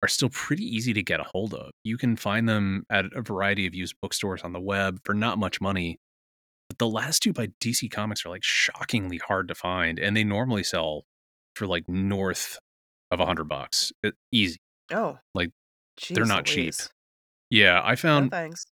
are 0.03 0.09
still 0.09 0.31
pretty 0.31 0.65
easy 0.65 0.95
to 0.95 1.03
get 1.03 1.21
a 1.21 1.25
hold 1.25 1.53
of. 1.53 1.71
You 1.85 1.99
can 1.99 2.17
find 2.17 2.49
them 2.49 2.85
at 2.89 3.05
a 3.15 3.21
variety 3.21 3.67
of 3.67 3.75
used 3.75 3.95
bookstores 4.01 4.41
on 4.43 4.55
the 4.55 4.61
web 4.61 5.01
for 5.05 5.15
not 5.15 5.37
much 5.37 5.61
money. 5.61 5.99
But 6.71 6.79
the 6.79 6.89
last 6.89 7.23
two 7.23 7.35
by 7.35 7.49
DC 7.61 7.91
Comics 7.91 8.25
are 8.25 8.31
like 8.31 8.43
shockingly 8.43 9.19
hard 9.19 9.49
to 9.49 9.55
find, 9.55 9.99
and 9.99 10.17
they 10.17 10.25
normally 10.25 10.65
sell 10.65 11.05
for 11.55 11.67
like 11.67 11.87
north 11.89 12.59
of 13.11 13.21
a 13.21 13.27
hundred 13.27 13.45
bucks. 13.45 13.93
Easy. 14.33 14.57
Oh, 14.91 15.19
Like, 15.35 15.51
jeez 16.01 16.15
they're 16.15 16.25
not 16.25 16.45
cheap. 16.47 16.77
Louise. 16.77 16.91
Yeah, 17.51 17.81
I 17.85 17.91
No 17.93 17.97
found 17.97 18.31
thanks. 18.31 18.65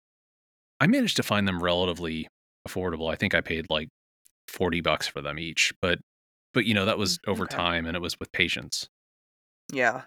I 0.81 0.87
managed 0.87 1.17
to 1.17 1.23
find 1.23 1.47
them 1.49 1.63
relatively 1.63 2.29
affordable. 2.67 3.11
I 3.13 3.17
think 3.17 3.35
I 3.35 3.41
paid 3.41 3.67
like 3.71 3.89
40 4.49 4.81
bucks 4.81 5.07
for 5.09 5.21
them 5.23 5.39
each, 5.39 5.73
but 5.81 5.99
but 6.55 6.65
you 6.67 6.75
know, 6.75 6.85
that 6.87 6.99
was 6.99 7.19
Mm, 7.29 7.29
over 7.29 7.45
okay. 7.45 7.57
time 7.57 7.87
and 7.87 7.97
it 7.97 8.01
was 8.01 8.19
with 8.21 8.33
patience. 8.33 8.89
Yeah. 9.73 10.03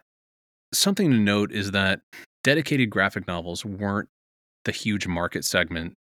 something 0.74 1.12
to 1.12 1.18
note 1.18 1.52
is 1.52 1.72
that 1.72 2.02
dedicated 2.44 2.90
graphic 2.90 3.28
novels 3.28 3.66
weren't 3.66 4.10
the 4.66 4.72
huge 4.72 5.08
market 5.08 5.46
segment 5.46 5.94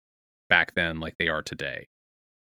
back 0.50 0.74
then 0.76 1.00
like 1.00 1.16
they 1.20 1.28
are 1.28 1.42
today. 1.42 1.88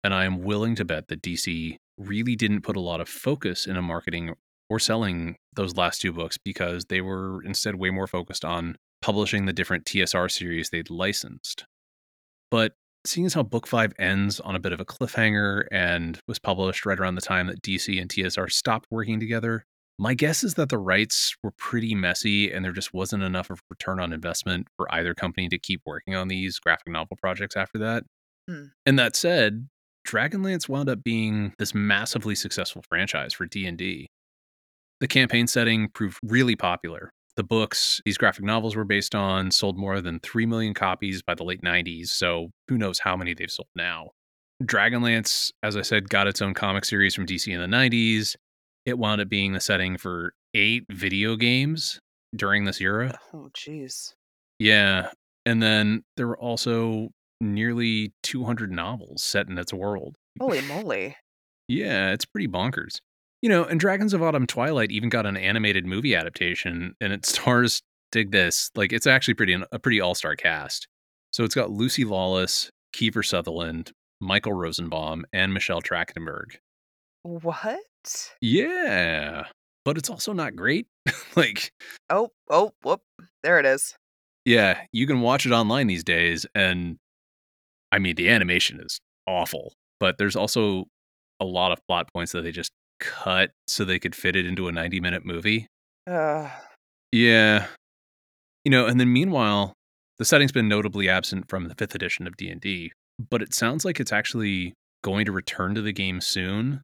And 0.03 0.13
I 0.13 0.25
am 0.25 0.43
willing 0.43 0.75
to 0.75 0.85
bet 0.85 1.07
that 1.09 1.21
DC 1.21 1.77
really 1.97 2.35
didn't 2.35 2.61
put 2.61 2.75
a 2.75 2.81
lot 2.81 3.01
of 3.01 3.09
focus 3.09 3.67
in 3.67 3.75
a 3.77 3.81
marketing 3.81 4.35
or 4.71 4.79
selling 4.79 5.35
those 5.53 5.75
last 5.75 5.99
two 5.99 6.13
books 6.13 6.37
because 6.37 6.85
they 6.85 7.01
were 7.01 7.43
instead 7.43 7.75
way 7.75 7.89
more 7.89 8.07
focused 8.07 8.45
on 8.45 8.77
publishing 9.01 9.45
the 9.45 9.51
different 9.51 9.83
TSR 9.83 10.31
series 10.31 10.69
they'd 10.69 10.89
licensed. 10.89 11.65
But 12.49 12.71
seeing 13.05 13.25
as 13.25 13.33
how 13.33 13.43
book 13.43 13.67
five 13.67 13.91
ends 13.99 14.39
on 14.39 14.55
a 14.55 14.61
bit 14.61 14.71
of 14.71 14.79
a 14.79 14.85
cliffhanger 14.85 15.65
and 15.73 16.17
was 16.25 16.39
published 16.39 16.85
right 16.85 16.97
around 16.97 17.15
the 17.15 17.21
time 17.21 17.47
that 17.47 17.61
DC 17.61 17.99
and 17.99 18.09
TSR 18.09 18.49
stopped 18.49 18.87
working 18.89 19.19
together, 19.19 19.65
my 19.99 20.13
guess 20.13 20.41
is 20.41 20.53
that 20.53 20.69
the 20.69 20.77
rights 20.77 21.35
were 21.43 21.51
pretty 21.57 21.93
messy 21.93 22.49
and 22.49 22.63
there 22.63 22.71
just 22.71 22.93
wasn't 22.93 23.23
enough 23.23 23.49
of 23.49 23.59
return 23.69 23.99
on 23.99 24.13
investment 24.13 24.69
for 24.77 24.89
either 24.95 25.13
company 25.13 25.49
to 25.49 25.59
keep 25.59 25.81
working 25.85 26.15
on 26.15 26.29
these 26.29 26.59
graphic 26.59 26.87
novel 26.87 27.17
projects 27.21 27.57
after 27.57 27.77
that. 27.79 28.05
Hmm. 28.49 28.67
And 28.85 28.97
that 28.97 29.17
said, 29.17 29.67
Dragonlance 30.07 30.69
wound 30.69 30.87
up 30.87 31.03
being 31.03 31.55
this 31.59 31.75
massively 31.75 32.35
successful 32.35 32.83
franchise 32.87 33.33
for 33.33 33.45
D&D. 33.45 34.07
The 35.01 35.07
campaign 35.07 35.47
setting 35.47 35.89
proved 35.89 36.19
really 36.23 36.55
popular. 36.55 37.11
The 37.35 37.43
books 37.43 38.01
these 38.05 38.19
graphic 38.19 38.45
novels 38.45 38.75
were 38.75 38.85
based 38.85 39.15
on 39.15 39.49
sold 39.49 39.75
more 39.75 39.99
than 39.99 40.19
3 40.19 40.45
million 40.45 40.75
copies 40.75 41.23
by 41.23 41.33
the 41.33 41.43
late 41.43 41.63
90s, 41.63 42.09
so 42.09 42.51
who 42.67 42.77
knows 42.77 42.99
how 42.99 43.17
many 43.17 43.33
they've 43.33 43.49
sold 43.49 43.67
now. 43.75 44.11
Dragonlance, 44.63 45.51
as 45.63 45.75
I 45.75 45.81
said, 45.81 46.07
got 46.07 46.27
its 46.27 46.39
own 46.39 46.53
comic 46.53 46.85
series 46.85 47.15
from 47.15 47.25
DC 47.25 47.51
in 47.51 47.59
the 47.59 47.75
90s. 47.77 48.35
It 48.85 48.99
wound 48.99 49.21
up 49.21 49.27
being 49.27 49.53
the 49.53 49.59
setting 49.59 49.97
for 49.97 50.33
eight 50.53 50.85
video 50.91 51.35
games 51.35 51.99
during 52.35 52.65
this 52.65 52.79
era. 52.79 53.17
Oh, 53.33 53.49
jeez. 53.57 54.13
Yeah. 54.59 55.09
And 55.47 55.63
then 55.63 56.03
there 56.15 56.27
were 56.27 56.37
also 56.37 57.09
nearly 57.39 58.13
200 58.21 58.71
novels 58.71 59.23
set 59.23 59.47
in 59.47 59.57
its 59.57 59.73
world. 59.73 60.15
Holy 60.39 60.61
moly. 60.67 61.15
Yeah, 61.67 62.11
it's 62.11 62.25
pretty 62.25 62.47
bonkers. 62.47 62.99
You 63.41 63.49
know, 63.49 63.63
and 63.65 63.79
Dragons 63.79 64.13
of 64.13 64.21
Autumn 64.21 64.45
Twilight 64.45 64.91
even 64.91 65.09
got 65.09 65.25
an 65.25 65.35
animated 65.37 65.85
movie 65.85 66.15
adaptation, 66.15 66.95
and 67.01 67.11
it 67.13 67.25
stars 67.25 67.81
dig 68.11 68.31
this, 68.31 68.69
like 68.75 68.91
it's 68.93 69.07
actually 69.07 69.33
pretty 69.33 69.57
a 69.71 69.79
pretty 69.79 69.99
all 70.01 70.15
star 70.15 70.35
cast. 70.35 70.87
So 71.31 71.43
it's 71.43 71.55
got 71.55 71.71
Lucy 71.71 72.03
Lawless, 72.03 72.69
Kiefer 72.95 73.25
Sutherland, 73.25 73.91
Michael 74.19 74.53
Rosenbaum, 74.53 75.25
and 75.33 75.53
Michelle 75.53 75.81
Trachtenberg. 75.81 76.57
What? 77.23 77.79
Yeah, 78.41 79.45
but 79.85 79.97
it's 79.97 80.09
also 80.09 80.33
not 80.33 80.55
great. 80.55 80.87
like, 81.35 81.71
Oh, 82.09 82.29
oh, 82.49 82.71
whoop. 82.83 83.01
There 83.43 83.59
it 83.59 83.65
is. 83.65 83.95
yeah, 84.45 84.81
you 84.91 85.07
can 85.07 85.21
watch 85.21 85.45
it 85.45 85.51
online 85.51 85.87
these 85.87 86.03
days, 86.03 86.45
and 86.53 86.97
I 87.91 87.99
mean 87.99 88.15
the 88.15 88.29
animation 88.29 88.79
is 88.81 88.99
awful, 89.27 89.73
but 89.99 90.17
there's 90.17 90.35
also 90.35 90.85
a 91.39 91.45
lot 91.45 91.71
of 91.71 91.79
plot 91.87 92.09
points 92.13 92.31
that 92.33 92.41
they 92.41 92.51
just 92.51 92.71
cut 93.01 93.51
so 93.67 93.83
they 93.83 93.99
could 93.99 94.15
fit 94.15 94.35
it 94.37 94.45
into 94.45 94.67
a 94.69 94.71
90 94.71 95.01
minute 95.01 95.25
movie. 95.25 95.67
Uh, 96.09 96.49
Yeah. 97.11 97.67
You 98.63 98.71
know, 98.71 98.85
and 98.85 98.99
then 98.99 99.11
meanwhile, 99.11 99.73
the 100.19 100.25
setting's 100.25 100.51
been 100.51 100.69
notably 100.69 101.09
absent 101.09 101.49
from 101.49 101.67
the 101.67 101.75
5th 101.75 101.95
edition 101.95 102.27
of 102.27 102.37
D&D, 102.37 102.91
but 103.29 103.41
it 103.41 103.53
sounds 103.53 103.83
like 103.83 103.99
it's 103.99 104.13
actually 104.13 104.73
going 105.03 105.25
to 105.25 105.31
return 105.31 105.73
to 105.75 105.81
the 105.81 105.91
game 105.91 106.21
soon. 106.21 106.81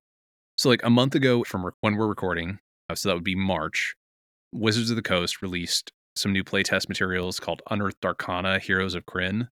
So 0.57 0.69
like 0.69 0.83
a 0.83 0.89
month 0.89 1.13
ago 1.13 1.43
from 1.43 1.65
re- 1.65 1.71
when 1.81 1.95
we're 1.95 2.07
recording, 2.07 2.57
uh, 2.89 2.95
so 2.95 3.09
that 3.09 3.15
would 3.15 3.23
be 3.23 3.35
March, 3.35 3.93
Wizards 4.53 4.89
of 4.89 4.95
the 4.95 5.03
Coast 5.03 5.41
released 5.43 5.91
some 6.15 6.33
new 6.33 6.43
playtest 6.43 6.89
materials 6.89 7.39
called 7.39 7.61
Unearthed 7.69 8.03
Arcana: 8.03 8.57
Heroes 8.57 8.95
of 8.95 9.05
Krynn. 9.05 9.49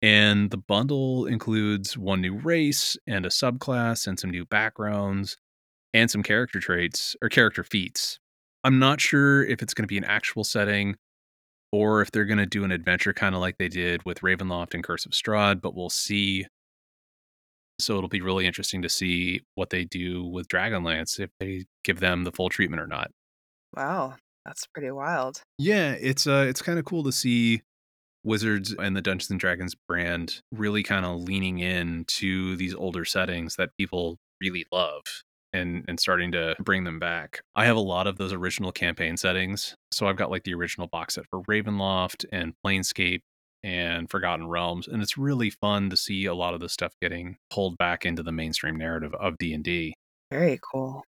And 0.00 0.50
the 0.50 0.56
bundle 0.56 1.26
includes 1.26 1.96
one 1.96 2.20
new 2.20 2.34
race 2.34 2.96
and 3.06 3.24
a 3.24 3.28
subclass 3.28 4.08
and 4.08 4.18
some 4.18 4.30
new 4.30 4.44
backgrounds 4.44 5.36
and 5.94 6.10
some 6.10 6.22
character 6.22 6.60
traits 6.60 7.16
or 7.22 7.28
character 7.28 7.62
feats. 7.62 8.18
I'm 8.64 8.78
not 8.78 9.00
sure 9.00 9.44
if 9.44 9.62
it's 9.62 9.74
going 9.74 9.84
to 9.84 9.88
be 9.88 9.98
an 9.98 10.04
actual 10.04 10.44
setting 10.44 10.96
or 11.72 12.00
if 12.02 12.10
they're 12.10 12.24
going 12.24 12.38
to 12.38 12.46
do 12.46 12.64
an 12.64 12.70
adventure 12.70 13.12
kind 13.12 13.34
of 13.34 13.40
like 13.40 13.58
they 13.58 13.68
did 13.68 14.04
with 14.04 14.20
Ravenloft 14.20 14.74
and 14.74 14.84
Curse 14.84 15.06
of 15.06 15.12
Strahd, 15.12 15.60
but 15.60 15.74
we'll 15.74 15.90
see. 15.90 16.46
So 17.80 17.96
it'll 17.96 18.08
be 18.08 18.20
really 18.20 18.46
interesting 18.46 18.82
to 18.82 18.88
see 18.88 19.40
what 19.54 19.70
they 19.70 19.84
do 19.84 20.24
with 20.24 20.48
Dragonlance 20.48 21.18
if 21.18 21.30
they 21.40 21.64
give 21.82 22.00
them 22.00 22.24
the 22.24 22.32
full 22.32 22.48
treatment 22.48 22.80
or 22.82 22.86
not. 22.86 23.10
wow. 23.76 24.14
That's 24.44 24.66
pretty 24.66 24.90
wild. 24.90 25.40
Yeah, 25.58 25.92
it's 25.92 26.26
uh 26.26 26.44
it's 26.48 26.62
kind 26.62 26.78
of 26.78 26.84
cool 26.84 27.04
to 27.04 27.12
see 27.12 27.62
Wizards 28.24 28.74
and 28.76 28.96
the 28.96 29.02
Dungeons 29.02 29.30
and 29.30 29.38
Dragons 29.38 29.74
brand 29.88 30.40
really 30.52 30.82
kind 30.82 31.04
of 31.06 31.20
leaning 31.20 31.60
in 31.60 32.04
to 32.08 32.56
these 32.56 32.74
older 32.74 33.04
settings 33.04 33.56
that 33.56 33.70
people 33.78 34.18
really 34.40 34.64
love 34.72 35.02
and 35.52 35.84
and 35.88 35.98
starting 35.98 36.32
to 36.32 36.54
bring 36.60 36.84
them 36.84 36.98
back. 36.98 37.40
I 37.54 37.64
have 37.66 37.76
a 37.76 37.80
lot 37.80 38.06
of 38.06 38.18
those 38.18 38.32
original 38.32 38.72
campaign 38.72 39.16
settings. 39.16 39.74
So 39.90 40.06
I've 40.06 40.16
got 40.16 40.30
like 40.30 40.44
the 40.44 40.54
original 40.54 40.86
box 40.86 41.14
set 41.14 41.26
for 41.28 41.42
Ravenloft 41.42 42.24
and 42.32 42.54
Planescape 42.64 43.20
and 43.64 44.10
Forgotten 44.10 44.48
Realms 44.48 44.88
and 44.88 45.02
it's 45.02 45.16
really 45.16 45.50
fun 45.50 45.88
to 45.90 45.96
see 45.96 46.24
a 46.24 46.34
lot 46.34 46.52
of 46.54 46.60
this 46.60 46.72
stuff 46.72 46.94
getting 47.00 47.36
pulled 47.48 47.78
back 47.78 48.04
into 48.04 48.22
the 48.22 48.32
mainstream 48.32 48.76
narrative 48.76 49.14
of 49.14 49.38
D&D. 49.38 49.94
Very 50.32 50.58
cool. 50.72 51.04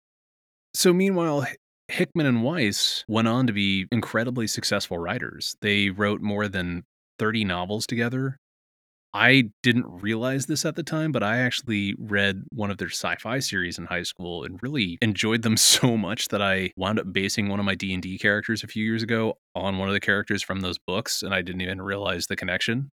So 0.74 0.93
meanwhile, 0.93 1.47
Hickman 1.88 2.26
and 2.26 2.38
Weis 2.38 3.05
went 3.09 3.28
on 3.28 3.47
to 3.47 3.53
be 3.53 3.86
incredibly 3.91 4.47
successful 4.47 4.99
writers. 4.99 5.57
They 5.61 5.91
wrote 5.91 6.20
more 6.20 6.49
than 6.49 6.84
30 7.18 7.45
novels 7.45 7.86
together. 7.86 8.38
I 9.12 9.50
didn't 9.62 9.86
realize 9.88 10.46
this 10.46 10.64
at 10.64 10.76
the 10.76 10.82
time, 10.82 11.11
but 11.12 11.22
I 11.22 11.38
actually 11.38 11.94
read 11.98 12.44
one 12.52 12.70
of 12.70 12.78
their 12.78 12.88
sci-fi 12.88 13.40
series 13.40 13.78
in 13.78 13.86
high 13.86 14.04
school 14.04 14.44
and 14.44 14.62
really 14.62 14.98
enjoyed 15.02 15.42
them 15.42 15.56
so 15.56 15.96
much 15.96 16.28
that 16.28 16.42
I 16.42 16.72
wound 16.76 17.00
up 17.00 17.12
basing 17.12 17.48
one 17.48 17.58
of 17.58 17.66
my 17.66 17.74
D&D 17.74 18.18
characters 18.18 18.62
a 18.62 18.68
few 18.68 18.84
years 18.84 19.02
ago 19.02 19.38
on 19.54 19.78
one 19.78 19.88
of 19.88 19.94
the 19.94 20.00
characters 20.00 20.42
from 20.42 20.61
those 20.61 20.78
books 20.78 21.22
and 21.22 21.34
I 21.34 21.42
didn't 21.42 21.61
even 21.61 21.82
realize 21.82 22.26
the 22.26 22.36
connection. 22.36 22.90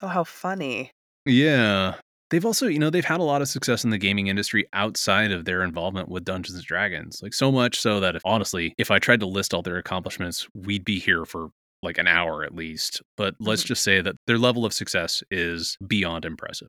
Oh, 0.00 0.08
how 0.08 0.24
funny. 0.24 0.90
Yeah. 1.26 1.96
They've 2.30 2.46
also, 2.46 2.66
you 2.66 2.78
know, 2.78 2.88
they've 2.88 3.04
had 3.04 3.20
a 3.20 3.24
lot 3.24 3.42
of 3.42 3.48
success 3.48 3.84
in 3.84 3.90
the 3.90 3.98
gaming 3.98 4.28
industry 4.28 4.66
outside 4.72 5.32
of 5.32 5.44
their 5.44 5.62
involvement 5.62 6.08
with 6.08 6.24
Dungeons 6.24 6.56
and 6.56 6.64
Dragons. 6.64 7.20
Like 7.22 7.34
so 7.34 7.52
much 7.52 7.78
so 7.78 8.00
that 8.00 8.16
if, 8.16 8.22
honestly, 8.24 8.74
if 8.78 8.90
I 8.90 8.98
tried 8.98 9.20
to 9.20 9.26
list 9.26 9.52
all 9.52 9.60
their 9.60 9.76
accomplishments, 9.76 10.48
we'd 10.54 10.84
be 10.84 10.98
here 10.98 11.26
for 11.26 11.50
like 11.82 11.98
an 11.98 12.06
hour 12.06 12.44
at 12.44 12.54
least. 12.54 13.02
But 13.16 13.34
let's 13.40 13.64
Mhm. 13.64 13.66
just 13.66 13.82
say 13.82 14.00
that 14.00 14.16
their 14.26 14.38
level 14.38 14.64
of 14.64 14.72
success 14.72 15.22
is 15.30 15.76
beyond 15.86 16.24
impressive. 16.24 16.68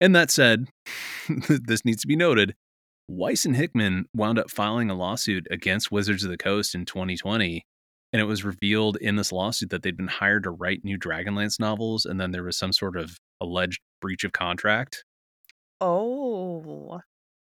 And 0.00 0.14
that 0.16 0.30
said, 0.30 0.68
this 1.48 1.84
needs 1.84 2.02
to 2.02 2.08
be 2.08 2.16
noted. 2.16 2.54
Weis 3.10 3.44
and 3.44 3.54
Hickman 3.56 4.06
wound 4.14 4.38
up 4.38 4.50
filing 4.50 4.90
a 4.90 4.94
lawsuit 4.94 5.46
against 5.50 5.92
Wizards 5.92 6.24
of 6.24 6.30
the 6.30 6.38
Coast 6.38 6.74
in 6.74 6.84
2020. 6.86 7.62
And 8.12 8.20
it 8.20 8.24
was 8.24 8.44
revealed 8.44 8.96
in 8.96 9.16
this 9.16 9.32
lawsuit 9.32 9.70
that 9.70 9.82
they'd 9.82 9.96
been 9.96 10.06
hired 10.08 10.44
to 10.44 10.50
write 10.50 10.84
new 10.84 10.96
Dragonlance 10.98 11.58
novels. 11.60 12.06
And 12.06 12.20
then 12.20 12.30
there 12.30 12.44
was 12.44 12.56
some 12.56 12.72
sort 12.72 12.96
of 12.96 13.18
alleged 13.40 13.80
breach 14.00 14.24
of 14.24 14.32
contract. 14.32 15.04
Oh. 15.80 17.00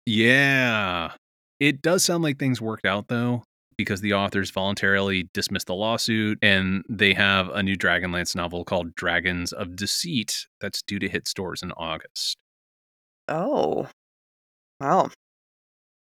Yeah. 0.05 1.13
It 1.59 1.81
does 1.81 2.03
sound 2.03 2.23
like 2.23 2.37
things 2.37 2.59
worked 2.61 2.85
out 2.85 3.07
though, 3.07 3.43
because 3.77 4.01
the 4.01 4.13
authors 4.13 4.51
voluntarily 4.51 5.29
dismissed 5.33 5.67
the 5.67 5.75
lawsuit 5.75 6.37
and 6.41 6.83
they 6.89 7.13
have 7.13 7.49
a 7.49 7.63
new 7.63 7.75
Dragonlance 7.75 8.35
novel 8.35 8.63
called 8.63 8.95
Dragons 8.95 9.51
of 9.51 9.75
Deceit 9.75 10.47
that's 10.59 10.81
due 10.81 10.99
to 10.99 11.09
hit 11.09 11.27
stores 11.27 11.61
in 11.61 11.71
August. 11.73 12.37
Oh. 13.27 13.87
Wow. 14.79 15.09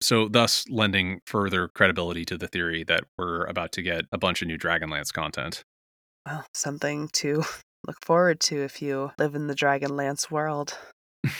So, 0.02 0.28
thus 0.28 0.64
lending 0.68 1.20
further 1.26 1.68
credibility 1.68 2.24
to 2.26 2.36
the 2.36 2.48
theory 2.48 2.84
that 2.84 3.04
we're 3.16 3.44
about 3.44 3.72
to 3.72 3.82
get 3.82 4.04
a 4.12 4.18
bunch 4.18 4.42
of 4.42 4.48
new 4.48 4.58
Dragonlance 4.58 5.12
content. 5.12 5.64
Well, 6.26 6.44
something 6.52 7.08
to 7.14 7.44
look 7.86 7.96
forward 8.04 8.40
to 8.40 8.62
if 8.62 8.82
you 8.82 9.12
live 9.18 9.34
in 9.34 9.46
the 9.46 9.54
Dragonlance 9.54 10.30
world. 10.30 10.76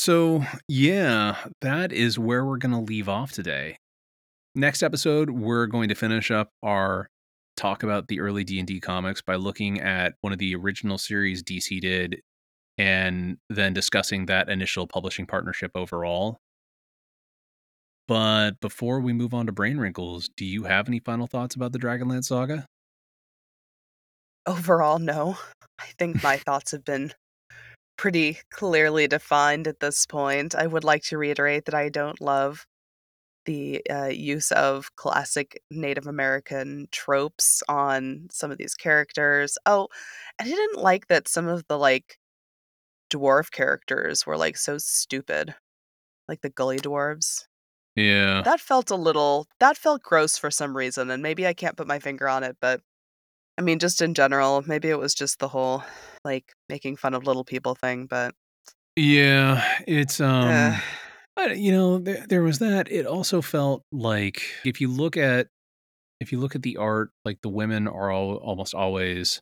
So, 0.00 0.44
yeah, 0.66 1.36
that 1.60 1.92
is 1.92 2.18
where 2.18 2.42
we're 2.42 2.56
going 2.56 2.72
to 2.72 2.80
leave 2.80 3.06
off 3.06 3.32
today. 3.32 3.76
Next 4.54 4.82
episode, 4.82 5.30
we're 5.30 5.66
going 5.66 5.88
to 5.90 5.94
finish 5.94 6.30
up 6.32 6.50
our 6.62 7.08
talk 7.56 7.84
about 7.84 8.08
the 8.08 8.18
early 8.18 8.42
D&D 8.42 8.80
comics 8.80 9.22
by 9.22 9.36
looking 9.36 9.80
at 9.80 10.14
one 10.22 10.32
of 10.32 10.40
the 10.40 10.56
original 10.56 10.98
series 10.98 11.42
DC 11.42 11.80
did 11.80 12.20
and 12.76 13.36
then 13.48 13.72
discussing 13.72 14.26
that 14.26 14.48
initial 14.48 14.88
publishing 14.88 15.26
partnership 15.26 15.70
overall. 15.76 16.38
But 18.08 18.58
before 18.60 18.98
we 18.98 19.12
move 19.12 19.34
on 19.34 19.46
to 19.46 19.52
Brain 19.52 19.78
Wrinkles, 19.78 20.28
do 20.36 20.44
you 20.44 20.64
have 20.64 20.88
any 20.88 20.98
final 20.98 21.28
thoughts 21.28 21.54
about 21.54 21.72
the 21.72 21.78
Dragonlance 21.78 22.24
saga? 22.24 22.66
Overall, 24.46 24.98
no. 24.98 25.38
I 25.78 25.86
think 25.96 26.24
my 26.24 26.36
thoughts 26.46 26.72
have 26.72 26.84
been 26.84 27.12
pretty 27.96 28.38
clearly 28.50 29.06
defined 29.06 29.68
at 29.68 29.78
this 29.78 30.06
point. 30.06 30.56
I 30.56 30.66
would 30.66 30.82
like 30.82 31.02
to 31.04 31.18
reiterate 31.18 31.66
that 31.66 31.74
I 31.74 31.88
don't 31.88 32.20
love 32.20 32.66
the 33.46 33.82
uh, 33.90 34.06
use 34.06 34.52
of 34.52 34.94
classic 34.96 35.62
Native 35.70 36.06
American 36.06 36.88
tropes 36.92 37.62
on 37.68 38.28
some 38.30 38.50
of 38.50 38.58
these 38.58 38.74
characters. 38.74 39.58
Oh, 39.66 39.88
and 40.38 40.48
I 40.48 40.50
didn't 40.54 40.80
like 40.82 41.08
that 41.08 41.28
some 41.28 41.46
of 41.48 41.64
the 41.68 41.78
like 41.78 42.18
dwarf 43.10 43.50
characters 43.50 44.26
were 44.26 44.36
like 44.36 44.56
so 44.56 44.78
stupid, 44.78 45.54
like 46.28 46.42
the 46.42 46.50
gully 46.50 46.78
dwarves. 46.78 47.46
Yeah. 47.96 48.42
That 48.42 48.60
felt 48.60 48.90
a 48.90 48.96
little 48.96 49.48
that 49.60 49.76
felt 49.76 50.02
gross 50.02 50.38
for 50.38 50.50
some 50.50 50.76
reason, 50.76 51.10
and 51.10 51.22
maybe 51.22 51.46
I 51.46 51.54
can't 51.54 51.76
put 51.76 51.86
my 51.88 51.98
finger 51.98 52.28
on 52.28 52.44
it, 52.44 52.56
but 52.60 52.82
I 53.58 53.62
mean, 53.62 53.78
just 53.78 54.02
in 54.02 54.14
general, 54.14 54.62
maybe 54.66 54.88
it 54.90 54.98
was 54.98 55.14
just 55.14 55.38
the 55.38 55.48
whole 55.48 55.84
like 56.24 56.52
making 56.68 56.96
fun 56.96 57.14
of 57.14 57.24
little 57.26 57.44
people 57.44 57.74
thing, 57.74 58.06
but 58.06 58.34
Yeah, 58.96 59.62
it's 59.86 60.20
um 60.20 60.48
eh, 60.48 60.76
I- 60.76 60.82
you 61.48 61.72
know 61.72 61.98
there, 61.98 62.24
there 62.28 62.42
was 62.42 62.58
that 62.58 62.90
it 62.90 63.06
also 63.06 63.40
felt 63.42 63.82
like 63.92 64.42
if 64.64 64.80
you 64.80 64.88
look 64.88 65.16
at 65.16 65.48
if 66.20 66.32
you 66.32 66.38
look 66.38 66.54
at 66.54 66.62
the 66.62 66.76
art 66.76 67.10
like 67.24 67.38
the 67.42 67.48
women 67.48 67.88
are 67.88 68.10
all, 68.10 68.36
almost 68.36 68.74
always 68.74 69.40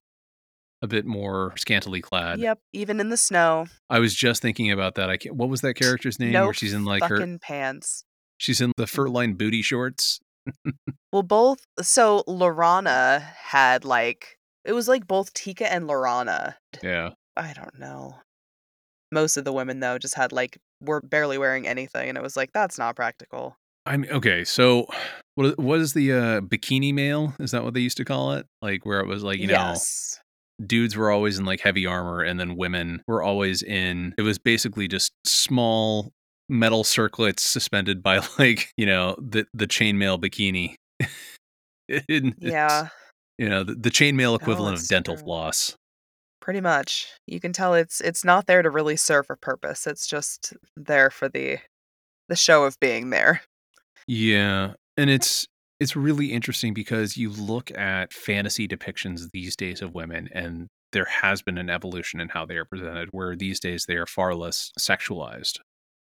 a 0.81 0.87
bit 0.87 1.05
more 1.05 1.53
scantily 1.57 2.01
clad 2.01 2.39
yep, 2.39 2.59
even 2.73 3.01
in 3.01 3.09
the 3.09 3.17
snow, 3.17 3.67
i 3.91 3.99
was 3.99 4.15
just 4.15 4.41
thinking 4.43 4.71
about 4.71 4.95
that 4.95 5.11
i 5.11 5.17
can't 5.17 5.35
what 5.35 5.49
was 5.49 5.61
that 5.61 5.75
character's 5.75 6.19
name 6.21 6.33
no 6.33 6.45
where 6.45 6.55
she's 6.55 6.73
in 6.73 6.85
like 6.85 7.03
her 7.03 7.39
pants. 7.41 8.05
she's 8.39 8.61
in 8.61 8.73
the 8.77 8.87
fur-lined 8.87 9.37
booty 9.37 9.63
shorts 9.63 10.21
Well, 11.13 11.23
both 11.23 11.65
so 11.81 12.23
Laurana 12.29 13.21
had 13.21 13.85
like 13.85 14.39
it 14.65 14.73
was 14.73 14.89
like 14.89 15.07
both 15.07 15.33
Tika 15.33 15.71
and 15.73 15.89
Laurana. 15.89 16.55
yeah 16.83 17.11
I 17.37 17.53
don't 17.53 17.79
know. 17.79 18.17
Most 19.13 19.37
of 19.37 19.45
the 19.45 19.53
women 19.53 19.81
though 19.81 19.97
just 19.99 20.15
had 20.15 20.33
like 20.33 20.59
were 20.81 21.01
barely 21.01 21.39
wearing 21.39 21.67
anything, 21.67 22.09
and 22.09 22.19
it 22.19 22.23
was 22.23 22.37
like 22.37 22.53
that's 22.53 22.79
not 22.79 22.97
practical. 22.97 23.57
I'm 23.89 24.05
okay 24.11 24.45
so 24.45 24.87
what 25.35 25.59
what 25.59 25.81
is 25.81 25.95
the 25.95 26.13
uh 26.13 26.41
bikini 26.43 26.93
mail 26.93 27.35
is 27.41 27.53
that 27.53 27.65
what 27.65 27.73
they 27.73 27.81
used 27.81 27.97
to 27.97 28.05
call 28.05 28.33
it 28.33 28.47
like 28.61 28.85
where 28.85 29.01
it 29.01 29.07
was 29.07 29.23
like 29.23 29.39
you 29.39 29.47
know 29.47 29.55
yes. 29.55 30.21
dudes 30.65 30.95
were 30.95 31.11
always 31.11 31.39
in 31.39 31.47
like 31.47 31.61
heavy 31.61 31.87
armor 31.87 32.23
and 32.23 32.39
then 32.39 32.57
women 32.57 33.03
were 33.09 33.23
always 33.23 33.63
in 33.63 34.15
it 34.19 34.23
was 34.23 34.39
basically 34.39 34.89
just 34.89 35.13
small 35.25 36.13
metal 36.51 36.85
circlets 36.85 37.43
suspended 37.43 38.03
by 38.03 38.21
like 38.39 38.73
you 38.77 38.85
know 38.85 39.17
the 39.19 39.47
the 39.55 39.67
chainmail 39.67 40.21
bikini 40.21 40.75
Yeah. 42.39 42.89
you 43.39 43.49
know 43.49 43.65
the, 43.65 43.75
the 43.75 43.91
chainmail 43.91 44.37
equivalent 44.39 44.79
of 44.79 44.87
dental 44.87 45.15
true. 45.15 45.25
floss 45.25 45.77
Pretty 46.49 46.63
much. 46.63 47.09
You 47.27 47.41
can 47.41 47.53
tell 47.53 47.75
it's 47.75 48.01
it's 48.01 48.25
not 48.25 48.47
there 48.47 48.63
to 48.63 48.71
really 48.71 48.97
serve 48.97 49.27
a 49.29 49.37
purpose. 49.37 49.87
It's 49.87 50.07
just 50.07 50.55
there 50.79 51.11
for 51.11 51.29
the 51.29 51.59
the 52.31 52.37
show 52.37 52.65
of 52.65 52.81
being 52.81 53.11
there. 53.11 53.43
yeah 54.07 54.73
and 54.97 55.11
it's 55.11 55.47
it's 55.79 55.95
really 55.95 56.33
interesting 56.33 56.73
because 56.73 57.19
you 57.19 57.29
look 57.29 57.71
at 57.77 58.15
fantasy 58.15 58.67
depictions 58.67 59.31
these 59.35 59.57
days 59.57 59.83
of 59.83 59.95
women 59.95 60.31
and 60.33 60.69
there 60.93 61.05
has 61.05 61.43
been 61.43 61.59
an 61.59 61.69
evolution 61.69 62.19
in 62.19 62.31
how 62.31 62.47
they 62.47 62.57
are 62.57 62.65
presented 62.65 63.11
where 63.13 63.37
these 63.37 63.61
days 63.61 63.85
they 63.87 63.97
are 63.97 64.07
far 64.07 64.35
less 64.35 64.73
sexualized 64.79 65.59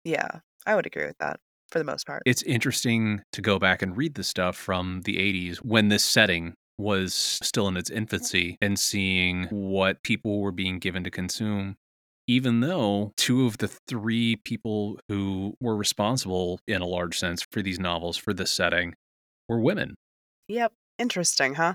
Yeah. 0.04 0.40
I 0.66 0.76
would 0.76 0.86
agree 0.86 1.06
with 1.06 1.18
that 1.20 1.40
for 1.70 1.80
the 1.80 1.86
most 1.86 2.06
part. 2.06 2.22
it's 2.26 2.44
interesting 2.44 3.22
to 3.32 3.42
go 3.42 3.60
back 3.60 3.82
and 3.82 3.96
read 3.96 4.16
the 4.16 4.26
stuff 4.26 4.58
from 4.58 5.04
the 5.06 5.16
80s 5.16 5.60
when 5.60 5.88
this 5.88 6.04
setting 6.04 6.54
was 6.78 7.14
still 7.14 7.68
in 7.68 7.78
its 7.78 7.90
infancy 7.90 8.58
and 8.62 8.80
seeing 8.80 9.46
what 9.46 10.02
people 10.04 10.40
were 10.42 10.52
being 10.52 10.80
given 10.80 11.04
to 11.04 11.12
consume 11.12 11.76
even 12.28 12.62
though 12.62 13.12
two 13.18 13.46
of 13.46 13.58
the 13.58 13.68
three 13.88 14.38
people 14.38 14.98
who 15.10 15.54
were 15.60 15.76
responsible 15.76 16.58
in 16.68 16.82
a 16.82 16.86
large 16.86 17.20
sense 17.20 17.46
for 17.52 17.62
these 17.62 17.80
novels 17.80 18.16
for 18.18 18.34
this 18.34 18.52
setting 18.52 18.94
were 19.50 19.60
women 19.60 19.96
Yep. 20.48 20.74
Interesting, 21.00 21.56
huh? 21.56 21.74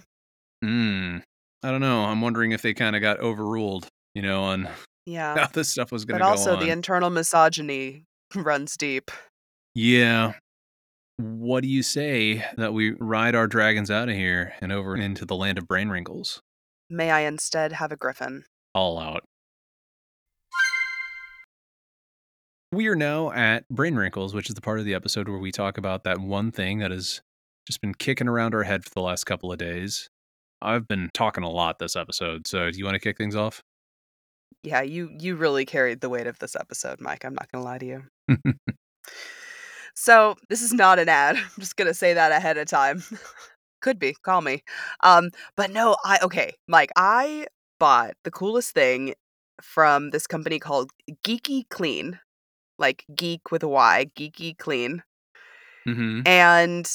mm, 0.64 1.22
i 1.62 1.70
don't 1.70 1.80
know 1.80 2.04
i'm 2.04 2.20
wondering 2.20 2.52
if 2.52 2.62
they 2.62 2.74
kind 2.74 2.96
of 2.96 3.02
got 3.02 3.20
overruled 3.20 3.86
you 4.14 4.22
know 4.22 4.42
on 4.44 4.68
Yeah. 5.06 5.34
how 5.38 5.46
this 5.46 5.68
stuff 5.70 5.90
was 5.92 6.04
going 6.04 6.18
But 6.18 6.24
to 6.24 6.28
go 6.28 6.30
also 6.32 6.52
on 6.54 6.60
the 6.60 6.70
internal 6.70 7.08
misogyny 7.08 8.04
runs 8.34 8.76
deep. 8.76 9.10
Yeah. 9.74 10.34
What 11.18 11.64
do 11.64 11.68
you 11.68 11.82
say 11.82 12.44
that 12.56 12.72
we 12.72 12.92
ride 12.92 13.34
our 13.34 13.48
dragons 13.48 13.90
out 13.90 14.08
of 14.08 14.14
here 14.14 14.54
and 14.60 14.70
over 14.70 14.96
into 14.96 15.24
the 15.24 15.34
land 15.34 15.58
of 15.58 15.66
brain 15.66 15.88
wrinkles? 15.88 16.42
May 16.88 17.10
I 17.10 17.20
instead 17.20 17.72
have 17.72 17.90
a 17.90 17.96
griffin? 17.96 18.44
All 18.72 19.00
out. 19.00 19.24
We 22.70 22.86
are 22.86 22.94
now 22.94 23.32
at 23.32 23.68
Brain 23.68 23.96
Wrinkles, 23.96 24.32
which 24.32 24.48
is 24.48 24.54
the 24.54 24.60
part 24.60 24.78
of 24.78 24.84
the 24.84 24.94
episode 24.94 25.28
where 25.28 25.38
we 25.38 25.50
talk 25.50 25.76
about 25.76 26.04
that 26.04 26.20
one 26.20 26.52
thing 26.52 26.78
that 26.78 26.92
has 26.92 27.20
just 27.66 27.80
been 27.80 27.94
kicking 27.94 28.28
around 28.28 28.54
our 28.54 28.62
head 28.62 28.84
for 28.84 28.90
the 28.94 29.00
last 29.00 29.24
couple 29.24 29.50
of 29.50 29.58
days. 29.58 30.08
I've 30.62 30.86
been 30.86 31.10
talking 31.14 31.42
a 31.42 31.50
lot 31.50 31.80
this 31.80 31.96
episode, 31.96 32.46
so 32.46 32.70
do 32.70 32.78
you 32.78 32.84
want 32.84 32.94
to 32.94 33.00
kick 33.00 33.18
things 33.18 33.34
off? 33.34 33.60
Yeah, 34.62 34.82
you 34.82 35.10
you 35.18 35.34
really 35.34 35.64
carried 35.64 36.00
the 36.00 36.08
weight 36.08 36.28
of 36.28 36.38
this 36.38 36.54
episode, 36.54 37.00
Mike. 37.00 37.24
I'm 37.24 37.34
not 37.34 37.50
gonna 37.50 37.64
lie 37.64 37.78
to 37.78 37.86
you. 37.86 38.02
So 39.98 40.36
this 40.48 40.62
is 40.62 40.72
not 40.72 41.00
an 41.00 41.08
ad. 41.08 41.36
I'm 41.36 41.50
just 41.58 41.76
gonna 41.76 41.92
say 41.92 42.14
that 42.14 42.30
ahead 42.30 42.56
of 42.56 42.68
time. 42.68 43.02
Could 43.80 43.98
be. 43.98 44.14
Call 44.22 44.42
me. 44.42 44.62
Um, 45.02 45.30
but 45.56 45.72
no, 45.72 45.96
I 46.04 46.18
okay, 46.22 46.54
Mike. 46.68 46.90
I 46.96 47.48
bought 47.80 48.14
the 48.22 48.30
coolest 48.30 48.74
thing 48.74 49.14
from 49.60 50.10
this 50.10 50.28
company 50.28 50.60
called 50.60 50.92
Geeky 51.24 51.68
Clean, 51.68 52.20
like 52.78 53.04
geek 53.14 53.50
with 53.50 53.64
a 53.64 53.68
Y, 53.68 54.06
Geeky 54.16 54.56
Clean, 54.56 55.02
mm-hmm. 55.86 56.20
and 56.26 56.88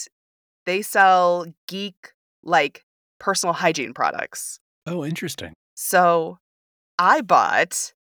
They 0.65 0.81
sell 0.81 1.45
geek 1.67 2.13
like 2.41 2.85
personal 3.19 3.53
hygiene 3.53 3.93
products. 3.93 4.59
Oh, 4.87 5.03
interesting. 5.03 5.53
So 5.75 6.39
I 6.97 7.19
bought 7.21 7.93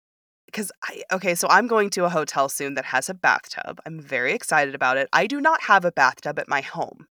because 0.51 0.71
I 0.83 1.03
okay, 1.13 1.35
so 1.35 1.47
I'm 1.49 1.67
going 1.67 1.89
to 1.91 2.05
a 2.05 2.09
hotel 2.09 2.49
soon 2.49 2.73
that 2.75 2.85
has 2.85 3.09
a 3.09 3.13
bathtub. 3.13 3.79
I'm 3.85 3.99
very 3.99 4.33
excited 4.33 4.75
about 4.75 4.97
it. 4.97 5.09
I 5.13 5.27
do 5.27 5.41
not 5.41 5.61
have 5.63 5.85
a 5.85 5.91
bathtub 5.91 6.39
at 6.39 6.49
my 6.49 6.61
home, 6.61 7.07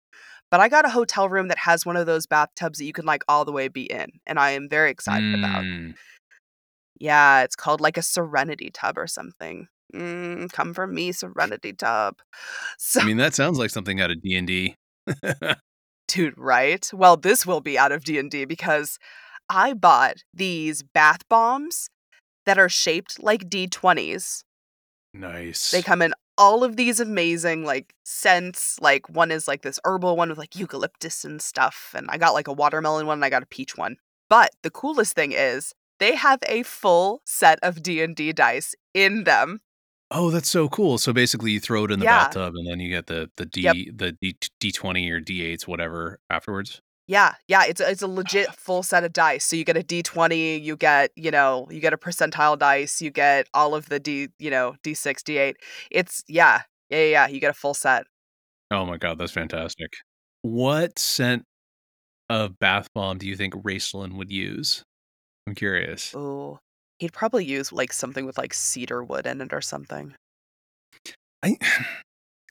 but 0.51 0.61
I 0.61 0.69
got 0.69 0.85
a 0.85 0.91
hotel 0.91 1.29
room 1.29 1.49
that 1.49 1.59
has 1.59 1.87
one 1.87 1.97
of 1.97 2.07
those 2.07 2.27
bathtubs 2.27 2.79
that 2.79 2.85
you 2.85 2.93
can 2.93 3.07
like 3.07 3.23
all 3.29 3.45
the 3.45 3.53
way 3.53 3.69
be 3.69 3.85
in, 3.85 4.11
and 4.27 4.39
I 4.39 4.51
am 4.51 4.69
very 4.69 4.91
excited 4.91 5.35
about. 5.39 5.65
Mm. 5.65 5.95
Yeah, 7.01 7.43
it's 7.43 7.57
called 7.57 7.81
like 7.81 7.97
a 7.97 8.03
Serenity 8.03 8.71
tub 8.71 8.99
or 8.99 9.07
something. 9.07 9.69
Mm, 9.95 10.53
come 10.53 10.75
from 10.75 10.95
me, 10.95 11.13
Serenity 11.13 11.73
tub. 11.73 12.17
So, 12.79 13.01
I 13.01 13.05
mean, 13.05 13.17
that 13.17 13.35
sounds 13.35 13.59
like 13.59 13.71
something 13.71 14.01
out 14.01 14.11
of 14.11 14.21
D 14.23 14.35
and 14.35 14.47
D. 14.47 14.75
dude, 16.09 16.35
right? 16.37 16.89
Well, 16.93 17.17
this 17.17 17.47
will 17.47 17.61
be 17.61 17.79
out 17.79 17.93
of 17.93 18.05
D 18.05 18.19
and 18.19 18.31
D 18.31 18.45
because 18.45 18.99
I 19.49 19.75
bought 19.75 20.17
these 20.35 20.83
bath 20.83 21.29
bombs 21.29 21.89
that 22.49 22.59
are 22.59 22.69
shaped 22.69 23.23
like 23.23 23.49
D20s. 23.49 24.43
Nice. 25.15 25.71
They 25.71 25.83
come 25.83 26.03
in 26.03 26.15
all 26.37 26.63
of 26.65 26.77
these 26.77 27.01
amazing 27.01 27.65
like 27.65 27.95
scents. 28.05 28.79
Like 28.81 29.09
one 29.09 29.31
is 29.31 29.49
like 29.49 29.63
this 29.63 29.81
herbal 29.85 30.17
one 30.17 30.29
with 30.29 30.39
like 30.39 30.57
eucalyptus 30.57 31.25
and 31.25 31.41
stuff, 31.43 31.95
and 31.97 32.07
I 32.11 32.19
got 32.19 32.35
like 32.35 32.49
a 32.49 32.53
watermelon 32.53 33.07
one 33.07 33.19
and 33.19 33.25
I 33.25 33.31
got 33.31 33.43
a 33.43 33.47
peach 33.47 33.77
one. 33.77 33.97
But 34.29 34.51
the 34.63 34.71
coolest 34.71 35.15
thing 35.15 35.33
is 35.33 35.75
they 35.99 36.15
have 36.15 36.39
a 36.47 36.63
full 36.63 37.23
set 37.25 37.59
of 37.63 37.83
D&D 37.83 38.33
dice 38.33 38.75
in 38.95 39.25
them. 39.25 39.61
Oh, 40.11 40.31
that's 40.31 40.49
so 40.49 40.69
cool. 40.69 40.97
So 40.99 41.13
basically 41.13 41.51
you 41.53 41.61
throw 41.61 41.85
it 41.85 41.91
in 41.91 41.99
the 41.99 42.05
Yeah. 42.05 42.25
bathtub 42.25 42.55
and 42.57 42.67
then 42.67 42.81
you 42.81 42.89
get 42.89 43.07
the 43.09 43.31
the 43.37 43.47
D 43.47 43.63
Yep. 43.63 43.77
the 43.97 44.13
D 44.13 44.37
D20 44.61 45.11
or 45.11 45.21
D8s 45.21 45.67
whatever 45.67 46.21
afterwards. 46.31 46.81
Yeah, 47.09 47.35
yeah, 47.49 47.65
it's 47.67 47.81
a, 47.81 47.91
it's 47.91 48.03
a 48.03 48.07
legit 48.07 48.55
full 48.55 48.83
set 48.83 49.03
of 49.03 49.13
dice. 49.13 49.45
So 49.45 49.57
you 49.57 49.65
get 49.65 49.77
a 49.77 49.83
D20, 49.83 50.63
you 50.63 50.77
get, 50.77 51.11
you 51.17 51.31
know, 51.31 51.67
you 51.71 51.81
get 51.81 51.95
a 51.95 51.97
percentile 51.97 52.59
dice, 52.59 53.01
you 53.01 53.11
get 53.11 53.49
all 53.55 53.75
of 53.75 53.89
the 53.89 53.99
D, 53.99 54.29
you 54.39 54.51
know, 54.51 54.77
D6, 54.85 55.23
D8. 55.23 55.55
It's 55.91 56.23
yeah. 56.29 56.63
Yeah, 56.91 56.99
yeah, 56.99 57.05
yeah, 57.05 57.29
you 57.29 57.41
get 57.41 57.51
a 57.51 57.55
full 57.55 57.75
set. 57.75 58.05
Oh 58.71 58.85
my 58.85 58.99
god, 58.99 59.19
that's 59.19 59.33
fantastic. 59.33 59.91
What 60.43 60.99
scent 60.99 61.45
of 62.31 62.59
bath 62.59 62.89
bomb 62.95 63.19
do 63.19 63.27
you 63.27 63.37
think 63.37 63.55
Raistlin 63.55 64.13
would 64.15 64.31
use? 64.31 64.83
I'm 65.47 65.55
curious. 65.55 66.15
Oh, 66.15 66.59
He'd 66.99 67.13
probably 67.13 67.45
use 67.45 67.73
like 67.73 67.93
something 67.93 68.27
with 68.27 68.39
like 68.39 68.53
cedar 68.53 69.05
wood 69.05 69.27
in 69.27 69.41
it 69.41 69.53
or 69.53 69.61
something. 69.61 70.15
I 71.43 71.57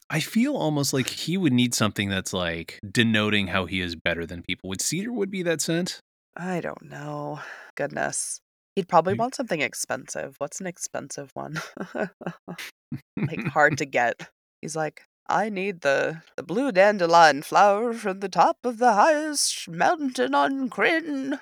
I 0.10 0.22
feel 0.22 0.56
almost 0.56 0.94
like 0.94 1.10
he 1.10 1.38
would 1.38 1.54
need 1.54 1.74
something 1.74 2.10
that's 2.10 2.32
like 2.34 2.80
denoting 2.90 3.48
how 3.48 3.66
he 3.66 3.82
is 3.82 3.96
better 3.96 4.26
than 4.26 4.42
people. 4.42 4.70
Would 4.70 4.82
cedar 4.82 5.12
wood 5.12 5.30
be 5.30 5.44
that 5.44 5.62
scent? 5.62 6.00
I 6.36 6.62
don't 6.62 6.84
know. 6.84 7.42
Goodness. 7.76 8.40
He'd 8.76 8.88
probably 8.88 9.16
want 9.16 9.36
something 9.36 9.60
expensive. 9.60 10.36
What's 10.38 10.62
an 10.62 10.68
expensive 10.68 11.32
one? 11.34 11.60
like 13.18 13.48
hard 13.48 13.78
to 13.80 13.86
get. 13.86 14.30
He's 14.62 14.76
like, 14.76 15.02
I 15.28 15.50
need 15.50 15.82
the, 15.82 16.22
the 16.38 16.44
blue 16.44 16.72
dandelion 16.72 17.42
flower 17.42 17.94
from 17.94 18.20
the 18.22 18.30
top 18.30 18.58
of 18.64 18.78
the 18.78 18.94
highest 18.94 19.68
mountain 19.68 20.34
on 20.34 20.70
Krynn. 20.70 21.40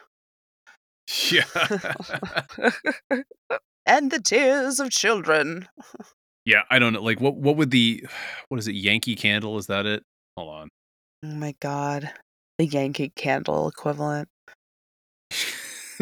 yeah. 1.30 1.44
and 3.86 4.12
the 4.12 4.22
tears 4.22 4.80
of 4.80 4.90
children. 4.90 5.68
Yeah, 6.46 6.62
I 6.70 6.80
don't 6.80 6.94
know. 6.94 7.02
Like 7.02 7.20
what 7.20 7.36
what 7.36 7.58
would 7.58 7.72
the 7.72 8.06
what 8.50 8.60
is 8.60 8.68
it? 8.68 8.76
Yankee 8.76 9.16
candle, 9.16 9.58
is 9.58 9.68
that 9.68 9.86
it? 9.86 10.04
Hold 10.38 10.50
on. 10.50 10.70
Oh 11.24 11.36
my 11.36 11.56
god. 11.60 12.12
The 12.58 12.68
Yankee 12.68 13.12
candle 13.16 13.68
equivalent. 13.68 14.30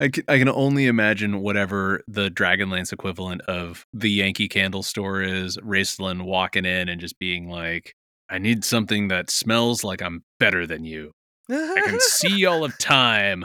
I 0.00 0.08
can, 0.08 0.24
I 0.26 0.38
can 0.38 0.48
only 0.48 0.86
imagine 0.86 1.40
whatever 1.40 2.02
the 2.08 2.28
Dragonlance 2.28 2.92
equivalent 2.92 3.42
of 3.42 3.86
the 3.92 4.10
Yankee 4.10 4.48
Candle 4.48 4.82
store 4.82 5.22
is. 5.22 5.56
Raistlin 5.58 6.22
walking 6.22 6.64
in 6.64 6.88
and 6.88 7.00
just 7.00 7.20
being 7.20 7.48
like, 7.48 7.94
"I 8.28 8.38
need 8.38 8.64
something 8.64 9.08
that 9.08 9.30
smells 9.30 9.84
like 9.84 10.02
I'm 10.02 10.24
better 10.40 10.66
than 10.66 10.84
you. 10.84 11.12
I 11.48 11.82
can 11.86 12.00
see 12.00 12.44
all 12.44 12.64
of 12.64 12.76
time. 12.78 13.44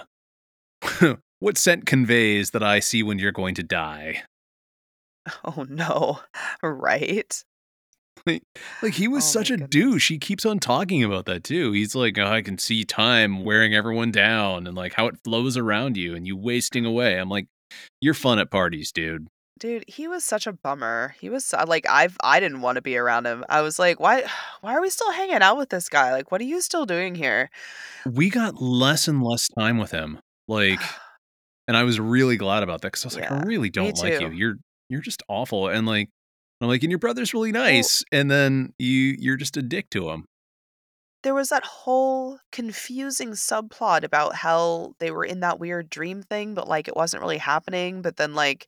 what 1.39 1.59
scent 1.59 1.85
conveys 1.85 2.49
that 2.51 2.63
I 2.63 2.79
see 2.79 3.03
when 3.03 3.19
you're 3.19 3.31
going 3.31 3.53
to 3.55 3.63
die?" 3.63 4.23
oh 5.45 5.65
no. 5.69 6.19
Right? 6.61 7.43
Like 8.81 8.93
he 8.93 9.07
was 9.07 9.23
Oh 9.23 9.27
such 9.27 9.49
a 9.51 9.53
goodness. 9.53 9.69
douche. 9.69 10.09
He 10.09 10.17
keeps 10.17 10.45
on 10.45 10.59
talking 10.59 11.03
about 11.03 11.25
that 11.25 11.43
too. 11.43 11.71
He's 11.71 11.95
like, 11.95 12.17
oh, 12.17 12.25
I 12.25 12.41
can 12.41 12.57
see 12.57 12.83
time 12.83 13.43
wearing 13.45 13.73
everyone 13.73 14.11
down 14.11 14.67
and 14.67 14.75
like 14.75 14.93
how 14.93 15.07
it 15.07 15.17
flows 15.23 15.55
around 15.57 15.97
you 15.97 16.15
and 16.15 16.27
you 16.27 16.35
wasting 16.35 16.85
away. 16.85 17.17
I'm 17.17 17.29
like, 17.29 17.47
you're 18.01 18.13
fun 18.13 18.39
at 18.39 18.51
parties, 18.51 18.91
dude. 18.91 19.27
Dude, 19.59 19.85
he 19.87 20.07
was 20.07 20.23
such 20.23 20.45
a 20.45 20.53
bummer. 20.53 21.15
He 21.19 21.29
was 21.29 21.53
like 21.67 21.89
I've 21.89 22.17
I 22.23 22.39
didn't 22.39 22.61
want 22.61 22.75
to 22.75 22.81
be 22.81 22.97
around 22.97 23.25
him. 23.25 23.43
I 23.49 23.61
was 23.61 23.79
like, 23.79 23.99
why 23.99 24.25
why 24.61 24.73
are 24.75 24.81
we 24.81 24.89
still 24.89 25.11
hanging 25.11 25.41
out 25.41 25.57
with 25.57 25.69
this 25.69 25.89
guy? 25.89 26.11
Like 26.11 26.31
what 26.31 26.41
are 26.41 26.45
you 26.45 26.61
still 26.61 26.85
doing 26.85 27.15
here? 27.15 27.49
We 28.05 28.29
got 28.29 28.61
less 28.61 29.07
and 29.07 29.23
less 29.23 29.47
time 29.47 29.77
with 29.77 29.91
him. 29.91 30.19
Like, 30.47 30.79
and 31.67 31.77
I 31.77 31.83
was 31.83 31.99
really 31.99 32.37
glad 32.37 32.63
about 32.63 32.81
that 32.81 32.89
because 32.89 33.05
I 33.05 33.07
was 33.07 33.15
like, 33.15 33.31
I 33.31 33.43
really 33.43 33.69
don't 33.69 33.97
like 33.99 34.19
you. 34.19 34.31
You're 34.31 34.55
you're 34.89 35.01
just 35.01 35.23
awful. 35.27 35.67
And 35.67 35.85
like, 35.87 36.09
I'm 36.61 36.67
like, 36.67 36.83
and 36.83 36.91
your 36.91 36.99
brother's 36.99 37.33
really 37.33 37.51
nice. 37.51 38.03
and 38.11 38.29
then 38.31 38.73
you 38.79 39.15
you're 39.19 39.37
just 39.37 39.57
a 39.57 39.61
dick 39.61 39.89
to 39.91 40.09
him. 40.09 40.25
there 41.23 41.33
was 41.35 41.49
that 41.49 41.65
whole 41.65 42.39
confusing 42.51 43.31
subplot 43.31 44.03
about 44.03 44.35
how 44.35 44.93
they 44.99 45.11
were 45.11 45.25
in 45.25 45.41
that 45.41 45.59
weird 45.59 45.89
dream 45.89 46.23
thing, 46.23 46.53
but 46.53 46.67
like 46.67 46.87
it 46.87 46.95
wasn't 46.95 47.21
really 47.21 47.37
happening. 47.39 48.01
But 48.01 48.17
then 48.17 48.33
like 48.33 48.67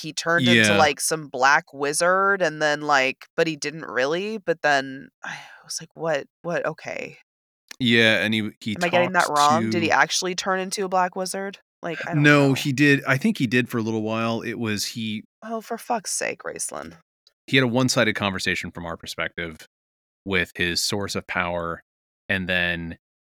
he 0.00 0.12
turned 0.12 0.46
into 0.48 0.78
like 0.78 1.00
some 1.00 1.28
black 1.28 1.74
wizard, 1.74 2.40
and 2.40 2.62
then 2.62 2.80
like, 2.80 3.26
but 3.36 3.46
he 3.46 3.56
didn't 3.56 3.84
really. 3.84 4.38
But 4.38 4.62
then 4.62 5.08
I 5.24 5.36
was 5.64 5.78
like, 5.80 5.90
what? 5.94 6.26
What? 6.42 6.64
Okay, 6.64 7.18
Yeah, 7.78 8.22
and 8.22 8.32
he 8.32 8.50
he. 8.60 8.76
am 8.76 8.84
I 8.84 8.88
getting 8.88 9.12
that 9.12 9.28
wrong? 9.28 9.68
Did 9.70 9.82
he 9.82 9.90
actually 9.90 10.34
turn 10.34 10.60
into 10.60 10.84
a 10.84 10.88
black 10.88 11.16
wizard? 11.16 11.58
Like, 11.82 11.98
I 12.06 12.14
don't 12.14 12.22
No, 12.22 12.48
know. 12.48 12.54
he 12.54 12.72
did. 12.72 13.02
I 13.06 13.16
think 13.16 13.38
he 13.38 13.46
did 13.46 13.68
for 13.68 13.78
a 13.78 13.82
little 13.82 14.02
while. 14.02 14.40
It 14.42 14.54
was 14.58 14.86
he 14.86 15.24
Oh, 15.42 15.60
for 15.60 15.76
fuck's 15.78 16.12
sake, 16.12 16.42
Raistlin. 16.44 16.94
he 17.48 17.56
had 17.56 17.64
a 17.64 17.68
one-sided 17.68 18.14
conversation 18.14 18.70
from 18.70 18.86
our 18.86 18.96
perspective 18.96 19.66
with 20.24 20.52
his 20.54 20.80
source 20.80 21.16
of 21.16 21.26
power 21.26 21.82
and 22.28 22.48
then 22.48 22.96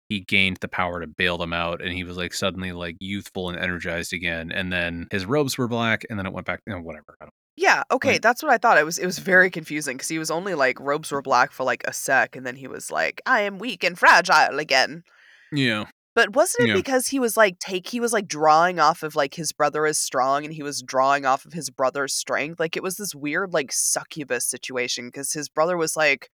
he 0.09 0.18
gained 0.20 0.59
the 0.61 0.66
power 0.68 1.01
to 1.01 1.07
bail 1.07 1.38
them 1.38 1.53
out 1.53 1.80
and 1.80 1.93
he 1.93 2.03
was 2.03 2.16
like 2.16 2.34
suddenly 2.34 2.72
like 2.72 2.97
youthful 2.99 3.49
and 3.49 3.57
energized 3.59 4.12
again 4.12 4.51
and 4.51 4.72
then 4.72 5.07
his 5.12 5.24
robes 5.24 5.57
were 5.57 5.68
black 5.68 6.05
and 6.11 6.18
then 6.18 6.26
it 6.26 6.32
went 6.32 6.45
back 6.47 6.61
you 6.66 6.72
know, 6.74 6.80
whatever 6.80 7.16
I 7.20 7.24
don't, 7.26 7.32
Yeah, 7.57 7.84
okay, 7.93 8.14
Like- 8.14 8.22
that's 8.22 8.43
what 8.43 8.51
I 8.53 8.59
thought. 8.59 8.76
It 8.78 8.84
was 8.84 8.99
it 8.99 9.07
was 9.07 9.20
very 9.20 9.49
confusing 9.49 9.97
because 9.97 10.09
he 10.09 10.18
was 10.18 10.30
only 10.32 10.55
like 10.55 10.80
robes 10.80 11.12
were 11.12 11.22
black 11.22 11.53
for 11.53 11.62
like 11.62 11.84
a 11.86 11.93
sec, 11.93 12.34
and 12.34 12.45
then 12.45 12.57
he 12.57 12.66
was 12.66 12.90
like, 12.90 13.22
"I 13.24 13.43
am 13.43 13.59
weak 13.61 13.84
and 13.84 13.97
fragile 13.97 14.59
again." 14.59 15.05
yeah 15.53 15.84
But 16.15 16.35
wasn't 16.37 16.65
it 16.65 16.69
Yeah. 16.69 16.75
because 16.75 17.09
he 17.09 17.19
was 17.19 17.37
like 17.37 17.59
take 17.59 17.89
he 17.89 18.01
was 18.01 18.13
like 18.13 18.29
drawing 18.29 18.79
off 18.79 19.03
of 19.03 19.17
like 19.17 19.35
his 19.35 19.53
brother 19.53 19.87
is 19.87 19.99
strong, 19.99 20.45
and 20.45 20.53
he 20.53 20.63
was 20.63 20.83
drawing 20.83 21.25
off 21.25 21.45
of 21.47 21.53
his 21.55 21.71
brother's 21.71 22.15
strength? 22.15 22.61
Like 22.61 22.77
it 22.77 22.83
was 22.83 22.97
this 22.97 23.15
weird 23.15 23.53
like 23.53 23.71
succubus 23.73 24.47
situation 24.47 25.07
because 25.09 25.33
his 25.33 25.49
brother 25.49 25.77
was 25.77 25.97
like, 25.97 26.29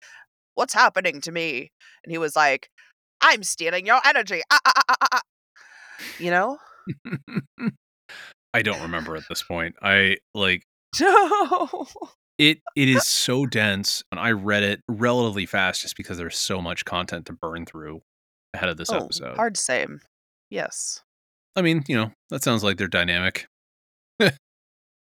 "What's 0.54 0.74
happening 0.74 1.20
to 1.22 1.32
me?" 1.32 1.70
And 2.04 2.10
he 2.10 2.18
was 2.18 2.34
like, 2.36 2.70
"I'm 3.20 3.42
stealing 3.44 3.86
your 3.86 4.00
energy." 4.04 4.42
Ah, 4.50 4.58
ah, 4.66 4.72
ah, 4.76 4.82
ah, 4.88 4.96
ah, 5.02 5.08
ah." 5.14 5.20
You 6.18 6.30
know? 6.30 6.58
I 8.54 8.62
don't 8.62 8.80
remember 8.82 9.14
at 9.16 9.24
this 9.28 9.42
point 9.42 9.76
I 9.82 10.16
like 10.34 10.62
No. 11.00 11.86
it 12.38 12.58
it 12.76 12.88
is 12.88 13.06
so 13.06 13.46
dense 13.46 14.02
and 14.10 14.18
I 14.18 14.30
read 14.32 14.62
it 14.62 14.80
relatively 14.88 15.44
fast 15.46 15.82
just 15.82 15.96
because 15.96 16.16
there's 16.18 16.38
so 16.38 16.60
much 16.62 16.84
content 16.84 17.26
to 17.26 17.32
burn 17.32 17.66
through 17.66 18.00
ahead 18.54 18.68
of 18.68 18.76
this 18.76 18.90
oh, 18.90 18.96
episode 18.96 19.36
hard 19.36 19.56
same. 19.56 20.00
Yes. 20.50 21.02
I 21.56 21.62
mean 21.62 21.84
you 21.88 21.96
know 21.96 22.12
that 22.30 22.42
sounds 22.42 22.62
like 22.64 22.76
they're 22.76 22.88
dynamic 22.88 23.48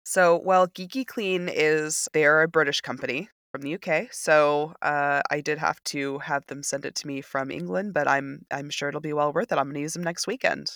So, 0.06 0.38
well, 0.44 0.68
Geeky 0.68 1.08
Clean 1.08 1.50
is 1.50 2.10
they're 2.14 2.42
a 2.42 2.48
British 2.48 2.82
company 2.82 3.30
from 3.52 3.62
the 3.62 3.76
UK. 3.76 4.12
So, 4.12 4.74
uh, 4.82 5.22
I 5.32 5.42
did 5.42 5.60
have 5.60 5.82
to 5.86 6.20
have 6.20 6.46
them 6.48 6.62
send 6.62 6.86
it 6.86 6.96
to 6.96 7.08
me 7.08 7.22
from 7.22 7.50
England, 7.50 7.94
but 7.94 8.08
I'm 8.08 8.46
I'm 8.52 8.70
sure 8.70 8.90
it'll 8.90 9.02
be 9.02 9.14
well 9.14 9.32
worth 9.32 9.52
it. 9.52 9.58
I'm 9.58 9.70
gonna 9.70 9.80
use 9.80 9.94
them 9.94 10.04
next 10.04 10.28
weekend. 10.28 10.68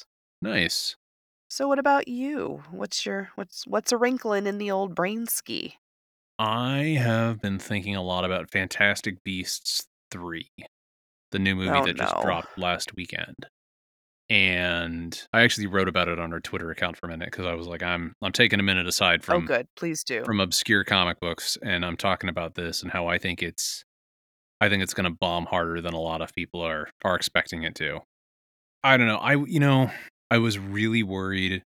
nice 0.41 0.95
So, 1.49 1.68
what 1.68 1.80
about 1.80 2.07
you? 2.07 2.63
What's 2.72 3.05
your 3.05 3.32
what's 3.36 3.68
what's 3.68 3.91
a 3.91 3.97
wrinkling 3.97 4.47
in 4.47 4.59
the 4.59 4.72
old 4.72 4.95
brain 4.95 5.28
ski? 5.28 5.76
I 6.39 6.97
have 6.99 7.41
been 7.41 7.59
thinking 7.59 7.95
a 7.95 8.03
lot 8.03 8.24
about 8.24 8.51
Fantastic 8.51 9.24
Beasts 9.24 9.88
3, 10.11 10.47
the 11.38 11.43
new 11.43 11.55
movie 11.55 11.69
Oh, 11.69 11.85
that 11.85 11.95
just 11.95 12.21
dropped 12.21 12.57
last 12.57 12.95
weekend. 12.95 13.45
And 14.29 15.21
I 15.31 15.43
actually 15.43 15.67
wrote 15.67 15.88
about 15.88 16.09
it 16.09 16.19
on 16.19 16.33
our 16.33 16.39
Twitter 16.39 16.69
account 16.71 16.97
for 16.97 17.05
a 17.05 17.09
minute 17.09 17.29
because 17.31 17.45
I 17.45 17.53
was 17.53 17.67
like, 17.67 17.83
I'm 17.83 18.13
I'm 18.21 18.33
taking 18.33 18.59
a 18.59 18.63
minute 18.63 18.88
aside 18.88 19.23
from 19.23 19.35
oh, 19.35 19.39
from 19.39 19.45
good. 19.45 19.67
Please 19.77 20.03
do. 20.03 20.23
from 20.25 20.39
obscure 20.39 20.83
comic 20.83 21.19
books 21.19 21.57
and 21.61 21.85
I'm 21.85 21.95
talking 21.95 22.29
about 22.29 22.55
this 22.55 22.81
and 22.81 22.91
how 22.91 23.07
I 23.07 23.19
think 23.19 23.41
it's 23.41 23.85
I 24.59 24.67
think 24.67 24.83
it's 24.83 24.93
going 24.93 25.09
to 25.09 25.15
bomb 25.17 25.45
harder 25.45 25.79
than 25.79 25.93
a 25.93 25.99
lot 25.99 26.21
of 26.21 26.33
people 26.33 26.61
are 26.61 26.89
are 27.05 27.15
expecting 27.15 27.63
it 27.63 27.75
to. 27.75 27.99
I 28.83 28.97
don't 28.97 29.07
know. 29.07 29.17
I 29.17 29.35
you 29.35 29.59
know, 29.59 29.91
I 30.29 30.39
was 30.39 30.57
really 30.57 31.03
worried 31.03 31.63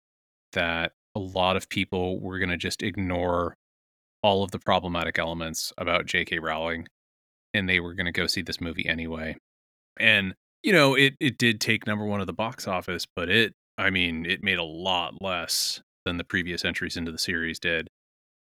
that 0.53 0.93
a 1.13 1.20
lot 1.20 1.57
of 1.57 1.70
people 1.70 2.20
were 2.22 2.39
going 2.39 2.49
to 2.49 2.57
just 2.57 2.82
ignore 2.82 3.55
all 4.24 4.43
of 4.43 4.51
the 4.51 4.59
problematic 4.59 5.20
elements 5.20 5.74
about 5.78 6.05
J.K. 6.05 6.39
Rowling 6.39 6.88
and 7.53 7.68
they 7.68 7.80
were 7.80 7.93
going 7.93 8.05
to 8.05 8.11
go 8.11 8.28
see 8.28 8.41
this 8.41 8.61
movie 8.61 8.88
anyway. 8.88 9.36
And 10.00 10.34
you 10.64 10.74
know, 10.74 10.95
it 10.95 11.16
it 11.20 11.38
did 11.38 11.62
take 11.62 11.88
number 11.88 12.06
1 12.06 12.22
of 12.22 12.28
the 12.28 12.34
box 12.34 12.68
office, 12.68 13.06
but 13.16 13.30
it 13.30 13.54
I 13.78 13.89
mean, 13.89 14.26
it 14.26 14.43
made 14.43 14.58
a 14.58 14.64
lot 14.64 15.22
less 15.22 15.82
than 16.06 16.18
the 16.18 16.24
previous 16.24 16.66
entries 16.66 16.98
into 16.98 17.12
the 17.12 17.18
series 17.18 17.60
did. 17.60 17.88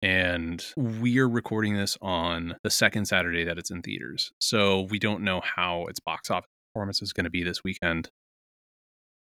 And 0.02 0.66
we 0.78 1.20
are 1.20 1.30
recording 1.30 1.76
this 1.76 1.98
on 2.02 2.56
the 2.64 2.70
second 2.70 3.06
Saturday 3.06 3.44
that 3.44 3.58
it's 3.58 3.70
in 3.70 3.82
theaters. 3.82 4.32
So 4.40 4.82
we 4.90 4.98
don't 4.98 5.24
know 5.24 5.42
how 5.44 5.86
its 5.88 6.00
box 6.00 6.32
office 6.32 6.50
performance 6.74 7.02
is 7.02 7.12
going 7.12 7.26
to 7.26 7.30
be 7.30 7.44
this 7.44 7.64
weekend. 7.64 8.10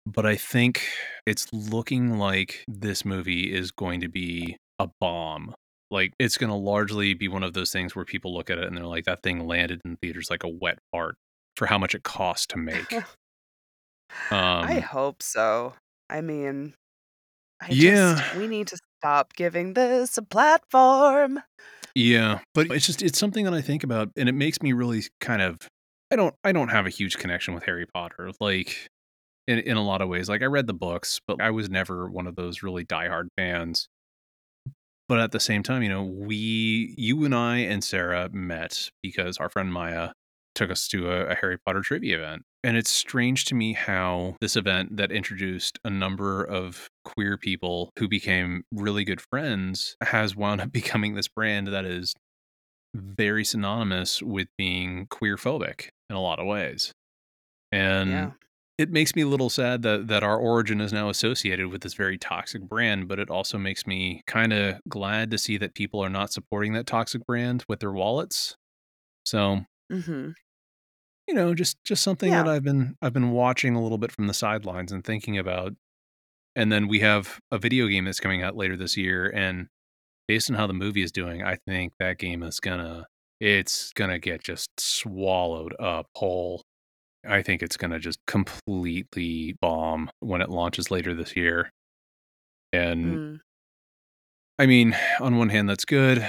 But 0.05 0.25
I 0.25 0.35
think 0.35 0.83
it's 1.25 1.51
looking 1.51 2.17
like 2.17 2.63
this 2.67 3.03
movie 3.03 3.53
is 3.53 3.71
going 3.71 4.01
to 4.01 4.07
be 4.07 4.57
a 4.79 4.87
bomb. 5.01 5.55
Like 5.89 6.13
it's 6.19 6.37
going 6.37 6.51
to 6.51 6.55
largely 6.55 7.13
be 7.15 7.27
one 7.27 7.43
of 7.43 7.53
those 7.53 7.71
things 7.71 7.95
where 7.95 8.05
people 8.05 8.33
look 8.33 8.49
at 8.49 8.59
it 8.59 8.65
and 8.65 8.77
they're 8.77 8.85
like, 8.85 9.05
that 9.05 9.23
thing 9.23 9.47
landed 9.47 9.81
in 9.83 9.97
theaters 9.97 10.29
like 10.29 10.43
a 10.43 10.47
wet 10.49 10.77
fart 10.91 11.15
for 11.57 11.65
how 11.65 11.77
much 11.77 11.93
it 11.95 12.03
costs 12.03 12.45
to 12.47 12.57
make. 12.57 12.93
I 14.31 14.77
um, 14.77 14.81
hope 14.83 15.21
so. 15.21 15.73
I 16.09 16.21
mean, 16.21 16.73
I 17.61 17.67
yeah, 17.69 18.15
just 18.15 18.35
we 18.35 18.47
need 18.47 18.67
to 18.67 18.77
stop 18.99 19.33
giving 19.33 19.73
this 19.73 20.17
a 20.17 20.21
platform. 20.21 21.41
yeah, 21.95 22.39
but 22.53 22.71
it's 22.71 22.85
just 22.85 23.01
it's 23.01 23.19
something 23.19 23.43
that 23.45 23.53
I 23.53 23.61
think 23.61 23.83
about, 23.83 24.09
and 24.15 24.29
it 24.29 24.35
makes 24.35 24.61
me 24.61 24.73
really 24.73 25.03
kind 25.19 25.41
of. 25.41 25.57
I 26.09 26.15
don't 26.15 26.33
I 26.45 26.53
don't 26.53 26.69
have 26.69 26.85
a 26.85 26.89
huge 26.89 27.17
connection 27.17 27.53
with 27.53 27.63
Harry 27.63 27.85
Potter. 27.85 28.31
Like 28.39 28.89
in 29.47 29.59
in 29.59 29.77
a 29.77 29.83
lot 29.83 30.01
of 30.01 30.09
ways. 30.09 30.29
Like 30.29 30.41
I 30.41 30.45
read 30.45 30.67
the 30.67 30.73
books, 30.73 31.19
but 31.27 31.41
I 31.41 31.51
was 31.51 31.69
never 31.69 32.09
one 32.09 32.27
of 32.27 32.35
those 32.35 32.61
really 32.61 32.85
diehard 32.85 33.27
fans. 33.37 33.87
But 35.09 35.19
at 35.19 35.31
the 35.31 35.39
same 35.39 35.63
time, 35.63 35.83
you 35.83 35.89
know, 35.89 36.03
we 36.03 36.93
you 36.97 37.23
and 37.23 37.33
I 37.33 37.59
and 37.59 37.83
Sarah 37.83 38.29
met 38.31 38.89
because 39.01 39.37
our 39.37 39.49
friend 39.49 39.71
Maya 39.71 40.11
took 40.57 40.71
us 40.71 40.87
to 40.89 41.09
a, 41.11 41.27
a 41.27 41.35
Harry 41.35 41.57
Potter 41.57 41.81
trivia 41.81 42.17
event. 42.17 42.43
And 42.63 42.75
it's 42.75 42.89
strange 42.91 43.45
to 43.45 43.55
me 43.55 43.73
how 43.73 44.35
this 44.41 44.55
event 44.57 44.97
that 44.97 45.11
introduced 45.11 45.79
a 45.85 45.89
number 45.89 46.43
of 46.43 46.89
queer 47.05 47.37
people 47.37 47.91
who 47.97 48.07
became 48.07 48.63
really 48.73 49.05
good 49.05 49.21
friends 49.21 49.95
has 50.01 50.35
wound 50.35 50.59
up 50.61 50.71
becoming 50.73 51.13
this 51.15 51.27
brand 51.27 51.67
that 51.67 51.85
is 51.85 52.13
very 52.95 53.45
synonymous 53.45 54.21
with 54.21 54.47
being 54.57 55.07
queer 55.07 55.37
phobic 55.37 55.89
in 56.09 56.15
a 56.15 56.21
lot 56.21 56.39
of 56.39 56.47
ways. 56.47 56.91
And 57.71 58.09
Yeah. 58.11 58.31
it 58.77 58.91
makes 58.91 59.15
me 59.15 59.23
a 59.23 59.27
little 59.27 59.49
sad 59.49 59.81
that 59.83 60.07
that 60.07 60.23
our 60.23 60.37
origin 60.37 60.81
is 60.81 60.93
now 60.93 61.09
associated 61.09 61.67
with 61.67 61.81
this 61.81 61.93
very 61.95 62.17
toxic 62.17 62.61
brand, 62.63 63.07
but 63.07 63.19
it 63.19 63.29
also 63.29 63.57
makes 63.57 63.85
me 63.87 64.21
kind 64.27 64.53
of 64.53 64.79
glad 64.87 65.31
to 65.31 65.37
see 65.37 65.57
that 65.57 65.73
people 65.75 65.99
are 66.03 66.09
not 66.09 66.31
supporting 66.31 66.73
that 66.73 66.87
toxic 66.87 67.25
brand 67.25 67.63
with 67.67 67.79
their 67.79 67.91
wallets. 67.91 68.55
So, 69.25 69.65
Mhm. 69.91 70.33
You 71.27 71.33
know, 71.33 71.53
just 71.53 71.77
just 71.83 72.03
something 72.03 72.31
that 72.31 72.47
I've 72.47 72.63
been 72.63 72.95
I've 73.01 73.13
been 73.13 73.31
watching 73.31 73.75
a 73.75 73.81
little 73.81 73.97
bit 73.97 74.11
from 74.11 74.27
the 74.27 74.33
sidelines 74.33 74.91
and 74.91 75.03
thinking 75.03 75.37
about. 75.37 75.73
And 76.55 76.71
then 76.71 76.87
we 76.87 76.99
have 77.01 77.39
a 77.51 77.57
video 77.59 77.87
game 77.87 78.05
that's 78.05 78.19
coming 78.19 78.41
out 78.43 78.55
later 78.55 78.75
this 78.75 78.97
year 78.97 79.29
and 79.33 79.67
based 80.27 80.49
on 80.49 80.57
how 80.57 80.67
the 80.67 80.73
movie 80.73 81.03
is 81.03 81.11
doing, 81.11 81.43
I 81.43 81.57
think 81.67 81.93
that 81.99 82.17
game 82.17 82.43
is 82.43 82.59
gonna 82.59 83.05
it's 83.39 83.93
gonna 83.93 84.19
get 84.19 84.43
just 84.43 84.69
swallowed 84.79 85.75
up 85.79 86.07
whole. 86.15 86.63
I 87.27 87.41
think 87.43 87.61
it's 87.61 87.77
gonna 87.77 87.99
just 87.99 88.19
completely 88.25 89.55
bomb 89.61 90.09
when 90.19 90.41
it 90.41 90.49
launches 90.49 90.89
later 90.91 91.13
this 91.13 91.35
year. 91.35 91.71
And 92.73 93.05
Mm. 93.05 93.39
I 94.59 94.65
mean, 94.65 94.95
on 95.19 95.37
one 95.37 95.49
hand, 95.49 95.69
that's 95.69 95.85
good, 95.85 96.27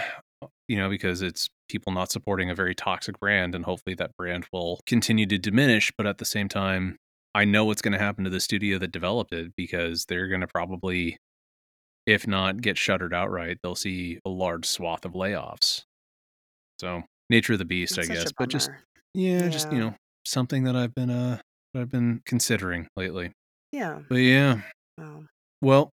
you 0.69 0.77
know, 0.77 0.91
because 0.91 1.23
it's 1.23 1.49
people 1.69 1.93
not 1.93 2.11
supporting 2.11 2.51
a 2.51 2.55
very 2.55 2.75
toxic 2.75 3.19
brand, 3.21 3.55
and 3.55 3.65
hopefully 3.65 3.95
that 3.97 4.17
brand 4.17 4.47
will 4.53 4.81
continue 4.87 5.27
to 5.27 5.39
diminish. 5.39 5.93
But 5.97 6.07
at 6.07 6.19
the 6.19 6.25
same 6.25 6.49
time, 6.49 6.97
I 7.35 7.45
know 7.45 7.65
what's 7.65 7.83
going 7.83 7.93
to 7.93 7.99
happen 7.99 8.25
to 8.25 8.31
the 8.31 8.41
studio 8.41 8.79
that 8.79 8.91
developed 8.93 9.33
it 9.33 9.53
because 9.57 10.07
they're 10.07 10.29
going 10.29 10.41
to 10.41 10.47
probably, 10.47 11.19
if 12.07 12.27
not 12.27 12.61
get 12.61 12.79
shuttered 12.79 13.13
outright, 13.15 13.59
they'll 13.63 13.75
see 13.75 14.19
a 14.25 14.31
large 14.31 14.67
swath 14.67 15.05
of 15.05 15.13
layoffs. 15.13 15.83
So, 16.81 17.03
nature 17.31 17.53
of 17.55 17.59
the 17.59 17.65
beast, 17.65 17.97
That's 17.97 18.11
I 18.11 18.15
guess. 18.15 18.33
But 18.37 18.49
just, 18.49 18.69
bummer. 18.69 18.81
yeah, 19.15 19.49
just, 19.49 19.71
you 19.73 19.79
know, 19.79 19.95
something 20.25 20.65
that 20.65 20.77
I've 20.77 20.95
been, 20.95 21.11
uh, 21.11 21.39
that 21.75 21.81
I've 21.81 21.91
been 21.91 22.23
considering 22.25 22.89
lately. 22.97 23.33
Yeah. 23.73 23.99
But 24.09 24.17
yeah, 24.17 24.63
Well, 24.97 25.25
well, 25.61 25.91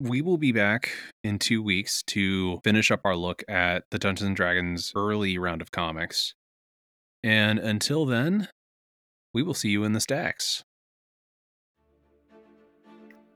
we 0.00 0.22
will 0.22 0.38
be 0.38 0.52
back 0.52 0.90
in 1.24 1.38
two 1.38 1.62
weeks 1.62 2.02
to 2.04 2.60
finish 2.62 2.90
up 2.90 3.00
our 3.04 3.16
look 3.16 3.42
at 3.48 3.84
the 3.90 3.98
Dungeons 3.98 4.26
and 4.26 4.36
Dragons 4.36 4.92
early 4.94 5.38
round 5.38 5.60
of 5.60 5.72
comics. 5.72 6.34
And 7.22 7.58
until 7.58 8.06
then, 8.06 8.48
we 9.34 9.42
will 9.42 9.54
see 9.54 9.70
you 9.70 9.84
in 9.84 9.92
the 9.92 10.00
stacks. 10.00 10.64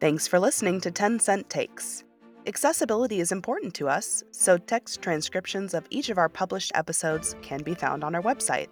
thanks 0.03 0.27
for 0.27 0.41
listening 0.41 0.81
to 0.81 0.91
10 0.91 1.21
Cent 1.21 1.49
Takes. 1.49 2.03
Accessibility 2.49 3.21
is 3.21 3.31
important 3.31 3.73
to 3.75 3.89
us, 3.89 4.25
so 4.33 4.59
text 4.59 5.01
transcriptions 5.01 5.75
of 5.75 5.87
each 5.91 6.09
of 6.09 6.19
our 6.19 6.29
published 6.29 6.73
episodes 6.75 7.37
can 7.41 7.63
be 7.63 7.73
found 7.73 8.03
on 8.03 8.17
our 8.17 8.23
website. 8.23 8.67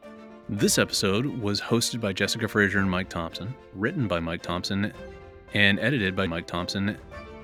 This 0.49 0.77
episode 0.77 1.27
was 1.27 1.61
hosted 1.61 2.01
by 2.01 2.13
Jessica 2.13 2.49
Frazier 2.49 2.81
and 2.81 2.91
Mike 2.91 3.09
Thompson, 3.09 3.55
written 3.75 4.09
by 4.09 4.19
Mike 4.19 4.43
Thompson, 4.43 4.93
and 5.55 5.79
edited 5.79 6.17
by 6.17 6.27
Mike 6.27 6.49
Thompson. 6.49 6.99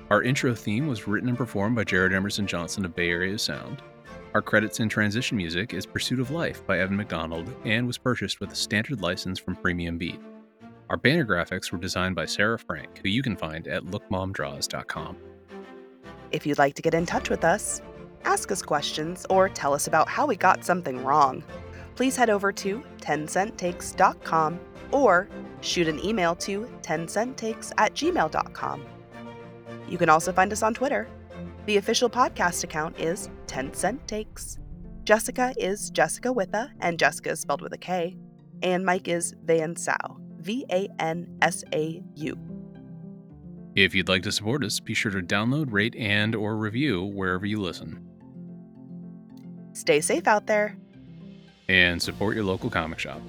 Our 0.09 0.23
intro 0.23 0.55
theme 0.55 0.87
was 0.87 1.05
written 1.05 1.27
and 1.27 1.37
performed 1.37 1.75
by 1.75 1.83
Jared 1.83 2.13
Emerson 2.13 2.47
Johnson 2.47 2.85
of 2.85 2.95
Bay 2.95 3.09
Area 3.09 3.37
Sound. 3.37 3.81
Our 4.33 4.41
credits 4.41 4.79
and 4.79 4.89
transition 4.89 5.35
music 5.35 5.73
is 5.73 5.85
Pursuit 5.85 6.21
of 6.21 6.31
Life 6.31 6.65
by 6.65 6.79
Evan 6.79 6.95
McDonald 6.95 7.53
and 7.65 7.85
was 7.85 7.97
purchased 7.97 8.39
with 8.39 8.51
a 8.51 8.55
standard 8.55 9.01
license 9.01 9.37
from 9.37 9.57
Premium 9.57 9.97
Beat. 9.97 10.21
Our 10.89 10.95
banner 10.95 11.25
graphics 11.25 11.73
were 11.73 11.77
designed 11.77 12.15
by 12.15 12.25
Sarah 12.25 12.57
Frank, 12.57 13.01
who 13.03 13.09
you 13.09 13.21
can 13.21 13.35
find 13.35 13.67
at 13.67 13.83
lookmomdraws.com. 13.83 15.17
If 16.31 16.45
you'd 16.45 16.57
like 16.57 16.75
to 16.75 16.81
get 16.81 16.93
in 16.93 17.05
touch 17.05 17.29
with 17.29 17.43
us, 17.43 17.81
ask 18.23 18.49
us 18.49 18.61
questions, 18.61 19.25
or 19.29 19.49
tell 19.49 19.73
us 19.73 19.87
about 19.87 20.07
how 20.07 20.25
we 20.25 20.37
got 20.37 20.63
something 20.63 21.03
wrong, 21.03 21.43
please 21.95 22.15
head 22.15 22.29
over 22.29 22.53
to 22.53 22.81
10centtakes.com 23.01 24.59
or 24.91 25.27
shoot 25.59 25.89
an 25.89 25.99
email 25.99 26.33
to 26.35 26.61
10centtakes 26.81 27.73
at 27.77 27.93
gmail.com. 27.93 28.85
You 29.87 29.97
can 29.97 30.09
also 30.09 30.31
find 30.31 30.51
us 30.51 30.63
on 30.63 30.73
Twitter. 30.73 31.07
The 31.65 31.77
official 31.77 32.09
podcast 32.09 32.63
account 32.63 32.99
is 32.99 33.29
10 33.47 33.73
Cent 33.73 34.07
Takes. 34.07 34.57
Jessica 35.03 35.53
is 35.57 35.89
Jessica 35.89 36.31
with 36.31 36.53
a, 36.53 36.69
and 36.81 36.99
Jessica 36.99 37.31
is 37.31 37.39
spelled 37.39 37.61
with 37.61 37.73
a 37.73 37.77
K, 37.77 38.17
and 38.61 38.85
Mike 38.85 39.07
is 39.07 39.33
Van 39.43 39.75
Sau, 39.75 40.17
V 40.37 40.65
A 40.71 40.89
N 40.99 41.37
S 41.41 41.63
A 41.73 42.01
U. 42.15 42.37
If 43.75 43.93
you'd 43.93 44.09
like 44.09 44.23
to 44.23 44.31
support 44.31 44.63
us, 44.63 44.79
be 44.79 44.93
sure 44.93 45.11
to 45.11 45.21
download, 45.21 45.71
rate, 45.71 45.95
and 45.95 46.35
or 46.35 46.57
review 46.57 47.03
wherever 47.03 47.45
you 47.45 47.61
listen. 47.61 48.03
Stay 49.73 50.01
safe 50.01 50.27
out 50.27 50.47
there. 50.47 50.75
And 51.69 52.01
support 52.01 52.35
your 52.35 52.45
local 52.45 52.69
comic 52.69 52.97
shop. 52.97 53.21